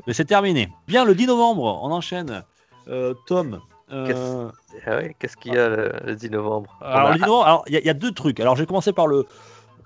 [0.06, 0.68] Mais c'est terminé.
[0.86, 2.42] Bien le 10 novembre, on enchaîne.
[2.88, 3.60] Euh, Tom.
[3.92, 4.50] Euh,
[4.86, 6.76] ah qu'est-ce qu'il y a le, 10 novembre?
[6.80, 8.40] Alors, il y, a deux trucs.
[8.40, 9.26] Alors, j'ai commencé par le,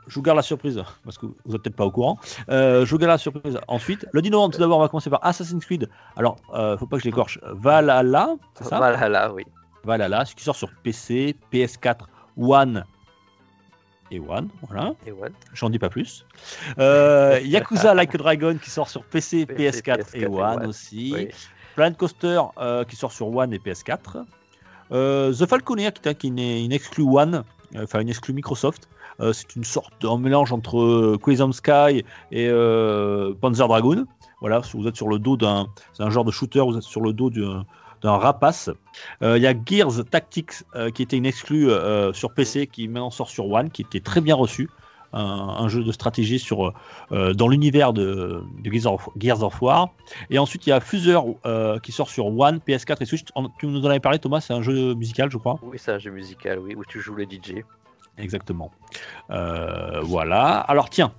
[0.07, 2.19] je vous garde la surprise parce que vous n'êtes peut-être pas au courant.
[2.49, 4.07] je vous garde la surprise ensuite.
[4.13, 5.89] Le 10 novembre, tout d'abord, on va commencer par Assassin's Creed.
[6.17, 6.37] Alors,
[6.79, 7.41] faut pas que je l'écorche.
[7.43, 8.79] Valhalla, c'est ça?
[8.79, 9.45] Valhalla, oui.
[9.85, 12.01] Voilà, ce qui sort sur PC, PS4,
[12.37, 12.85] One
[14.11, 14.95] et One, voilà.
[15.07, 15.33] Et One.
[15.55, 16.25] J'en dis pas plus.
[16.79, 21.13] Euh, Yakuza Like a Dragon qui sort sur PC, PS4, et, One, aussi.
[21.15, 21.29] Oui.
[21.75, 24.25] Planet Coaster euh, qui sort sur One et PS4.
[24.91, 27.45] Euh, The Falconer qui, est une, exclu One,
[27.77, 28.89] enfin une exclu Microsoft.
[29.33, 32.49] c'est une sorte de mélange entre Quantum Sky et
[33.41, 34.07] Panzer Dragoon.
[34.41, 37.01] Voilà, vous êtes sur le dos d'un, c'est un genre de shooter, vous êtes sur
[37.01, 37.67] le dos d'un
[38.03, 38.71] d'un rapace.
[39.23, 42.89] Euh, il y a Gears Tactics euh, qui était une exclue euh, sur PC qui
[42.89, 44.69] maintenant sort sur One, qui était très bien reçu.
[45.15, 46.75] Un, jeu de stratégie sur,
[47.11, 49.89] dans l'univers de, Gears, of, War.
[50.29, 51.19] Et ensuite, il y a Fuser
[51.83, 53.25] qui sort sur One, PS4 et Switch.
[53.59, 55.59] Tu nous en avais parlé, Thomas, c'est un jeu musical, je crois.
[55.63, 57.65] Oui, c'est un jeu musical, oui, où tu joues le DJ.
[58.19, 58.71] Exactement.
[59.31, 60.59] voilà.
[60.59, 61.11] Alors, tiens,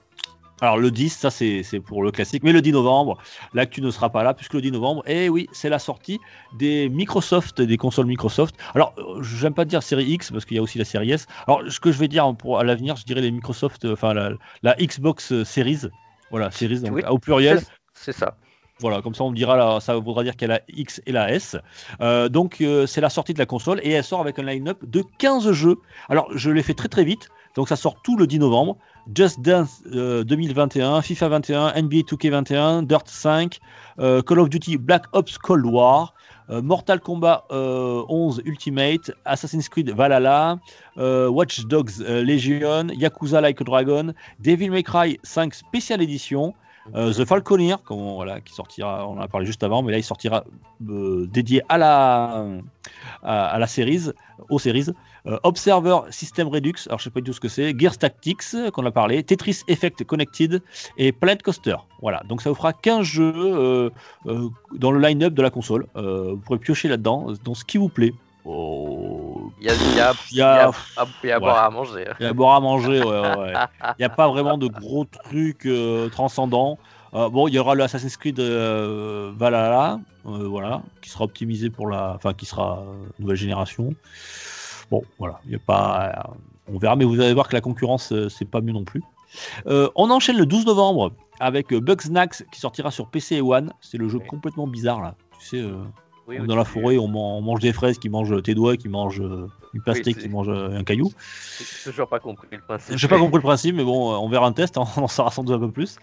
[0.62, 3.18] alors le 10, ça c'est pour le classique, mais le 10 novembre,
[3.54, 6.20] l'actu ne sera pas là, puisque le 10 novembre, eh oui, c'est la sortie
[6.58, 8.56] des Microsoft, des consoles Microsoft.
[8.76, 11.28] Alors, euh, j'aime pas dire série X, parce qu'il y a aussi la série S.
[11.48, 14.14] Alors, ce que je vais dire pour, à l'avenir, je dirais les Microsoft, euh, enfin
[14.14, 15.88] la, Xbox Series,
[16.32, 17.62] voilà, Series au pluriel.
[17.94, 18.36] C'est ça.
[18.82, 21.58] Voilà, comme ça on me dira, ça voudra dire qu'elle a X et la S.
[22.00, 25.04] Euh, donc c'est la sortie de la console et elle sort avec un line-up de
[25.18, 25.76] 15 jeux.
[26.08, 27.28] Alors je l'ai fait très très vite,
[27.60, 28.78] donc ça sort tout le 10 novembre.
[29.14, 33.60] Just Dance 2021, euh, FIFA 21, NBA 2K21, Dirt 5,
[34.00, 36.14] euh, Call of Duty Black Ops Cold War,
[36.50, 40.58] euh, Mortal Kombat 11 Ultimate, Assassin's Creed Valhalla,
[40.96, 46.54] Watch Dogs Legion, Yakuza Like a Dragon, Devil May Cry 5 Special Edition,
[46.96, 49.98] Euh, The Falconeer, comme on- qui sortira, on en a parlé juste avant, mais là
[49.98, 50.44] il sortira
[50.90, 54.10] euh, dédié à la, série,
[54.50, 54.88] aux séries.
[55.28, 58.56] Euh, Observer System Redux, alors je sais pas du tout ce que c'est, Gears Tactics,
[58.74, 60.62] qu'on a parlé, Tetris Effect Connected
[60.98, 61.76] et Planet Coaster.
[62.02, 63.92] Voilà, donc ça vous fera 15 jeux
[64.26, 65.86] dans le line-up de la console.
[65.96, 68.14] Vous pourrez piocher là-dedans, dans ce qui vous plaît.
[68.52, 70.72] Oh, Il y a, il y a, Il y a-
[71.24, 71.40] il y a à, Ouais.
[71.40, 72.06] boire à manger.
[72.20, 73.54] il y a à boire à manger, ouais, ouais, ouais.
[74.00, 76.80] Il n'y a pas vraiment de gros trucs euh, transcendants.
[77.14, 81.70] Euh, bon, il y aura le Assassin's Creed euh, Valhalla, euh, voilà, qui sera optimisé
[81.70, 83.94] pour la, enfin, qui sera euh, nouvelle génération.
[84.90, 86.34] Bon, voilà, il y a pas, euh,
[86.74, 89.04] on verra, mais vous allez voir que la concurrence, c'est pas mieux non plus.
[89.68, 93.72] Euh, on enchaîne le 12 novembre avec Bugsnax qui sortira sur PC et One.
[93.82, 94.28] C'est le jeu Oui.
[94.28, 95.14] complètement bizarre là.
[95.40, 95.84] Tu sais, euh,
[96.30, 98.42] Oui, on est oui, dans la forêt, on, man- on mange des fraises qui mangent
[98.44, 101.12] tes doigts, qui mangent euh, une pastèque, qui mange euh, un caillou.
[101.60, 102.96] J'ai toujours pas compris le principe.
[102.98, 105.08] J'ai pas compris le principe, mais bon, euh, on verra un test, hein, on en
[105.08, 105.98] saura sans doute un peu plus.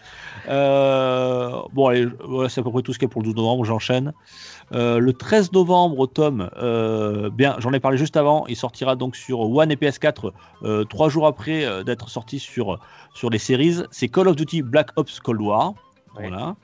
[0.48, 3.26] Euh, bon, allez, voilà, c'est à peu près tout ce qu'il y a pour le
[3.26, 4.12] 12 novembre, j'enchaîne.
[4.72, 9.14] Euh, le 13 novembre, Tom, euh, bien, j'en ai parlé juste avant, il sortira donc
[9.16, 10.32] sur One et PS4
[10.64, 12.78] euh, trois jours après euh, d'être sorti sur,
[13.14, 13.82] sur les séries.
[13.90, 15.74] C'est Call of Duty Black Ops Cold War.
[16.18, 16.28] Oui.
[16.28, 16.56] Voilà.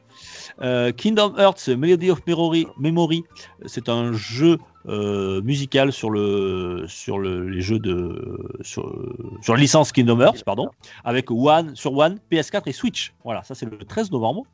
[0.61, 3.25] Euh, Kingdom Hearts Melody of Memory, Memory
[3.67, 8.93] c'est un jeu euh, musical sur le sur le, les jeux de sur,
[9.41, 10.71] sur la licence Kingdom Hearts pardon
[11.05, 13.15] avec One sur One PS4 et Switch.
[13.25, 14.45] Voilà ça c'est le 13 novembre.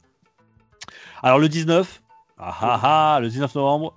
[1.23, 2.03] Alors le 19
[2.39, 3.95] ah ah ah le 19 novembre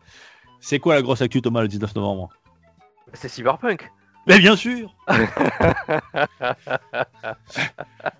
[0.59, 2.29] c'est quoi la grosse actu Thomas le 19 novembre?
[3.13, 3.91] C'est Cyberpunk.
[4.25, 4.95] mais bien sûr.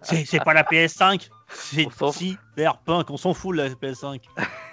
[0.02, 1.88] C'est c'est pas la PS5 C'est.
[2.12, 4.22] Cyberpunk, on s'en fout de la PS5.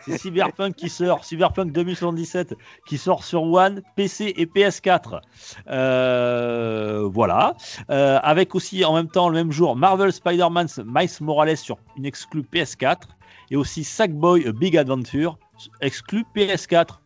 [0.05, 2.55] C'est Cyberpunk qui sort, Cyberpunk 2077,
[2.87, 5.21] qui sort sur One, PC et PS4.
[5.69, 7.55] Euh, voilà.
[7.91, 12.07] Euh, avec aussi en même temps, le même jour, Marvel Spider-Man Miles Morales sur une
[12.07, 12.97] exclue PS4.
[13.51, 15.39] Et aussi Sackboy A Big Adventure,
[15.81, 16.99] exclue PS4.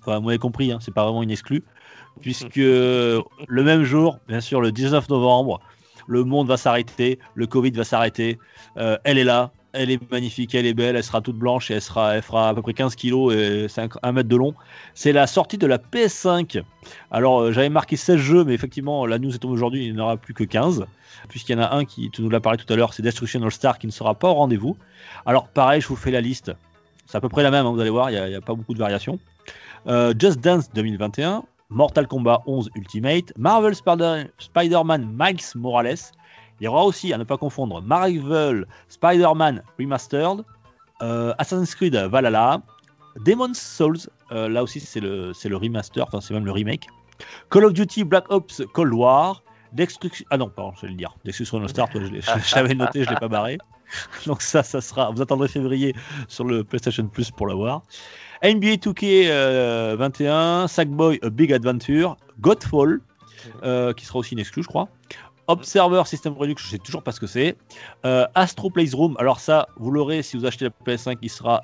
[0.00, 1.62] Enfin, vous m'avez compris, hein, c'est pas vraiment une exclue.
[2.20, 5.60] Puisque le même jour, bien sûr, le 19 novembre,
[6.06, 8.38] le monde va s'arrêter, le Covid va s'arrêter.
[8.76, 11.74] Euh, elle est là, elle est magnifique, elle est belle, elle sera toute blanche et
[11.74, 14.54] elle, sera, fera à peu près 15 kilos et 5, 1 mètre de long.
[14.94, 16.62] C'est la sortie de la PS5.
[17.10, 20.00] Alors, euh, j'avais marqué 16 jeux, mais effectivement, la news est tombée aujourd'hui, il n'y
[20.00, 20.86] en aura plus que 15.
[21.28, 23.42] Puisqu'il y en a un qui, tu nous l'as parlé tout à l'heure, c'est Destruction
[23.42, 24.76] All Star qui ne sera pas au rendez-vous.
[25.26, 26.52] Alors, pareil, je vous fais la liste.
[27.06, 28.74] C'est à peu près la même, hein, vous allez voir, il n'y a, pas beaucoup
[28.74, 29.18] de variations.
[29.86, 31.44] Euh, Just Dance 2021,
[31.74, 35.98] Mortal Kombat 11 Ultimate, Marvel Spider- Spider-Man Miles Morales.
[36.60, 40.44] Il y aura aussi, à ne pas confondre, Marvel Spider-Man Remastered,
[41.02, 42.62] euh, Assassin's Creed Valhalla,
[43.24, 43.98] Demon's Souls,
[44.30, 46.86] euh, là aussi c'est le, c'est le remaster, enfin c'est même le remake,
[47.50, 49.42] Call of Duty Black Ops Cold War,
[49.72, 50.24] Destruction...
[50.30, 51.14] Ah non, pardon, je vais le dire.
[51.24, 53.58] Destruction All Star, je l'avais noté, je l'ai pas barré.
[54.26, 55.10] Donc ça, ça sera...
[55.10, 55.94] Vous attendrez février
[56.28, 57.82] sur le PlayStation Plus pour l'avoir.
[58.42, 63.00] NBA 2K euh, 21, Sackboy A Big Adventure, Godfall,
[63.62, 64.88] euh, qui sera aussi une exclue, je crois.
[65.46, 67.56] Observer System Redux, je sais toujours pas ce que c'est.
[68.06, 71.62] Euh, Astro Playroom, alors ça, vous l'aurez si vous achetez la PS5, il sera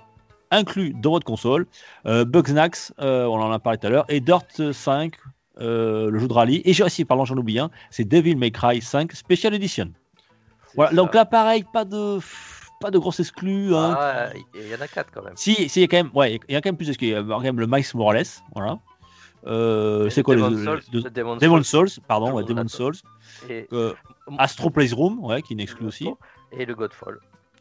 [0.50, 1.66] inclus dans votre console.
[2.06, 4.04] Euh, Bugsnax, on en a parlé tout à l'heure.
[4.08, 5.14] Et Dirt 5,
[5.60, 6.62] euh, le jeu de rallye.
[6.64, 9.90] Et j'ai aussi, pardon, j'en oublie un, c'est Devil May Cry 5 Special Edition.
[10.74, 12.18] Voilà, donc là, pareil, pas de,
[12.80, 13.74] pas de grosses exclus.
[13.74, 13.94] hein.
[13.98, 15.34] Ah, il y en a 4 quand même.
[15.36, 17.08] Si, si, il y a quand même, ouais, il y a quand même plus d'exclus.
[17.08, 18.24] Il y a quand même le Miles Morales,
[18.54, 18.78] voilà.
[19.46, 22.42] Euh, c'est quoi Demon's les, Souls, les- le Demon's Demon's Souls Souls, pardon, le ouais,
[22.42, 22.68] l'adore.
[22.70, 22.94] Souls.
[23.48, 23.94] et Euh,
[24.38, 26.08] Astro Playroom, ouais, qui exclu aussi.
[26.52, 27.18] Et le Godfall.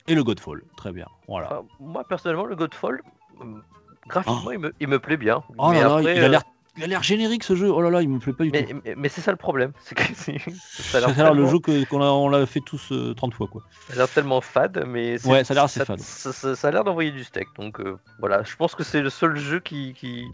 [0.07, 1.05] Et le Godfall, très bien.
[1.27, 1.47] Voilà.
[1.47, 3.01] Enfin, moi personnellement, le Godfall,
[3.39, 3.63] hum,
[4.07, 5.43] graphiquement, il, me, il me plaît bien.
[5.57, 6.41] Oh mais là là, après, il a euh, l'air,
[6.79, 7.69] il a l'air générique ce jeu.
[7.71, 8.81] Oh là là, il me plaît pas du Mais, tout.
[8.83, 12.05] mais, mais c'est ça le problème, c'est que ça a l'air le jeu qu'on a,
[12.05, 13.61] on l'a fait tous euh, 30 fois quoi.
[13.87, 15.99] ça a l'air tellement fade, mais Ouais, ça a l'air assez fade.
[15.99, 19.01] Ça, ça- ça a l'air d'envoyer du steak, donc euh, voilà, je pense que c'est
[19.01, 20.25] le seul jeu qui, qui,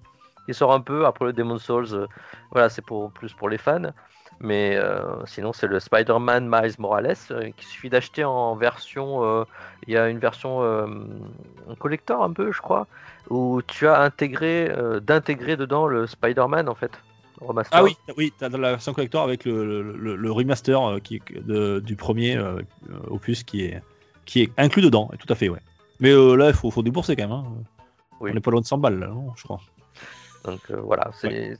[0.45, 1.87] qui sort un peu après le Demon's Souls.
[1.93, 2.07] euh,
[2.51, 3.91] voilà, c'est pour plus pour les fans,
[4.39, 9.23] mais euh, sinon c'est le Spider-Man Miles Morales euh, qu'il suffit d'acheter en version.
[9.23, 9.43] euh,
[9.87, 10.87] Il y a une version euh,
[11.79, 12.87] collector un peu, je crois,
[13.29, 14.71] où tu as intégré
[15.01, 16.91] d'intégrer dedans le Spider-Man en fait.
[17.41, 17.77] Remaster.
[17.79, 22.39] Ah oui, oui, t'as la version collector avec le, le, remaster qui de- du premier
[23.09, 23.81] opus qui est,
[24.25, 25.11] qui est inclus dedans.
[25.19, 25.59] Tout à fait, ouais.
[25.99, 27.31] Mais là, il faut, faut débourser quand même.
[27.33, 27.43] hein.
[28.21, 28.31] Oui.
[28.33, 29.59] On est pas loin de 100 balles là, non, je crois.
[30.45, 31.57] Donc euh, voilà, c'est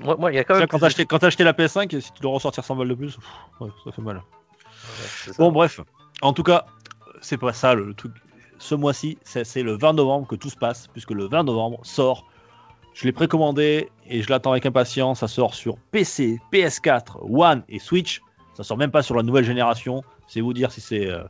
[0.00, 0.66] moi, moi, il y a quand même.
[0.68, 0.86] quand t'as
[1.26, 3.26] acheté, la PS5, si tu dois ressortir 100 balles de plus, pff,
[3.60, 4.16] ouais, ça fait mal.
[4.16, 4.22] Ouais,
[5.24, 5.42] c'est ça.
[5.42, 5.80] Bon, bref.
[6.22, 6.66] En tout cas,
[7.20, 8.12] c'est pas ça le truc.
[8.58, 12.26] Ce mois-ci, c'est le 20 novembre que tout se passe, puisque le 20 novembre sort.
[12.94, 15.20] Je l'ai précommandé et je l'attends avec impatience.
[15.20, 18.20] Ça sort sur PC, PS4, One et Switch.
[18.58, 20.02] Ça sort même pas sur la nouvelle génération.
[20.26, 21.22] C'est vous dire si c'est, euh,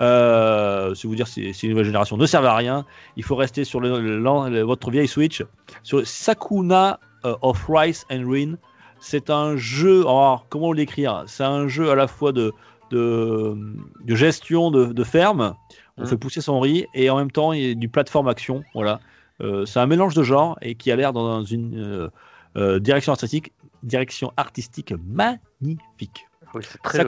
[0.00, 2.84] euh, c'est vous dire si, si une nouvelle génération ne sert à rien.
[3.16, 5.44] Il faut rester sur le, votre vieille Switch.
[5.84, 8.56] Sur Sakuna euh, of Rice and Ruin.
[8.98, 10.00] C'est un jeu.
[10.00, 11.22] Alors, comment le décrire?
[11.28, 12.52] C'est un jeu à la fois de,
[12.90, 13.56] de,
[14.04, 15.54] de gestion de, de ferme.
[15.96, 16.08] On Mhm.
[16.08, 18.64] fait pousser son riz et en même temps il y a du plateforme action.
[18.74, 18.98] Voilà.
[19.40, 22.08] Euh, c'est un mélange de genres et qui a l'air dans une euh,
[22.56, 23.52] euh, direction artistique,
[23.84, 26.26] direction artistique magnifique.
[26.62, 27.04] C'est très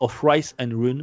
[0.00, 1.02] of Rice and Rune.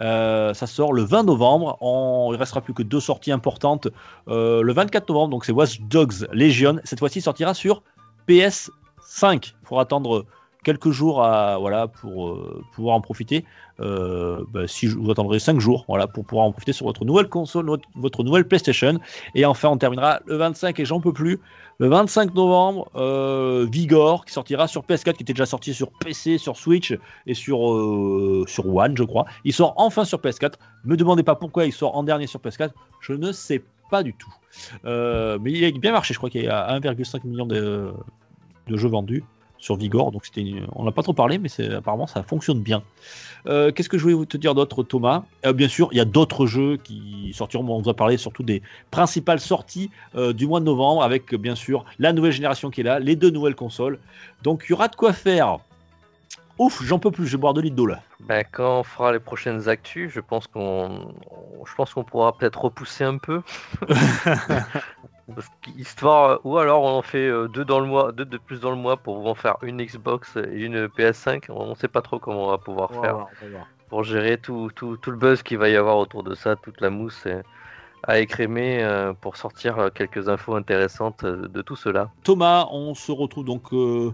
[0.00, 1.78] Euh, ça sort le 20 novembre.
[1.80, 2.30] En...
[2.32, 3.88] Il restera plus que deux sorties importantes.
[4.28, 6.80] Euh, le 24 novembre, donc c'est Watch Dogs Legion.
[6.84, 7.82] Cette fois-ci, sortira sur
[8.28, 9.54] PS5.
[9.62, 10.26] Il faudra attendre
[10.64, 13.44] quelques jours à, voilà, pour euh, pouvoir en profiter.
[13.80, 17.28] Euh, bah, si vous attendrez 5 jours voilà, pour pouvoir en profiter sur votre nouvelle
[17.28, 18.98] console, votre, nouvelle PlayStation.
[19.34, 21.38] Et enfin, on terminera le 25 et j'en peux plus.
[21.78, 26.38] Le 25 novembre, euh, Vigor qui sortira sur PS4, qui était déjà sorti sur PC,
[26.38, 26.96] sur Switch
[27.26, 27.58] et sur,
[28.48, 29.26] sur One, je crois.
[29.44, 30.54] Il sort enfin sur PS4.
[30.84, 32.70] Me demandez pas pourquoi il sort en dernier sur PS4.
[33.00, 34.32] Je ne sais pas du tout.
[34.84, 36.14] Mais il a bien marché.
[36.14, 37.92] Je crois qu'il y a 1,5 million de,
[38.68, 39.24] de jeux vendus
[39.64, 40.12] sur Vigor.
[40.12, 42.82] Donc c'était, une- on n'a pas trop parlé, mais c'est, apparemment ça fonctionne bien.
[43.46, 45.24] Euh, qu'est-ce que je voulais vous te dire d'autre, Thomas?
[45.46, 47.64] Euh, Bien sûr, il y a d'autres jeux qui sortiront.
[47.68, 51.84] On va parler surtout des principales sorties euh, du mois de novembre, avec bien sûr
[51.98, 53.98] la nouvelle génération qui est là, les deux nouvelles consoles.
[54.42, 55.58] Donc il y aura de quoi faire.
[56.58, 58.00] Ouf, j'en peux plus, je vais boire de litres d'eau là.
[58.20, 60.60] Ben, quand on fera les prochaines actus, je pense qu'on,
[61.30, 63.40] on- je pense qu'on pourra peut-être repousser un peu.
[65.32, 68.60] Parce qu'histoire, ou alors on en fait euh, deux dans le mois, deux de plus
[68.60, 71.44] dans le mois pour en faire une Xbox et une PS5.
[71.48, 73.26] On ne sait pas trop comment on va pouvoir faire
[73.88, 76.80] pour gérer tout, tout, tout le buzz qu'il va y avoir autour de ça, toute
[76.80, 77.42] la mousse euh,
[78.06, 82.10] à écrémer euh, pour sortir euh, quelques infos intéressantes euh, de tout cela.
[82.22, 84.12] Thomas, on se retrouve donc euh,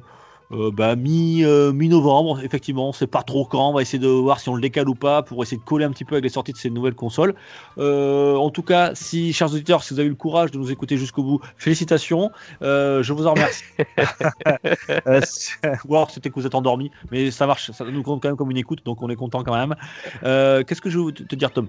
[0.53, 2.41] euh, bah, mi, euh, mi-novembre.
[2.43, 3.71] Effectivement, on sait pas trop quand.
[3.71, 5.85] On va essayer de voir si on le décale ou pas pour essayer de coller
[5.85, 7.35] un petit peu avec les sorties de ces nouvelles consoles.
[7.79, 10.71] Euh, en tout cas, si, chers auditeurs, si vous avez eu le courage de nous
[10.71, 12.31] écouter jusqu'au bout, félicitations.
[12.63, 13.65] Euh, je vous en remercie.
[15.89, 17.71] Ou alors c'était que vous êtes endormi, mais ça marche.
[17.71, 19.77] Ça nous compte quand même comme une écoute, donc on est content quand même.
[20.25, 21.69] Euh, Qu'est-ce que je veux te dire, Tom?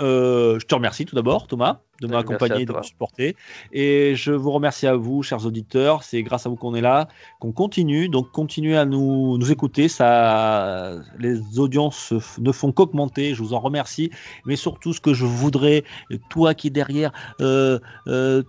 [0.00, 3.34] Euh, je te remercie tout d'abord, Thomas, de m'accompagner et de me supporter.
[3.72, 6.04] Et je vous remercie à vous, chers auditeurs.
[6.04, 7.08] C'est grâce à vous qu'on est là,
[7.40, 8.08] qu'on continue.
[8.08, 9.88] Donc, continuez à nous, nous écouter.
[9.88, 13.34] Ça, les audiences ne font qu'augmenter.
[13.34, 14.10] Je vous en remercie.
[14.46, 15.84] Mais surtout, ce que je voudrais,
[16.30, 18.42] toi qui es derrière euh, euh,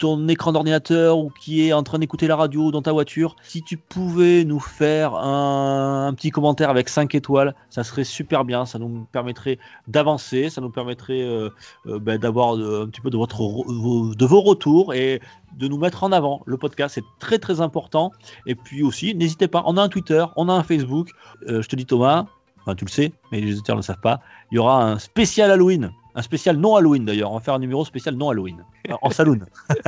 [0.00, 3.62] ton écran d'ordinateur ou qui est en train d'écouter la radio dans ta voiture, si
[3.62, 8.64] tu pouvais nous faire un, petit commentaire avec 5 étoiles, ça serait super bien.
[8.64, 10.48] Ça nous permettrait d'avancer.
[10.48, 11.50] Ça nous permettrait euh,
[11.86, 15.20] euh, ben, d'avoir un petit peu de, votre, de vos retours et
[15.58, 16.40] de nous mettre en avant.
[16.46, 18.10] Le podcast, c'est très très important.
[18.46, 21.10] Et puis aussi, n'hésitez pas, on a un Twitter, on a un Facebook.
[21.48, 22.24] Euh, je te dis Thomas,
[22.62, 24.20] enfin tu le sais, mais les auditeurs ne le savent pas,
[24.50, 25.92] il y aura un spécial Halloween.
[26.14, 27.30] Un spécial non Halloween d'ailleurs.
[27.30, 28.64] On va faire un numéro spécial non Halloween.
[29.02, 29.40] En saloon.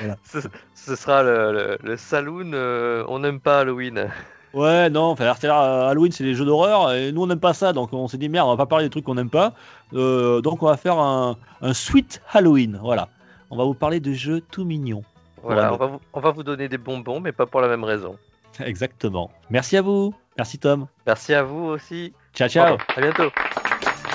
[0.00, 0.16] Voilà.
[0.24, 0.38] Ce,
[0.74, 4.08] ce sera le, le, le saloon, euh, on n'aime pas Halloween.
[4.52, 7.72] Ouais, non, enfin, euh, Halloween, c'est les jeux d'horreur, et nous, on n'aime pas ça,
[7.72, 9.52] donc on s'est dit, merde, on va pas parler des trucs qu'on n'aime pas,
[9.92, 13.08] Euh, donc on va faire un, un sweet Halloween, voilà.
[13.50, 15.02] On va vous parler de jeux tout mignons.
[15.42, 17.82] Voilà, on, va vous, on va vous donner des bonbons, mais pas pour la même
[17.84, 18.16] raison.
[18.60, 19.30] Exactement.
[19.50, 20.14] Merci à vous.
[20.36, 20.86] Merci Tom.
[21.06, 22.12] Merci à vous aussi.
[22.34, 22.76] Ciao, ciao.
[22.96, 23.30] À bientôt.